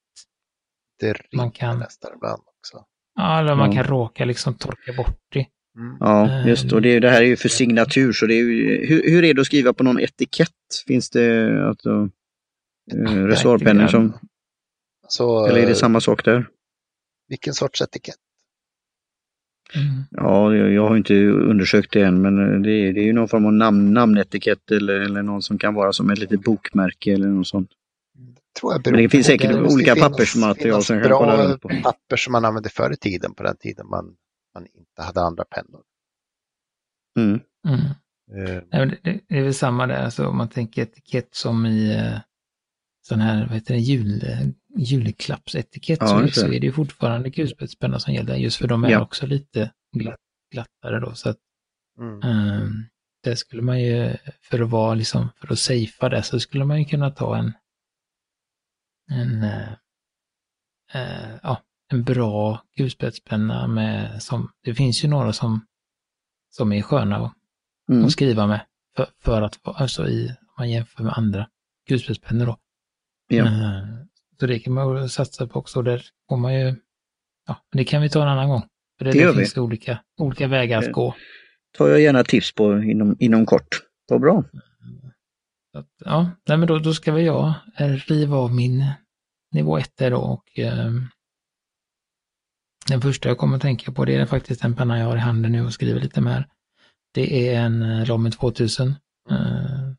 Det 1.00 1.16
Man 1.38 1.52
kan- 1.52 1.80
nästan 1.80 2.12
ibland 2.16 2.42
också. 2.60 2.86
ja, 3.16 3.40
eller 3.40 3.56
man 3.56 3.72
Ja. 3.72 3.76
kan 3.84 3.84
råka 3.92 4.26
liksom 4.26 4.54
torka 4.54 4.94
bort 4.94 5.20
det. 5.32 5.46
Mm. 5.78 5.98
Ja, 6.00 6.48
just 6.48 6.70
det. 6.70 6.76
Och 6.76 6.82
det, 6.82 7.00
det 7.00 7.10
här 7.10 7.22
är 7.22 7.26
ju 7.26 7.36
för 7.36 7.50
signatur 7.50 8.14
så 8.14 8.26
det 8.26 8.34
är 8.34 8.38
ju, 8.44 8.86
hur, 8.88 9.04
hur 9.12 9.24
är 9.24 9.34
det 9.34 9.42
att 9.42 9.48
skriva 9.48 9.74
på 9.74 9.84
någon 9.84 10.00
etikett? 10.00 10.50
Finns 10.88 11.10
det 11.10 11.68
alltså, 11.68 12.10
eh, 12.92 13.26
reservoarpennor 13.26 13.88
som, 13.88 14.18
Så, 15.08 15.46
eller 15.46 15.60
är 15.60 15.68
det 15.68 15.76
samma 15.76 16.02
sak 16.02 16.26
där? 16.26 16.48
vilken 17.28 17.54
sorts 17.54 17.82
etikett? 17.82 18.16
Mm. 19.76 20.04
Ja, 20.12 20.56
jag, 20.56 20.88
har 20.88 20.98
inte 20.98 21.14
undersökt 21.26 21.92
det 21.94 22.02
än 22.02 22.22
men 22.22 22.54
eh, 22.54 22.60
det 22.62 22.72
är, 22.72 22.94
det 22.94 23.00
är 23.02 23.06
ju 23.06 23.14
någon 23.14 23.28
form 23.28 23.46
av 23.46 23.54
namn, 23.54 23.94
namnetikett 23.94 24.72
eller, 24.72 24.94
eller 25.00 25.22
någon 25.24 25.42
som 25.42 25.58
kan 25.58 25.74
vara 25.74 25.94
som 25.94 26.10
ett 26.10 26.20
litet 26.20 26.44
bokmärke 26.44 27.14
eller 27.14 27.28
något 27.28 27.48
sånt. 27.48 27.70
Tror 28.60 28.74
jag 28.74 28.82
Men 28.86 28.94
det 29.04 29.10
finns 29.10 29.26
säkert 29.28 29.52
det 29.52 29.62
olika 29.62 29.96
finnas- 29.96 30.10
pappersmaterial 30.10 30.84
som 30.84 30.96
jag 30.98 31.06
kan 31.06 31.18
kolla 31.18 31.48
runt 31.48 31.62
på. 31.62 31.70
papper 31.84 32.16
som 32.16 32.32
man 32.32 32.46
använde 32.46 32.70
förr 32.70 32.92
i 32.94 32.98
tiden, 32.98 33.34
på 33.34 33.44
den 33.44 33.56
tiden 33.58 33.88
man, 33.88 34.06
man 34.54 34.66
inte 34.74 35.02
hade 35.02 35.22
andra 35.22 35.44
pennor. 35.44 35.82
Mm. 37.20 37.40
Mm. 37.68 37.80
Eh, 38.48 38.64
Nej, 38.72 38.80
men 38.80 38.90
det, 38.90 38.98
det 39.04 39.20
det 39.30 39.38
är 39.38 39.44
väl 39.44 39.54
samma 39.54 39.88
där, 39.88 40.04
alltså 40.04 40.28
om 40.28 40.38
man 40.38 40.50
tänker 40.50 40.82
etikett 40.82 41.28
som 41.36 41.66
i 41.66 41.96
eh, 41.96 42.18
sån 43.08 43.20
här, 43.22 43.46
vad 43.46 43.54
heter 43.56 43.74
det, 43.74 43.80
jul, 43.80 44.24
julklappsetikett 44.78 45.98
Ja, 46.02 46.08
så, 46.08 46.20
det. 46.22 46.32
så 46.32 46.46
är 46.46 46.60
det 46.60 46.66
ju 46.66 46.72
fortfarande 46.72 47.32
kulspetspenna 47.32 48.00
som 48.00 48.14
gäller, 48.14 48.36
just 48.36 48.58
för 48.58 48.68
de 48.68 48.84
är 48.84 48.90
Ja. 48.90 49.02
också 49.02 49.26
lite 49.26 49.72
glatt, 49.98 50.20
glattare 50.52 51.00
då. 51.00 51.14
Så 51.16 51.30
att 51.30 51.38
mm. 52.00 52.24
um, 52.62 52.86
det 53.24 53.36
skulle 53.36 53.62
man 53.62 53.82
ju, 53.82 54.18
för 54.42 54.60
att 54.62 54.70
vara 54.70 54.94
liksom, 54.94 55.30
för 55.38 55.54
att 55.54 55.60
safea 55.60 56.10
det, 56.10 56.24
så 56.24 56.40
skulle 56.40 56.66
man 56.66 56.80
ju 56.80 56.86
kunna 56.86 57.12
ta 57.12 57.38
en, 57.38 57.54
en, 59.12 59.44
eh, 60.94 61.36
ja, 61.44 61.62
en 61.92 62.04
bra 62.04 62.64
kulspetspenna 62.78 63.68
med, 63.68 64.24
som, 64.24 64.52
det 64.64 64.76
finns 64.76 65.04
ju 65.04 65.08
några 65.08 65.34
som, 65.34 65.66
som 66.50 66.72
är 66.74 66.82
sköna 66.82 67.18
att 67.18 67.34
Mm. 67.90 68.06
att 68.06 68.12
skriva 68.12 68.48
med. 68.48 68.66
För, 68.96 69.08
för 69.20 69.42
att, 69.42 69.60
alltså 69.64 70.08
i, 70.08 70.28
om 70.30 70.54
man 70.58 70.70
jämför 70.70 71.04
med 71.04 71.14
andra 71.18 71.50
kulspetspennor 71.88 72.46
då. 72.46 72.58
Ja. 73.36 73.46
Eh, 73.46 73.84
Så 74.40 74.48
det 74.48 74.60
kan 74.60 74.74
man 74.74 75.10
satsa 75.10 75.48
på 75.48 75.60
också. 75.60 75.82
Där 75.82 76.06
får 76.30 76.38
man 76.38 76.54
ju, 76.60 76.66
ja, 77.48 77.58
men 77.72 77.78
det 77.78 77.84
kan 77.86 78.02
vi 78.02 78.10
ta 78.10 78.22
en 78.22 78.28
annan 78.28 78.50
gång. 78.50 78.62
För 78.98 79.06
det, 79.06 79.12
Det 79.12 79.18
det 79.18 79.24
gör 79.24 79.32
vi. 79.34 79.38
finns 79.38 79.58
olika, 79.58 80.00
olika 80.20 80.48
vägar 80.48 80.78
att 80.80 80.86
Eh. 80.86 80.92
gå. 80.92 81.16
tar 81.78 81.88
jag 81.88 82.02
gärna 82.02 82.24
tips 82.24 82.54
på 82.56 82.84
inom, 82.84 83.16
inom 83.20 83.46
kort. 83.46 83.68
Vad 84.10 84.22
bra. 84.22 84.44
Att, 85.78 85.88
ja, 86.06 86.32
nej 86.48 86.58
men 86.58 86.68
då, 86.68 86.80
då 86.80 86.94
ska 86.94 87.12
väl 87.12 87.26
jag 87.26 87.54
eh, 87.78 87.88
riva 87.88 88.38
av 88.38 88.56
min 88.56 88.86
nivå 89.52 89.78
1 89.78 89.92
där 89.98 90.12
då 90.12 90.18
och 90.18 90.60
eh, 90.60 90.92
den 92.88 93.02
första 93.02 93.30
jag 93.30 93.38
kommer 93.38 93.56
att 93.56 93.62
tänka 93.62 93.92
på 93.92 94.06
det 94.06 94.16
är 94.16 94.26
faktiskt 94.26 94.64
en 94.64 94.76
penna 94.76 95.00
jag 95.00 95.06
har 95.06 95.16
i 95.16 95.20
handen 95.20 95.52
nu 95.52 95.66
och 95.66 95.74
skriver 95.74 96.02
lite 96.02 96.22
med. 96.22 96.44
Det 97.14 97.48
är 97.50 97.60
en 97.62 98.06
Romme 98.06 98.32
2000. 98.32 98.88
Eh, 99.30 99.93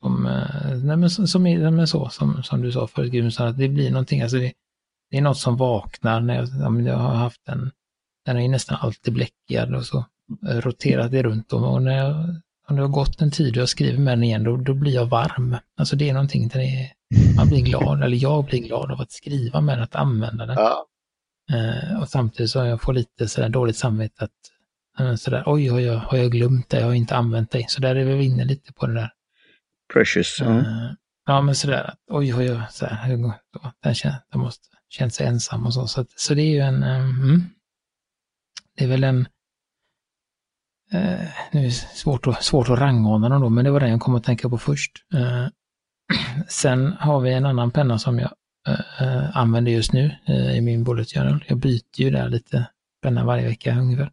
som, 0.00 0.26
eh, 0.26 0.76
nej 0.84 0.96
men, 0.96 1.10
som, 1.10 1.26
som, 1.26 1.42
men 1.42 1.86
så, 1.86 2.08
som, 2.08 2.42
som 2.42 2.62
du 2.62 2.72
sa 2.72 2.86
förut 2.86 3.12
Gudmundsson, 3.12 3.48
att 3.48 3.58
det 3.58 3.68
blir 3.68 3.90
någonting, 3.90 4.22
alltså 4.22 4.36
det, 4.36 4.52
det 5.10 5.16
är 5.16 5.22
något 5.22 5.38
som 5.38 5.56
vaknar 5.56 6.20
när 6.20 6.34
jag, 6.34 6.86
jag 6.86 6.96
har 6.96 7.14
haft 7.14 7.48
en, 7.48 7.70
den 8.26 8.38
är 8.38 8.48
nästan 8.48 8.78
alltid 8.80 9.14
bläckad 9.14 9.74
och 9.74 9.86
så 9.86 10.04
eh, 10.48 10.56
roterat 10.56 11.10
det 11.10 11.22
runt 11.22 11.52
om 11.52 11.64
och 11.64 11.82
när 11.82 11.96
jag, 11.96 12.14
om 12.68 12.76
det 12.76 12.82
har 12.82 12.88
gått 12.88 13.20
en 13.20 13.30
tid 13.30 13.56
och 13.56 13.60
jag 13.60 13.68
skriver 13.68 13.98
med 13.98 14.12
den 14.12 14.24
igen, 14.24 14.44
då, 14.44 14.56
då 14.56 14.74
blir 14.74 14.94
jag 14.94 15.06
varm. 15.06 15.56
Alltså 15.76 15.96
det 15.96 16.08
är 16.08 16.12
någonting 16.12 16.48
där 16.48 16.60
det 16.60 16.66
är, 16.66 16.92
man 17.36 17.48
blir 17.48 17.62
glad, 17.62 18.02
eller 18.02 18.16
jag 18.16 18.44
blir 18.44 18.62
glad 18.62 18.90
av 18.92 19.00
att 19.00 19.12
skriva 19.12 19.60
med 19.60 19.76
den, 19.76 19.84
att 19.84 19.94
använda 19.94 20.46
den. 20.46 20.56
Ja, 20.56 20.86
Eh, 21.52 22.00
och 22.00 22.08
samtidigt 22.08 22.50
så 22.50 22.58
jag 22.58 22.82
får 22.82 22.92
lite 22.92 23.28
sådär 23.28 23.48
dåligt 23.48 23.76
samvete 23.76 24.24
att, 24.24 25.20
sådär, 25.20 25.42
oj, 25.46 25.68
har 25.68 25.80
jag, 25.80 25.96
har 25.96 26.18
jag 26.18 26.32
glömt 26.32 26.68
det, 26.68 26.80
jag 26.80 26.86
har 26.86 26.94
inte 26.94 27.16
använt 27.16 27.50
det. 27.50 27.70
Så 27.70 27.80
där 27.80 27.96
är 27.96 28.04
vi 28.04 28.24
inne 28.24 28.44
lite 28.44 28.72
på 28.72 28.86
det 28.86 28.94
där. 28.94 29.10
Precious. 29.92 30.40
Ja. 30.40 30.58
Eh, 30.58 30.92
ja, 31.26 31.40
men 31.40 31.54
sådär, 31.54 31.94
Oj, 32.10 32.34
oj, 32.34 32.52
oj. 32.52 32.60
så 32.70 32.86
här, 32.86 33.08
hur 33.08 33.16
går- 33.16 33.34
den, 33.82 33.94
känner, 33.94 34.18
den 34.32 34.40
måste 34.40 34.68
känt 34.88 35.14
sig 35.14 35.26
ensam 35.26 35.66
och 35.66 35.74
så. 35.74 35.86
Så, 35.86 36.00
att, 36.00 36.10
så 36.16 36.34
det 36.34 36.42
är 36.42 36.50
ju 36.50 36.60
en, 36.60 36.82
eh, 36.82 36.96
mm, 36.96 37.44
det 38.76 38.84
är 38.84 38.88
väl 38.88 39.04
en, 39.04 39.20
eh, 40.92 41.28
nu 41.52 41.60
är 41.60 41.64
det 41.64 41.72
svårt 41.72 42.26
att, 42.26 42.44
svårt 42.44 42.68
att 42.68 42.78
rangordna 42.78 43.28
dem 43.28 43.42
då, 43.42 43.48
men 43.48 43.64
det 43.64 43.70
var 43.70 43.80
den 43.80 43.90
jag 43.90 44.00
kom 44.00 44.14
att 44.14 44.24
tänka 44.24 44.48
på 44.48 44.58
först. 44.58 44.92
Eh, 45.14 45.46
sen 46.48 46.92
har 46.92 47.20
vi 47.20 47.32
en 47.32 47.46
annan 47.46 47.70
penna 47.70 47.98
som 47.98 48.18
jag 48.18 48.32
eh, 48.68 49.02
eh 49.02 49.36
använder 49.36 49.72
just 49.72 49.92
nu 49.92 50.16
i 50.54 50.60
min 50.60 50.84
bullet 50.84 51.12
journal. 51.12 51.44
Jag 51.48 51.58
byter 51.58 52.00
ju 52.00 52.10
där 52.10 52.28
lite 52.28 52.68
penna 53.02 53.24
varje 53.24 53.48
vecka 53.48 53.78
ungefär. 53.78 54.10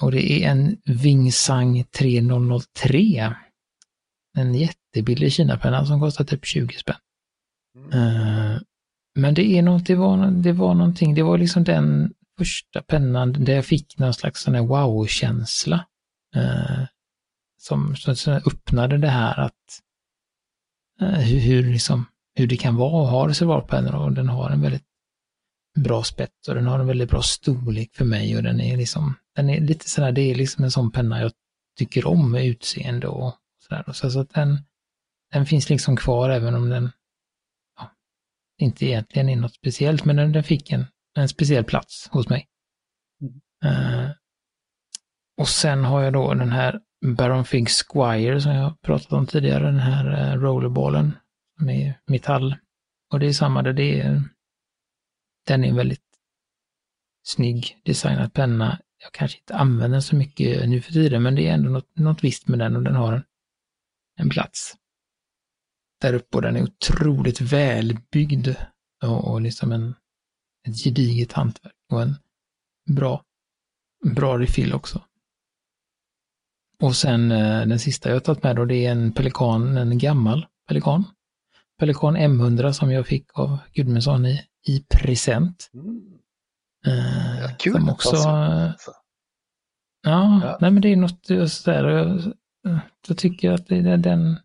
Och 0.00 0.12
det 0.12 0.32
är 0.32 0.50
en 0.50 0.76
Wingsang 0.84 1.84
3003. 1.84 3.34
En 4.36 4.54
jättebillig 4.54 5.32
Kina-penna 5.32 5.86
som 5.86 6.00
kostar 6.00 6.24
typ 6.24 6.46
20 6.46 6.74
spänn. 6.74 6.96
Eh, 7.92 8.60
men 9.14 9.34
det 9.34 9.46
är 9.46 9.62
något, 9.62 9.86
det 9.86 9.94
var, 9.94 10.30
det 10.30 10.52
var 10.52 10.74
någonting, 10.74 11.14
det 11.14 11.22
var 11.22 11.38
liksom 11.38 11.64
den 11.64 12.12
första 12.38 12.82
pennan 12.82 13.44
där 13.44 13.54
jag 13.54 13.64
fick 13.64 13.98
någon 13.98 14.14
slags 14.14 14.42
sån 14.42 14.54
här 14.54 14.62
wow-känsla. 14.62 15.86
Eh, 16.34 16.84
som, 17.58 17.96
som, 17.96 18.32
öppnade 18.32 18.98
det 18.98 19.08
här 19.08 19.40
att 19.40 19.80
eh, 21.00 21.08
hur, 21.08 21.40
hur, 21.40 21.62
liksom, 21.72 22.06
hur 22.34 22.46
det 22.46 22.56
kan 22.56 22.76
vara 22.76 23.04
att 23.04 23.10
ha 23.10 23.28
reservoarpennor 23.28 23.94
och 23.94 24.12
den 24.12 24.28
har 24.28 24.50
en 24.50 24.60
väldigt 24.60 24.84
bra 25.78 26.02
spets 26.02 26.48
och 26.48 26.54
den 26.54 26.66
har 26.66 26.78
en 26.78 26.86
väldigt 26.86 27.10
bra 27.10 27.22
storlek 27.22 27.94
för 27.94 28.04
mig 28.04 28.36
och 28.36 28.42
den 28.42 28.60
är 28.60 28.76
liksom, 28.76 29.14
den 29.34 29.50
är 29.50 29.60
lite 29.60 29.90
sådär, 29.90 30.12
det 30.12 30.30
är 30.30 30.34
liksom 30.34 30.64
en 30.64 30.70
sån 30.70 30.90
penna 30.90 31.20
jag 31.20 31.32
tycker 31.78 32.06
om 32.06 32.32
med 32.32 32.46
utseende 32.46 33.06
och 33.06 33.34
sådär. 33.68 33.92
Så, 33.92 34.10
så 34.10 34.20
att 34.20 34.30
den, 34.30 34.58
den 35.32 35.46
finns 35.46 35.70
liksom 35.70 35.96
kvar 35.96 36.30
även 36.30 36.54
om 36.54 36.68
den 36.68 36.90
ja, 37.78 37.90
inte 38.58 38.86
egentligen 38.86 39.28
är 39.28 39.36
något 39.36 39.54
speciellt, 39.54 40.04
men 40.04 40.16
den, 40.16 40.32
den 40.32 40.44
fick 40.44 40.72
en, 40.72 40.86
en 41.14 41.28
speciell 41.28 41.64
plats 41.64 42.08
hos 42.10 42.28
mig. 42.28 42.48
Eh, 43.64 44.10
och 45.36 45.48
sen 45.48 45.84
har 45.84 46.02
jag 46.02 46.12
då 46.12 46.34
den 46.34 46.52
här 46.52 46.80
Baron 47.06 47.44
Fig 47.44 47.68
Squire 47.68 48.40
som 48.40 48.52
jag 48.52 48.80
pratat 48.82 49.12
om 49.12 49.26
tidigare, 49.26 49.64
den 49.64 49.78
här 49.78 50.34
uh, 50.34 50.40
rollerballen 50.40 51.16
som 51.58 51.68
är 51.68 52.00
metall. 52.06 52.56
Och 53.12 53.20
det 53.20 53.26
är 53.26 53.32
samma 53.32 53.62
där, 53.62 53.72
det 53.72 54.00
är, 54.00 54.22
den 55.46 55.64
är 55.64 55.68
en 55.68 55.76
väldigt 55.76 56.02
snygg 57.22 57.80
designad 57.84 58.32
penna. 58.32 58.78
Jag 58.98 59.12
kanske 59.12 59.38
inte 59.38 59.54
använder 59.54 59.94
den 59.94 60.02
så 60.02 60.16
mycket 60.16 60.68
nu 60.68 60.80
för 60.80 60.92
tiden, 60.92 61.22
men 61.22 61.34
det 61.34 61.48
är 61.48 61.54
ändå 61.54 61.70
något, 61.70 61.96
något 61.96 62.24
visst 62.24 62.48
med 62.48 62.58
den 62.58 62.76
och 62.76 62.82
den 62.82 62.94
har 62.94 63.12
en, 63.12 63.24
en 64.16 64.28
plats 64.28 64.74
där 66.00 66.14
uppe 66.14 66.36
och 66.36 66.42
den 66.42 66.56
är 66.56 66.62
otroligt 66.62 67.40
välbyggd 67.40 68.48
och, 69.04 69.30
och 69.32 69.40
liksom 69.40 69.72
en, 69.72 69.94
ett 70.68 70.84
gediget 70.84 71.32
hantverk 71.32 71.74
och 71.92 72.02
en 72.02 72.14
bra, 72.90 73.24
bra 74.04 74.38
refill 74.38 74.74
också. 74.74 75.02
Och 76.82 76.96
sen 76.96 77.30
eh, 77.30 77.66
den 77.66 77.78
sista 77.78 78.08
jag 78.08 78.16
har 78.16 78.20
tagit 78.20 78.42
med 78.42 78.56
då, 78.56 78.64
det 78.64 78.86
är 78.86 78.92
en 78.92 79.12
pelikan, 79.12 79.76
en 79.76 79.98
gammal 79.98 80.46
pelikan. 80.68 81.04
Pelikan 81.78 82.16
M100 82.16 82.72
som 82.72 82.90
jag 82.92 83.06
fick 83.06 83.38
av 83.38 83.58
Gudmundsson 83.72 84.26
i, 84.26 84.46
i 84.66 84.80
present. 84.80 85.70
Mm. 85.74 86.18
Eh, 86.86 87.40
Ja, 87.40 87.48
kul 87.58 87.72
som 87.72 87.88
också, 87.88 88.16
eh, 88.16 88.64
alltså. 88.70 88.90
Ja, 90.02 90.40
Ja. 90.44 90.58
nej 90.60 90.70
men 90.70 90.82
det 90.82 90.88
är 90.88 90.96
något 90.96 91.30
just 91.30 91.68
Eh, 92.66 92.78
då 93.08 93.14
tycker 93.14 93.48
Jag, 93.48 93.58
tycker 93.66 93.80
att 93.80 93.84
det, 93.84 93.96
den, 93.96 94.38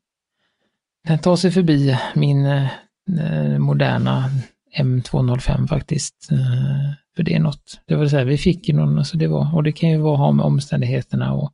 den 1.07 1.19
tar 1.19 1.35
sig 1.35 1.51
förbi 1.51 1.97
min 2.15 2.45
eh, 2.45 3.59
moderna 3.59 4.29
M205 4.77 5.67
faktiskt. 5.67 6.31
Eh, 6.31 6.93
för 7.15 7.23
det 7.23 7.35
är 7.35 7.39
något, 7.39 7.81
det 7.85 7.95
var 7.95 8.07
så 8.07 8.17
här, 8.17 8.25
vi 8.25 8.37
fick 8.37 8.69
ju 8.69 8.75
någon, 8.75 8.97
alltså 8.97 9.17
det 9.17 9.27
var, 9.27 9.55
och 9.55 9.63
det 9.63 9.71
kan 9.71 9.89
ju 9.89 9.97
vara 9.97 10.17
ha 10.17 10.31
med 10.31 10.45
omständigheterna 10.45 11.33
och 11.33 11.51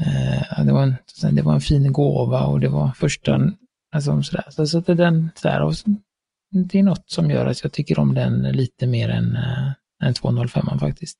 eh, 0.00 0.64
det, 0.64 0.72
var 0.72 0.82
en, 0.82 0.96
det 1.36 1.42
var 1.42 1.54
en 1.54 1.60
fin 1.60 1.92
gåva 1.92 2.46
och 2.46 2.60
det 2.60 2.68
var 2.68 2.92
första, 2.92 3.52
alltså 3.94 4.22
sådär. 4.22 4.44
Så, 4.50 4.66
så 4.66 4.78
att 4.78 4.86
det 4.86 4.92
är 4.92 4.96
den, 4.96 5.30
så 5.34 5.48
här, 5.48 5.62
och 5.62 5.74
det 6.50 6.78
är 6.78 6.82
något 6.82 7.10
som 7.10 7.30
gör 7.30 7.46
att 7.46 7.62
jag 7.62 7.72
tycker 7.72 7.98
om 7.98 8.14
den 8.14 8.42
lite 8.42 8.86
mer 8.86 9.08
än, 9.08 9.36
eh, 9.36 9.72
än 10.02 10.14
205 10.14 10.78
faktiskt. 10.78 11.18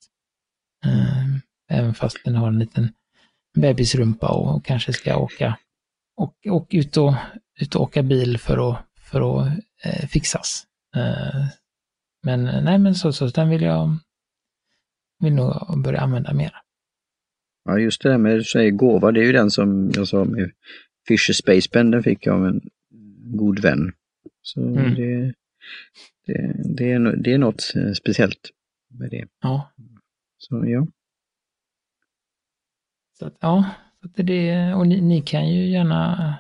Eh, 0.85 1.27
Även 1.69 1.95
fast 1.95 2.17
den 2.25 2.35
har 2.35 2.49
en 2.49 2.59
liten 2.59 2.93
bebisrumpa 3.57 4.29
och, 4.29 4.65
kanske 4.65 4.93
ska 4.93 5.17
åka 5.17 5.59
och, 6.17 6.35
och 6.51 6.67
ut, 6.71 6.97
och, 6.97 7.15
ut 7.61 7.75
och 7.75 7.83
åka 7.83 8.03
bil 8.03 8.39
för 8.39 8.71
att, 8.71 8.79
för 9.01 9.41
att 9.43 9.53
eh, 9.85 10.07
fixas. 10.09 10.65
Eh, 10.97 11.47
men 12.23 12.65
nej, 12.65 12.79
men 12.79 12.95
så, 12.95 13.13
så 13.13 13.27
den 13.27 13.49
vill 13.49 13.63
jag 13.63 13.99
vill 15.19 15.35
nog 15.35 15.83
börja 15.85 16.01
använda 16.01 16.33
mer. 16.33 16.53
Ja, 17.65 17.79
just 17.79 18.03
det 18.03 18.09
där 18.09 18.19
med 18.19 18.37
du 18.37 18.45
säger 18.45 18.71
gåva, 18.71 19.13
det 19.13 19.21
är 19.21 19.25
ju 19.25 19.33
den 19.33 19.51
som 19.51 19.91
jag 19.95 20.09
sa 20.09 20.25
med 20.25 20.51
Fisher 21.09 21.35
Space 21.35 21.69
Pen, 21.71 21.91
den 21.91 22.03
fick 22.03 22.27
jag 22.27 22.35
av 22.35 22.47
en 22.47 22.61
god 23.37 23.59
vän. 23.59 23.93
Så 24.43 24.61
Mm. 24.61 24.95
det, 24.95 25.35
det, 26.27 26.55
det, 26.77 26.93
är, 26.93 27.17
det 27.17 27.33
är 27.33 27.39
något 27.39 27.73
eh, 27.77 27.93
speciellt 27.93 28.51
med 28.91 29.11
det. 29.11 29.27
Ja, 29.43 29.73
Så 30.39 30.65
ja 30.67 30.87
så 33.19 33.27
att, 33.27 33.37
ja, 33.41 33.65
så 34.01 34.07
att 34.07 34.27
det, 34.27 34.75
och 34.75 34.87
ni, 34.87 35.01
ni 35.01 35.23
kan 35.23 35.49
ju 35.49 35.71
gärna, 35.71 36.35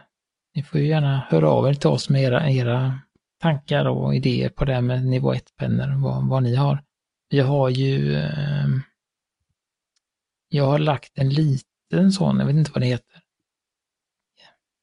ni 0.54 0.62
får 0.62 0.80
ju 0.80 0.86
gärna 0.86 1.26
höra 1.28 1.50
av 1.50 1.68
er 1.68 1.74
till 1.74 1.88
oss 1.88 2.08
med 2.08 2.22
era, 2.22 2.50
era 2.50 3.00
tankar 3.40 3.84
och 3.84 4.14
idéer 4.14 4.48
på 4.48 4.64
det 4.64 4.74
här 4.74 4.80
med 4.80 5.06
nivå 5.06 5.34
1-pennor, 5.34 6.02
vad, 6.02 6.28
vad 6.28 6.42
ni 6.42 6.54
har. 6.54 6.82
Vi 7.28 7.40
har 7.40 7.68
ju, 7.68 8.14
eh, 8.14 8.66
jag 10.48 10.66
har 10.66 10.78
lagt 10.78 11.18
en 11.18 11.28
liten 11.28 12.12
sån, 12.12 12.38
jag 12.38 12.46
vet 12.46 12.56
inte 12.56 12.70
vad 12.74 12.82
det 12.82 12.86
heter. 12.86 13.22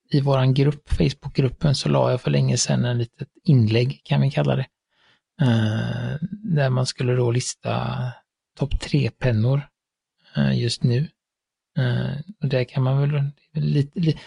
I 0.10 0.22
våran 0.22 0.54
grupp, 0.54 0.90
Facebookgruppen, 0.90 1.76
så 1.76 1.90
la 1.90 2.12
jag 2.12 2.22
för 2.22 2.32
länge 2.32 2.58
sedan 2.58 2.86
en 2.86 2.98
litet 2.98 3.28
inlägg, 3.44 4.02
kan 4.04 4.22
vi 4.22 4.32
kalla 4.32 4.56
det. 4.56 4.66
Eh, 5.42 6.18
där 6.32 6.70
man 6.70 6.86
skulle 6.86 7.14
då 7.14 7.32
lista 7.32 8.02
topp 8.58 8.80
tre 8.80 9.10
pennor 9.10 9.62
eh, 10.36 10.60
just 10.60 10.84
nu. 10.84 11.08
Eh, 11.78 12.16
och 12.42 12.48
där 12.50 12.64
kan 12.64 12.84
man 12.84 13.02
väl, 13.12 13.32
lite, 13.54 14.00
li, 14.00 14.20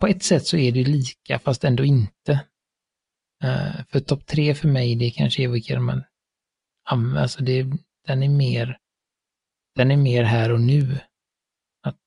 på 0.00 0.06
ett 0.06 0.22
sätt 0.22 0.46
så 0.46 0.56
är 0.56 0.72
det 0.72 0.84
lika 0.84 1.38
fast 1.38 1.64
ändå 1.64 1.84
inte. 1.84 2.32
Eh, 3.44 3.84
för 3.88 4.00
topp 4.00 4.26
tre 4.26 4.54
för 4.54 4.68
mig, 4.68 4.94
det 4.94 5.10
kanske 5.10 5.42
är 5.42 5.48
vilka 5.48 5.80
man, 5.80 6.04
anv- 6.90 7.18
alltså 7.20 7.42
det, 7.44 7.66
den 8.06 8.22
är 8.22 8.28
mer, 8.28 8.78
den 9.74 9.90
är 9.90 9.96
mer 9.96 10.22
här 10.24 10.52
och 10.52 10.60
nu. 10.60 10.98
Att 11.82 11.98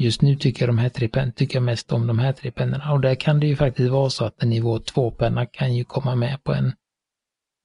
just 0.00 0.22
nu 0.22 0.36
tycker 0.36 0.62
jag 0.62 0.68
de 0.68 0.78
här 0.78 0.88
tre 0.88 1.08
pen, 1.08 1.32
tycker 1.32 1.56
jag 1.56 1.62
mest 1.62 1.92
om 1.92 2.06
de 2.06 2.18
här 2.18 2.32
tre 2.32 2.50
pennorna. 2.50 2.92
Och 2.92 3.00
där 3.00 3.14
kan 3.14 3.40
det 3.40 3.46
ju 3.46 3.56
faktiskt 3.56 3.90
vara 3.90 4.10
så 4.10 4.24
att 4.24 4.42
en 4.42 4.50
nivå 4.50 4.78
2-penna 4.78 5.46
kan 5.46 5.74
ju 5.74 5.84
komma 5.84 6.14
med 6.14 6.44
på 6.44 6.52
en 6.54 6.72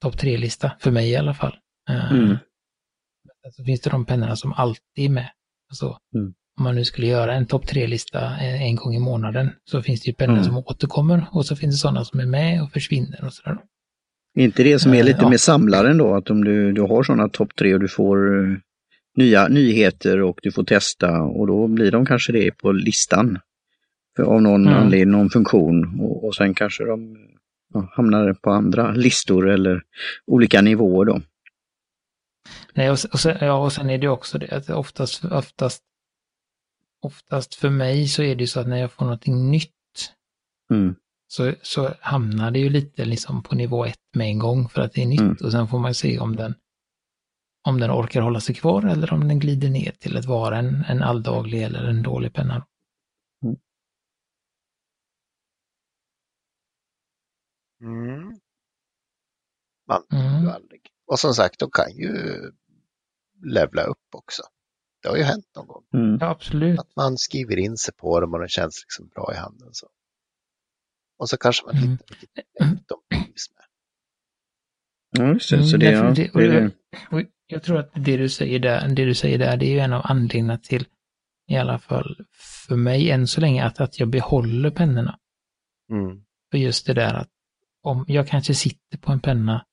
topp 0.02 0.18
tre-lista, 0.18 0.72
för 0.80 0.90
mig 0.90 1.10
i 1.10 1.16
alla 1.16 1.34
fall. 1.34 1.58
Eh, 1.88 2.12
Mm. 2.12 2.36
Så 3.56 3.64
finns 3.64 3.80
det 3.80 3.90
de 3.90 4.04
pennorna 4.06 4.36
som 4.36 4.52
alltid 4.52 5.04
är 5.04 5.08
med. 5.08 5.30
Alltså, 5.70 5.98
Mm. 6.14 6.32
Om 6.58 6.64
man 6.64 6.74
nu 6.74 6.84
skulle 6.84 7.06
göra 7.06 7.34
en 7.34 7.46
topp 7.46 7.66
tre-lista 7.66 8.18
eh, 8.20 8.62
en 8.62 8.76
gång 8.76 8.94
i 8.94 8.98
månaden 8.98 9.50
så 9.64 9.82
finns 9.82 10.00
det 10.02 10.08
ju 10.08 10.14
pennor 10.14 10.32
Mm. 10.34 10.44
som 10.44 10.56
återkommer 10.56 11.26
och 11.32 11.46
så 11.46 11.56
finns 11.56 11.74
det 11.74 11.78
sådana 11.78 12.04
som 12.04 12.20
är 12.20 12.26
med 12.26 12.62
och 12.62 12.70
försvinner 12.72 13.24
och 13.24 13.32
sådär. 13.32 13.58
Är 14.38 14.44
inte 14.44 14.62
det 14.62 14.78
som 14.78 14.92
är 14.94 14.98
Eh, 14.98 15.04
lite 15.04 15.18
ja. 15.22 15.28
med 15.28 15.40
samlaren 15.40 15.98
då, 15.98 16.14
att 16.14 16.30
om 16.30 16.44
du, 16.44 16.72
du 16.72 16.80
har 16.82 17.02
sådana 17.02 17.28
topp 17.28 17.54
tre 17.58 17.74
och 17.74 17.80
du 17.80 17.88
får 17.88 18.38
eh, 18.44 18.56
nya 19.16 19.48
nyheter 19.48 20.22
och 20.22 20.38
du 20.42 20.52
får 20.52 20.64
testa 20.64 21.22
och 21.22 21.46
då 21.46 21.66
blir 21.68 21.90
de 21.90 22.06
kanske 22.06 22.32
det 22.32 22.50
på 22.50 22.72
listan. 22.72 23.38
För 24.16 24.22
av 24.22 24.42
någon 24.42 24.66
Mm. 24.66 24.78
anledning, 24.78 25.12
någon 25.12 25.30
funktion 25.30 26.00
och, 26.00 26.24
och 26.24 26.34
sen 26.34 26.54
kanske 26.54 26.84
de 26.84 27.16
ja, 27.74 27.88
hamnar 27.96 28.32
på 28.32 28.50
andra 28.50 28.92
listor 28.92 29.50
eller 29.50 29.82
olika 30.26 30.60
nivåer 30.62 31.04
då. 31.04 31.20
Nej, 32.76 32.90
och, 32.90 32.98
sen- 32.98 33.10
och, 33.12 33.20
sen, 33.20 33.36
ja, 33.40 33.54
och 33.64 33.72
sen 33.72 33.90
är 33.90 33.98
det 33.98 34.08
också 34.08 34.38
det 34.38 34.56
att 34.56 34.70
oftast, 34.70 35.24
oftast, 35.24 35.82
oftast 37.02 37.54
för 37.54 37.70
mig 37.70 38.08
så 38.08 38.22
är 38.22 38.34
det 38.34 38.40
ju 38.40 38.46
så 38.46 38.60
att 38.60 38.68
när 38.68 38.76
jag 38.76 38.92
får 38.92 39.04
någonting 39.04 39.50
nytt 39.50 39.70
Mm. 40.70 40.94
så, 41.26 41.54
så 41.62 41.94
hamnar 42.00 42.50
det 42.50 42.58
ju 42.58 42.68
lite 42.70 43.04
liksom 43.04 43.42
på 43.42 43.54
nivå 43.54 43.84
ett 43.84 44.00
med 44.16 44.26
en 44.26 44.38
gång 44.38 44.68
för 44.68 44.80
att 44.80 44.92
det 44.92 45.02
är 45.02 45.06
nytt 45.06 45.20
Mm. 45.20 45.36
och 45.44 45.52
sen 45.52 45.68
får 45.68 45.78
man 45.78 45.94
se 45.94 46.18
om 46.18 46.36
den 46.36 46.54
om 47.66 47.80
den 47.80 47.90
orkar 47.90 48.20
hålla 48.20 48.40
sig 48.40 48.54
kvar 48.54 48.82
eller 48.86 49.12
om 49.12 49.28
den 49.28 49.38
glider 49.38 49.70
ner 49.70 49.92
till 49.92 50.16
att 50.16 50.24
vara 50.24 50.58
en, 50.58 50.84
en 50.88 51.02
alldaglig 51.02 51.62
eller 51.62 51.84
en 51.84 52.02
dålig 52.02 52.32
penna. 52.34 52.66
Mm. 57.80 58.38
Man 59.88 60.02
vet 60.10 60.20
Mm. 60.20 60.48
aldrig. 60.48 60.80
Och 61.06 61.18
som 61.18 61.34
sagt, 61.34 61.58
de 61.58 61.70
kan 61.70 61.96
ju 61.96 62.12
levla 63.42 63.82
upp 63.82 64.08
också. 64.14 64.42
Det 65.02 65.08
har 65.08 65.16
ju 65.16 65.22
hänt 65.22 65.46
någon 65.56 65.66
gång. 65.66 65.84
Mm. 65.94 66.18
Ja, 66.20 66.26
absolut. 66.28 66.78
Att 66.80 66.96
man 66.96 67.18
skriver 67.18 67.56
in 67.56 67.76
sig 67.76 67.94
på 67.94 68.20
dem 68.20 68.34
och 68.34 68.40
de 68.40 68.48
känns 68.48 68.82
liksom 68.84 69.08
bra 69.08 69.32
i 69.34 69.36
handen. 69.36 69.68
Så. 69.72 69.86
Och 71.18 71.28
så 71.28 71.36
kanske 71.36 71.66
man 71.66 71.76
Mm. 71.76 71.90
hittar 71.90 72.16
vilket 72.20 72.88
de 72.88 73.00
trivs 73.24 73.46
med. 73.54 73.64
Ja, 75.26 75.32
just 75.32 75.50
det. 75.50 75.62
Så 75.64 75.76
Mm, 75.76 75.80
det, 75.80 75.90
därför 75.90 76.08
ja, 76.08 76.14
det- 76.14 76.30
och 76.30 76.40
det, 76.40 76.46
är 76.46 76.60
det- 76.60 76.60
det. 76.90 77.16
Och 77.16 77.22
jag 77.46 77.62
tror 77.62 77.78
att 77.78 77.90
det 77.94 78.16
du 78.16 78.28
säger 78.28 78.58
där, 78.58 78.88
det 78.88 79.04
du 79.04 79.14
säger 79.14 79.38
där, 79.38 79.56
det 79.56 79.66
är 79.66 79.70
ju 79.70 79.78
en 79.78 79.92
av 79.92 80.02
anledningarna 80.04 80.58
till, 80.58 80.86
i 81.48 81.56
alla 81.56 81.78
fall 81.78 82.24
för 82.66 82.76
mig 82.76 83.10
än 83.10 83.26
så 83.26 83.40
länge, 83.40 83.64
att, 83.64 83.80
att 83.80 84.00
jag 84.00 84.08
behåller 84.10 84.70
pennorna. 84.70 85.18
Mm. 85.90 86.24
För 86.50 86.58
just 86.58 86.86
det 86.86 86.94
där 86.94 87.14
att 87.14 87.30
om 87.82 88.04
jag 88.08 88.28
kanske 88.28 88.54
sitter 88.54 88.98
på 88.98 89.12
en 89.12 89.20
penna 89.20 89.66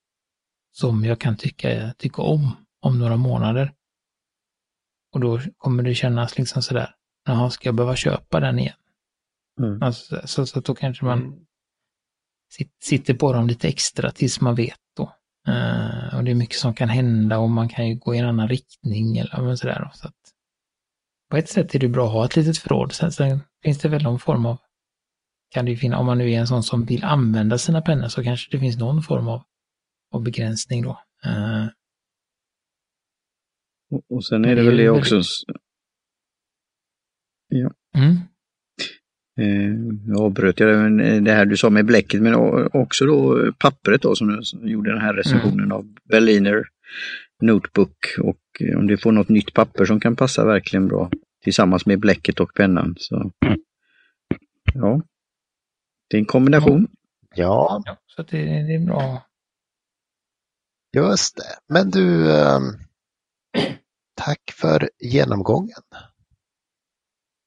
som 0.72 1.06
jag 1.06 1.20
kan 1.20 1.38
tycka, 1.38 1.94
tycka 1.98 2.22
om 2.22 2.56
om 2.82 3.00
några 3.00 3.18
månader. 3.18 3.74
Och 5.14 5.20
då 5.20 5.40
kommer 5.58 5.84
det 5.84 5.96
kännas 5.96 6.38
liksom 6.38 6.62
sådär, 6.62 6.96
jaha, 7.26 7.50
ska 7.50 7.68
jag 7.68 7.76
behöva 7.76 7.96
köpa 7.96 8.40
den 8.40 8.60
igen? 8.60 8.76
Mm. 9.60 9.84
Alltså, 9.84 10.22
så, 10.26 10.46
så 10.46 10.60
att 10.60 10.66
då 10.66 10.76
kanske 10.76 11.06
man 11.06 11.20
Mm. 11.20 11.34
sit- 12.58 12.78
sitter 12.84 13.14
på 13.14 13.34
dem 13.34 13.48
lite 13.48 13.68
extra 13.68 14.12
tills 14.12 14.42
man 14.42 14.56
vet 14.56 14.80
då. 14.98 15.04
Eh, 15.48 16.16
och 16.18 16.24
det 16.24 16.32
är 16.32 16.36
mycket 16.36 16.58
som 16.58 16.74
kan 16.74 16.90
hända 16.90 17.38
och 17.38 17.50
man 17.50 17.70
kan 17.70 17.88
ju 17.90 17.96
gå 17.96 18.16
i 18.16 18.18
en 18.18 18.26
annan 18.26 18.48
riktning 18.48 19.18
eller 19.18 19.56
sådär. 19.56 19.92
Så 19.94 20.08
att, 20.08 20.16
på 21.32 21.38
ett 21.38 21.50
sätt 21.50 21.76
är 21.76 21.80
det 21.80 21.88
bra 21.88 22.06
att 22.08 22.14
ha 22.14 22.26
ett 22.26 22.36
litet 22.36 22.58
förråd. 22.58 22.94
Sen, 22.94 23.12
sen 23.12 23.40
finns 23.64 23.80
det 23.80 23.90
väl 23.90 24.04
någon 24.04 24.20
form 24.20 24.46
av, 24.46 24.58
kan 25.50 25.66
det 25.66 25.72
ju 25.72 25.78
finnas, 25.78 26.00
om 26.00 26.06
man 26.06 26.18
nu 26.18 26.32
är 26.32 26.40
en 26.40 26.48
sån 26.48 26.64
som 26.64 26.86
vill 26.86 27.04
använda 27.04 27.58
sina 27.58 27.82
pennor 27.82 28.08
så 28.08 28.24
kanske 28.24 28.52
det 28.52 28.60
finns 28.60 28.78
någon 28.78 29.04
form 29.04 29.28
av, 29.28 29.44
av 30.14 30.22
begränsning 30.24 30.82
då. 30.84 31.00
Eh, 31.24 31.66
Och, 33.92 34.02
och 34.10 34.26
sen 34.26 34.46
är 34.46 34.56
Det 34.56 34.64
väl 34.64 34.78
det 34.78 34.90
också. 34.90 35.22
mm, 37.98 38.18
Eh, 39.40 39.72
jag 40.08 40.22
avbröt 40.22 40.60
jag 40.60 41.00
eh, 41.02 41.22
det 41.22 41.32
här 41.32 41.46
du 41.46 41.58
sa 41.58 41.70
med 41.70 41.86
bläcket 41.86 42.22
men 42.22 42.36
också 42.74 43.06
då 43.06 43.46
eh, 43.46 43.52
pappret 43.60 44.02
då 44.02 44.16
som 44.16 44.42
gjorde 44.62 44.92
den 44.92 45.02
här 45.02 45.14
recensionen 45.14 45.72
av 45.72 45.96
Berliner 46.04 46.64
Notebook 47.42 47.98
och 48.20 48.40
eh, 48.60 48.78
om 48.78 48.88
du 48.88 48.98
får 48.98 49.12
något 49.12 49.30
nytt 49.30 49.54
papper 49.54 49.86
som 49.86 50.00
kan 50.00 50.16
passa 50.16 50.46
verkligen 50.46 50.88
bra 50.88 51.10
tillsammans 51.44 51.86
med 51.86 52.00
bläcket 52.00 52.40
och 52.40 52.54
pennan. 52.54 52.96
Så 53.00 53.32
ja, 54.74 55.02
det 56.10 56.18
är 56.18 56.20
en 56.20 56.26
kombination. 56.26 56.88
Ja, 57.36 57.84
ja, 57.86 57.98
så 58.08 58.24
det, 58.24 58.38
det 58.46 58.76
är 58.76 58.86
bra. 58.86 59.26
just 60.94 61.36
det. 61.38 61.74
Men 61.74 61.90
du, 61.92 62.32
ehm, 62.32 62.64
tack 64.16 64.52
för 64.54 64.90
genomgången. 65.00 65.82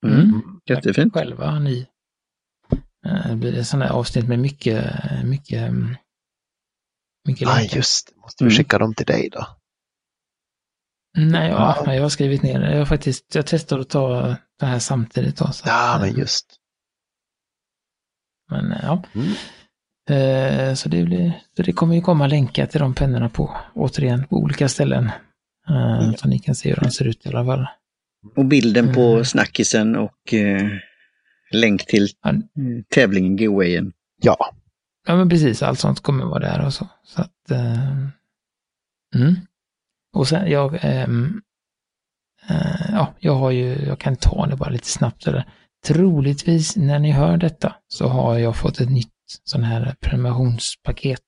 Mm. 0.07 0.21
Mm. 0.21 0.61
Jättefint. 0.67 1.13
Själva 1.15 1.59
ni. 1.59 1.87
Eh, 3.07 3.29
Det 3.29 3.37
blir 3.37 3.59
ett 3.59 3.67
sånt 3.67 3.83
där 3.83 3.91
avsnitt 3.91 4.29
med 4.29 4.39
mycket, 4.39 4.95
mycket, 5.25 5.69
mm, 5.69 5.97
mycket 7.29 7.43
Ja, 7.49 7.55
länkar. 7.57 7.77
just 7.77 8.07
det. 8.09 8.21
Måste 8.21 8.45
vi 8.45 8.49
Mm. 8.49 8.57
skicka 8.59 8.79
dem 8.79 8.95
till 8.95 9.07
dig 9.07 9.29
då? 9.33 9.47
Nej, 11.19 11.51
ja, 11.51 11.83
Ja. 11.87 11.95
jag 11.95 12.03
har 12.03 12.09
skrivit 12.09 12.43
ner 12.43 12.61
det. 12.61 12.77
Jag 12.77 12.89
faktiskt, 12.89 13.35
jag 13.35 13.47
testar 13.47 13.79
att 13.79 13.89
ta 13.91 14.37
det 14.59 14.67
här 14.67 14.79
samtidigt 14.79 15.37
då. 15.37 15.53
Så 15.53 15.69
Ja, 15.69 15.95
att, 15.95 16.01
men 16.01 16.11
eh, 16.11 16.19
just. 16.19 16.57
men, 18.51 18.73
eh, 18.73 18.81
ja. 18.83 19.03
Mm. 19.15 19.29
Eh, 20.11 20.75
Så 20.75 20.89
det, 20.89 21.05
blir, 21.05 21.43
så 21.57 21.63
det 21.63 21.73
kommer 21.73 21.95
ju 21.95 22.01
komma 22.01 22.27
länkar 22.27 22.67
till 22.67 22.81
de 22.81 22.95
pennorna 22.95 23.29
på, 23.29 23.57
återigen, 23.75 24.27
på 24.29 24.37
olika 24.37 24.69
ställen. 24.69 25.11
Eh, 25.69 25.99
Mm. 26.03 26.15
Så 26.17 26.29
ni 26.29 26.39
kan 26.39 26.55
se 26.55 26.69
hur 26.69 26.77
de 26.83 26.91
ser 26.91 27.05
ut 27.05 27.27
i 27.27 27.29
alla 27.29 27.45
fall. 27.45 27.67
Och 28.37 28.45
bilden 28.45 28.95
på 28.95 29.12
Mm. 29.12 29.25
snackisen 29.25 29.97
och 29.97 30.35
eh, 30.35 30.69
länk 31.51 31.87
till 31.87 32.09
eh, 32.27 32.33
tävlingen, 32.95 33.37
giveawayen. 33.37 33.93
Ja, 34.23 34.37
Ja, 35.07 35.17
men 35.17 35.29
precis. 35.29 35.62
Allt 35.62 35.79
sånt 35.79 36.01
kommer 36.01 36.25
vara 36.25 36.39
där 36.41 36.67
och 36.67 36.73
så. 36.75 36.89
så 37.05 37.21
att, 37.23 37.51
eh, 37.51 37.97
mm. 39.15 39.35
Och 40.12 40.29
sen, 40.29 40.51
jag, 40.51 40.79
ehm, 40.83 41.41
eh, 42.49 42.91
ja, 42.93 43.15
jag 43.21 43.35
har 43.35 43.51
ju, 43.51 43.75
jag 43.87 43.99
kan 43.99 44.17
ta 44.17 44.47
det 44.47 44.57
bara 44.57 44.71
lite 44.71 44.87
snabbt. 44.89 45.27
Eller. 45.27 45.45
Troligtvis 45.87 46.77
när 46.77 46.99
ni 46.99 47.11
hör 47.11 47.37
detta 47.37 47.77
så 47.89 48.09
har 48.09 48.39
jag 48.39 48.57
fått 48.57 48.81
ett 48.81 48.91
nytt 48.91 49.11
sån 49.45 49.62
här 49.62 49.95
prenumerationspaket. 50.01 51.21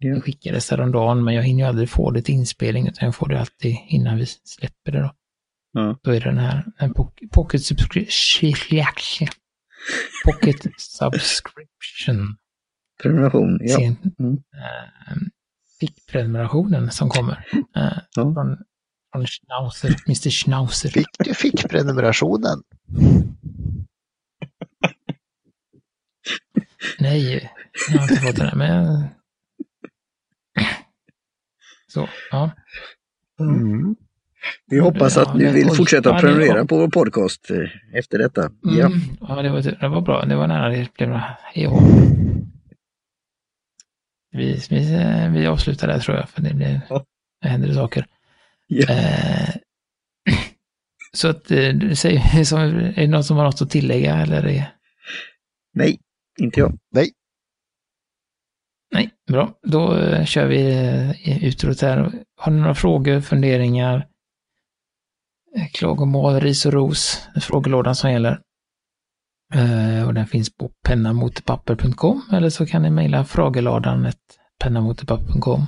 Det 0.00 0.20
skickades 0.20 0.70
häromdagen, 0.70 1.24
men 1.24 1.34
jag 1.34 1.42
hinner 1.42 1.62
ju 1.64 1.68
aldrig 1.68 1.90
få 1.90 2.10
det 2.10 2.22
till 2.22 2.34
inspelning, 2.34 2.88
utan 2.88 3.06
jag 3.06 3.14
får 3.14 3.28
det 3.28 3.40
alltid 3.40 3.76
innan 3.88 4.16
vi 4.16 4.26
släpper 4.26 4.92
det 4.92 5.00
då. 5.00 5.12
Ja. 5.72 5.98
Då 6.02 6.10
är 6.10 6.20
det 6.20 6.26
den 6.30 6.38
här 6.38 6.64
en 6.78 6.94
poc- 6.94 7.28
pocket, 7.32 7.60
subscri- 7.60 8.06
pocket 10.24 10.56
subscription. 10.78 12.36
Prenumeration, 13.02 13.58
ja. 13.62 13.76
Sen, 13.76 13.96
Mm. 14.18 14.32
eh, 14.34 15.16
fick-prenumerationen 15.80 16.90
som 16.90 17.08
kommer. 17.08 17.44
Eh, 17.76 17.92
Ja. 18.16 18.34
från, 18.34 18.56
från 19.12 19.26
Schnauzer, 19.26 19.96
Mr 20.06 20.30
Schnauzer. 20.30 20.88
Fick 20.90 21.06
du 21.18 21.34
fick 21.34 21.68
prenumerationen? 21.68 22.62
Nej, 26.98 27.50
jag 27.90 27.98
har 27.98 28.02
inte 28.10 28.16
fått 28.22 28.36
den 28.36 28.46
här, 28.46 28.54
men... 28.56 29.04
Så, 31.90 32.08
ja. 32.30 32.50
Mm. 33.40 33.96
Vi 34.66 34.78
hoppas 34.78 35.16
att 35.16 35.36
ni 35.36 35.52
vill 35.52 35.70
fortsätta 35.70 36.18
prenumerera 36.18 36.64
på 36.64 36.78
vår 36.78 36.88
podcast 36.88 37.50
eh, 37.50 37.98
efter 37.98 38.18
detta. 38.18 38.50
Ja. 38.62 38.86
Mm, 38.86 38.98
ja, 39.20 39.42
det 39.42 39.48
var, 39.48 39.62
det 39.62 39.88
var 39.88 40.00
bra. 40.00 40.24
Det 40.24 40.36
var 40.36 40.46
nära 40.46 40.68
det 40.68 40.94
blev 40.94 41.08
bra. 41.08 41.36
Vi, 44.32 44.60
vi, 44.70 44.80
vi 45.32 45.46
avslutar 45.46 45.88
där 45.88 45.98
tror 45.98 46.16
jag, 46.16 46.28
för 46.28 46.42
det, 46.42 46.54
blir, 46.54 46.80
det 47.42 47.48
händer 47.48 47.74
saker. 47.74 48.06
Ja. 48.66 48.88
Eh, 48.88 49.54
så 51.12 51.28
att, 51.28 51.50
eh, 51.50 51.92
som, 52.44 52.58
är 52.60 52.94
det 52.96 53.06
någon 53.06 53.24
som 53.24 53.36
har 53.36 53.44
något 53.44 53.62
att 53.62 53.70
tillägga 53.70 54.16
eller? 54.16 54.46
Är, 54.46 54.72
Nej, 55.72 55.98
inte 56.40 56.60
jag. 56.60 56.78
nej, 56.92 57.10
bra. 59.30 59.58
Då 59.62 59.96
eh, 59.96 60.24
kör 60.24 60.46
vi 60.46 60.72
eh, 61.24 61.44
utrot 61.44 61.80
här. 61.80 62.12
Har 62.36 62.52
ni 62.52 62.60
några 62.60 62.74
frågor, 62.74 63.20
funderingar, 63.20 64.06
eh, 65.56 65.66
klagomål, 65.72 66.40
ris 66.40 66.66
och 66.66 66.72
ros? 66.72 67.28
Frågelådan 67.40 67.94
som 67.94 68.12
gäller. 68.12 68.40
Och 70.06 70.14
den 70.14 70.26
finns 70.26 70.56
på 70.56 70.70
pennamotpapper.com 70.86 72.22
eller 72.32 72.50
så 72.50 72.66
kan 72.66 72.82
ni 72.82 72.90
mejla 72.90 73.24
frågeladan 73.24 74.12
pennamotpapper.com. 74.62 75.66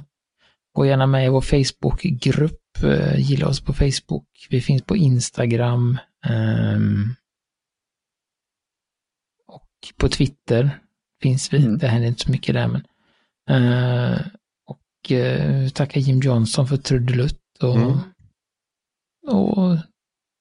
Gå 0.72 0.86
gärna 0.86 1.06
med 1.06 1.26
i 1.26 1.28
vår 1.28 1.40
Facebookgrupp, 1.40 2.60
gilla 3.16 3.48
oss 3.48 3.60
på 3.60 3.72
Facebook. 3.72 4.46
Vi 4.50 4.60
finns 4.60 4.82
på 4.82 4.96
Instagram. 4.96 5.98
ehm, 6.24 7.14
och 9.46 9.96
på 9.96 10.08
Twitter 10.08 10.78
finns 11.22 11.52
vi. 11.52 11.58
Mm. 11.64 11.78
Det 11.78 11.88
händer 11.88 12.08
inte 12.08 12.24
så 12.24 12.30
mycket 12.30 12.54
där 12.54 12.68
men. 12.68 12.82
Eh, 13.52 14.18
och 14.66 15.10
uh, 15.10 15.68
tacka 15.68 16.00
Jim 16.00 16.20
Johnson 16.20 16.66
för 16.68 16.76
trudelutt 16.76 17.38
och, 17.62 17.76
Mm. 17.76 17.98
och 19.26 19.76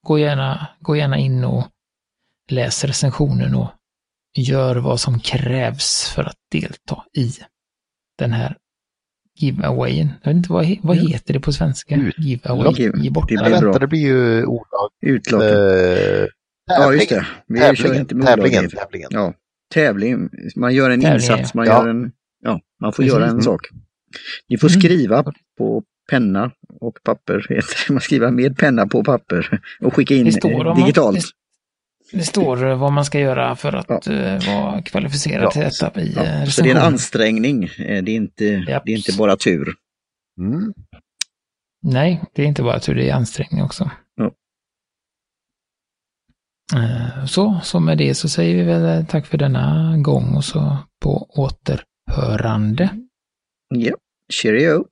gå 0.07 0.19
gärna, 0.19 0.67
gå 0.79 0.95
gärna 0.95 1.17
in 1.17 1.43
och 1.43 1.67
läs 2.49 2.83
recensionen 2.83 3.55
och 3.55 3.69
gör 4.37 4.75
vad 4.75 4.99
som 4.99 5.19
krävs 5.19 6.09
för 6.15 6.23
att 6.23 6.37
delta 6.51 7.03
i 7.17 7.31
den 8.17 8.31
här 8.33 8.57
giveawayen. 9.39 10.09
Jag 10.23 10.29
vet 10.29 10.37
inte 10.37 10.51
vad, 10.53 10.75
vad 10.81 10.97
heter 10.97 11.33
det 11.33 11.39
på 11.39 11.53
svenska? 11.53 11.95
Ut- 11.95 12.17
Giveaway. 12.17 12.73
Give- 12.73 13.01
Ge 13.01 13.09
bort 13.09 13.29
det 13.29 13.35
blir 13.37 13.49
vänta, 13.61 13.79
det 13.79 13.87
blir 13.87 13.99
ju 13.99 14.45
olag. 14.45 14.89
Utlopp. 15.01 15.41
Eh, 15.41 15.49
ja, 16.65 16.93
just 16.93 17.09
det. 17.09 17.27
Vi 17.47 17.59
kör 17.59 17.73
Tävlingen, 17.75 18.01
inte 18.01 18.15
med 18.15 18.27
tävlingen, 18.27 18.69
tävlingen. 18.69 19.09
Ja, 19.11 19.33
tävling. 19.73 20.29
Man 20.55 20.73
gör 20.75 20.89
en 20.89 21.01
Tävling, 21.01 21.15
insats, 21.15 21.53
man 21.53 21.65
ja. 21.67 21.73
gör 21.81 21.89
en... 21.89 22.11
Ja, 22.41 22.59
man 22.81 22.93
får 22.93 23.03
Precis. 23.03 23.13
göra 23.13 23.23
en 23.25 23.29
Mm. 23.31 23.41
sak. 23.41 23.61
Ni 24.49 24.57
får 24.57 24.69
Mm. 24.69 24.79
skriva 24.81 25.23
på 25.57 25.83
penna 26.09 26.51
och 26.79 26.97
papper. 27.03 27.45
Man 27.91 28.01
skriver 28.01 28.31
med 28.31 28.57
penna 28.57 28.87
på 28.87 29.03
papper 29.03 29.59
och 29.81 29.93
skicka 29.95 30.15
in 30.15 30.25
Det 30.25 30.43
om 30.43 30.65
man- 30.65 30.75
digitalt. 30.81 31.17
det- 31.19 32.17
Det 32.17 32.23
står 32.23 32.67
eh, 32.69 32.77
vad 32.79 32.91
man 32.93 33.05
ska 33.05 33.19
göra 33.19 33.55
för 33.55 33.73
att 33.73 34.07
Ja. 34.07 34.13
eh, 34.13 34.47
vara 34.47 34.81
kvalificerad 34.81 35.43
Ja, 35.43 35.51
till 35.51 35.61
detta 35.61 36.01
i 36.01 36.13
Ja, 36.15 36.23
eh, 36.23 36.45
så 36.45 36.61
det 36.63 36.69
är 36.71 36.75
en 36.75 36.81
ansträngning. 36.81 37.61
Det 37.77 37.83
är 37.97 38.09
inte, 38.09 38.45
Japp. 38.45 38.83
det 38.85 38.91
är 38.91 38.97
inte 38.97 39.17
bara 39.17 39.35
tur. 39.37 39.73
Mm. 40.39 40.73
Nej, 41.83 42.21
det 42.35 42.41
är 42.41 42.45
inte 42.47 42.63
bara 42.63 42.79
tur, 42.79 42.95
det 42.95 43.09
är 43.09 43.13
ansträngning 43.13 43.63
också. 43.63 43.89
Ja. 44.15 44.31
Så, 47.27 47.59
så 47.63 47.79
med 47.79 47.97
det 47.97 48.15
så 48.15 48.29
säger 48.29 48.55
vi 48.55 48.63
väl 48.63 49.05
tack 49.05 49.25
för 49.25 49.37
denna 49.37 49.95
gång 49.97 50.35
och 50.35 50.45
så 50.45 50.77
på 51.01 51.29
hörande. 52.15 52.89
Ja, 53.69 53.95
cheerio. 54.29 54.85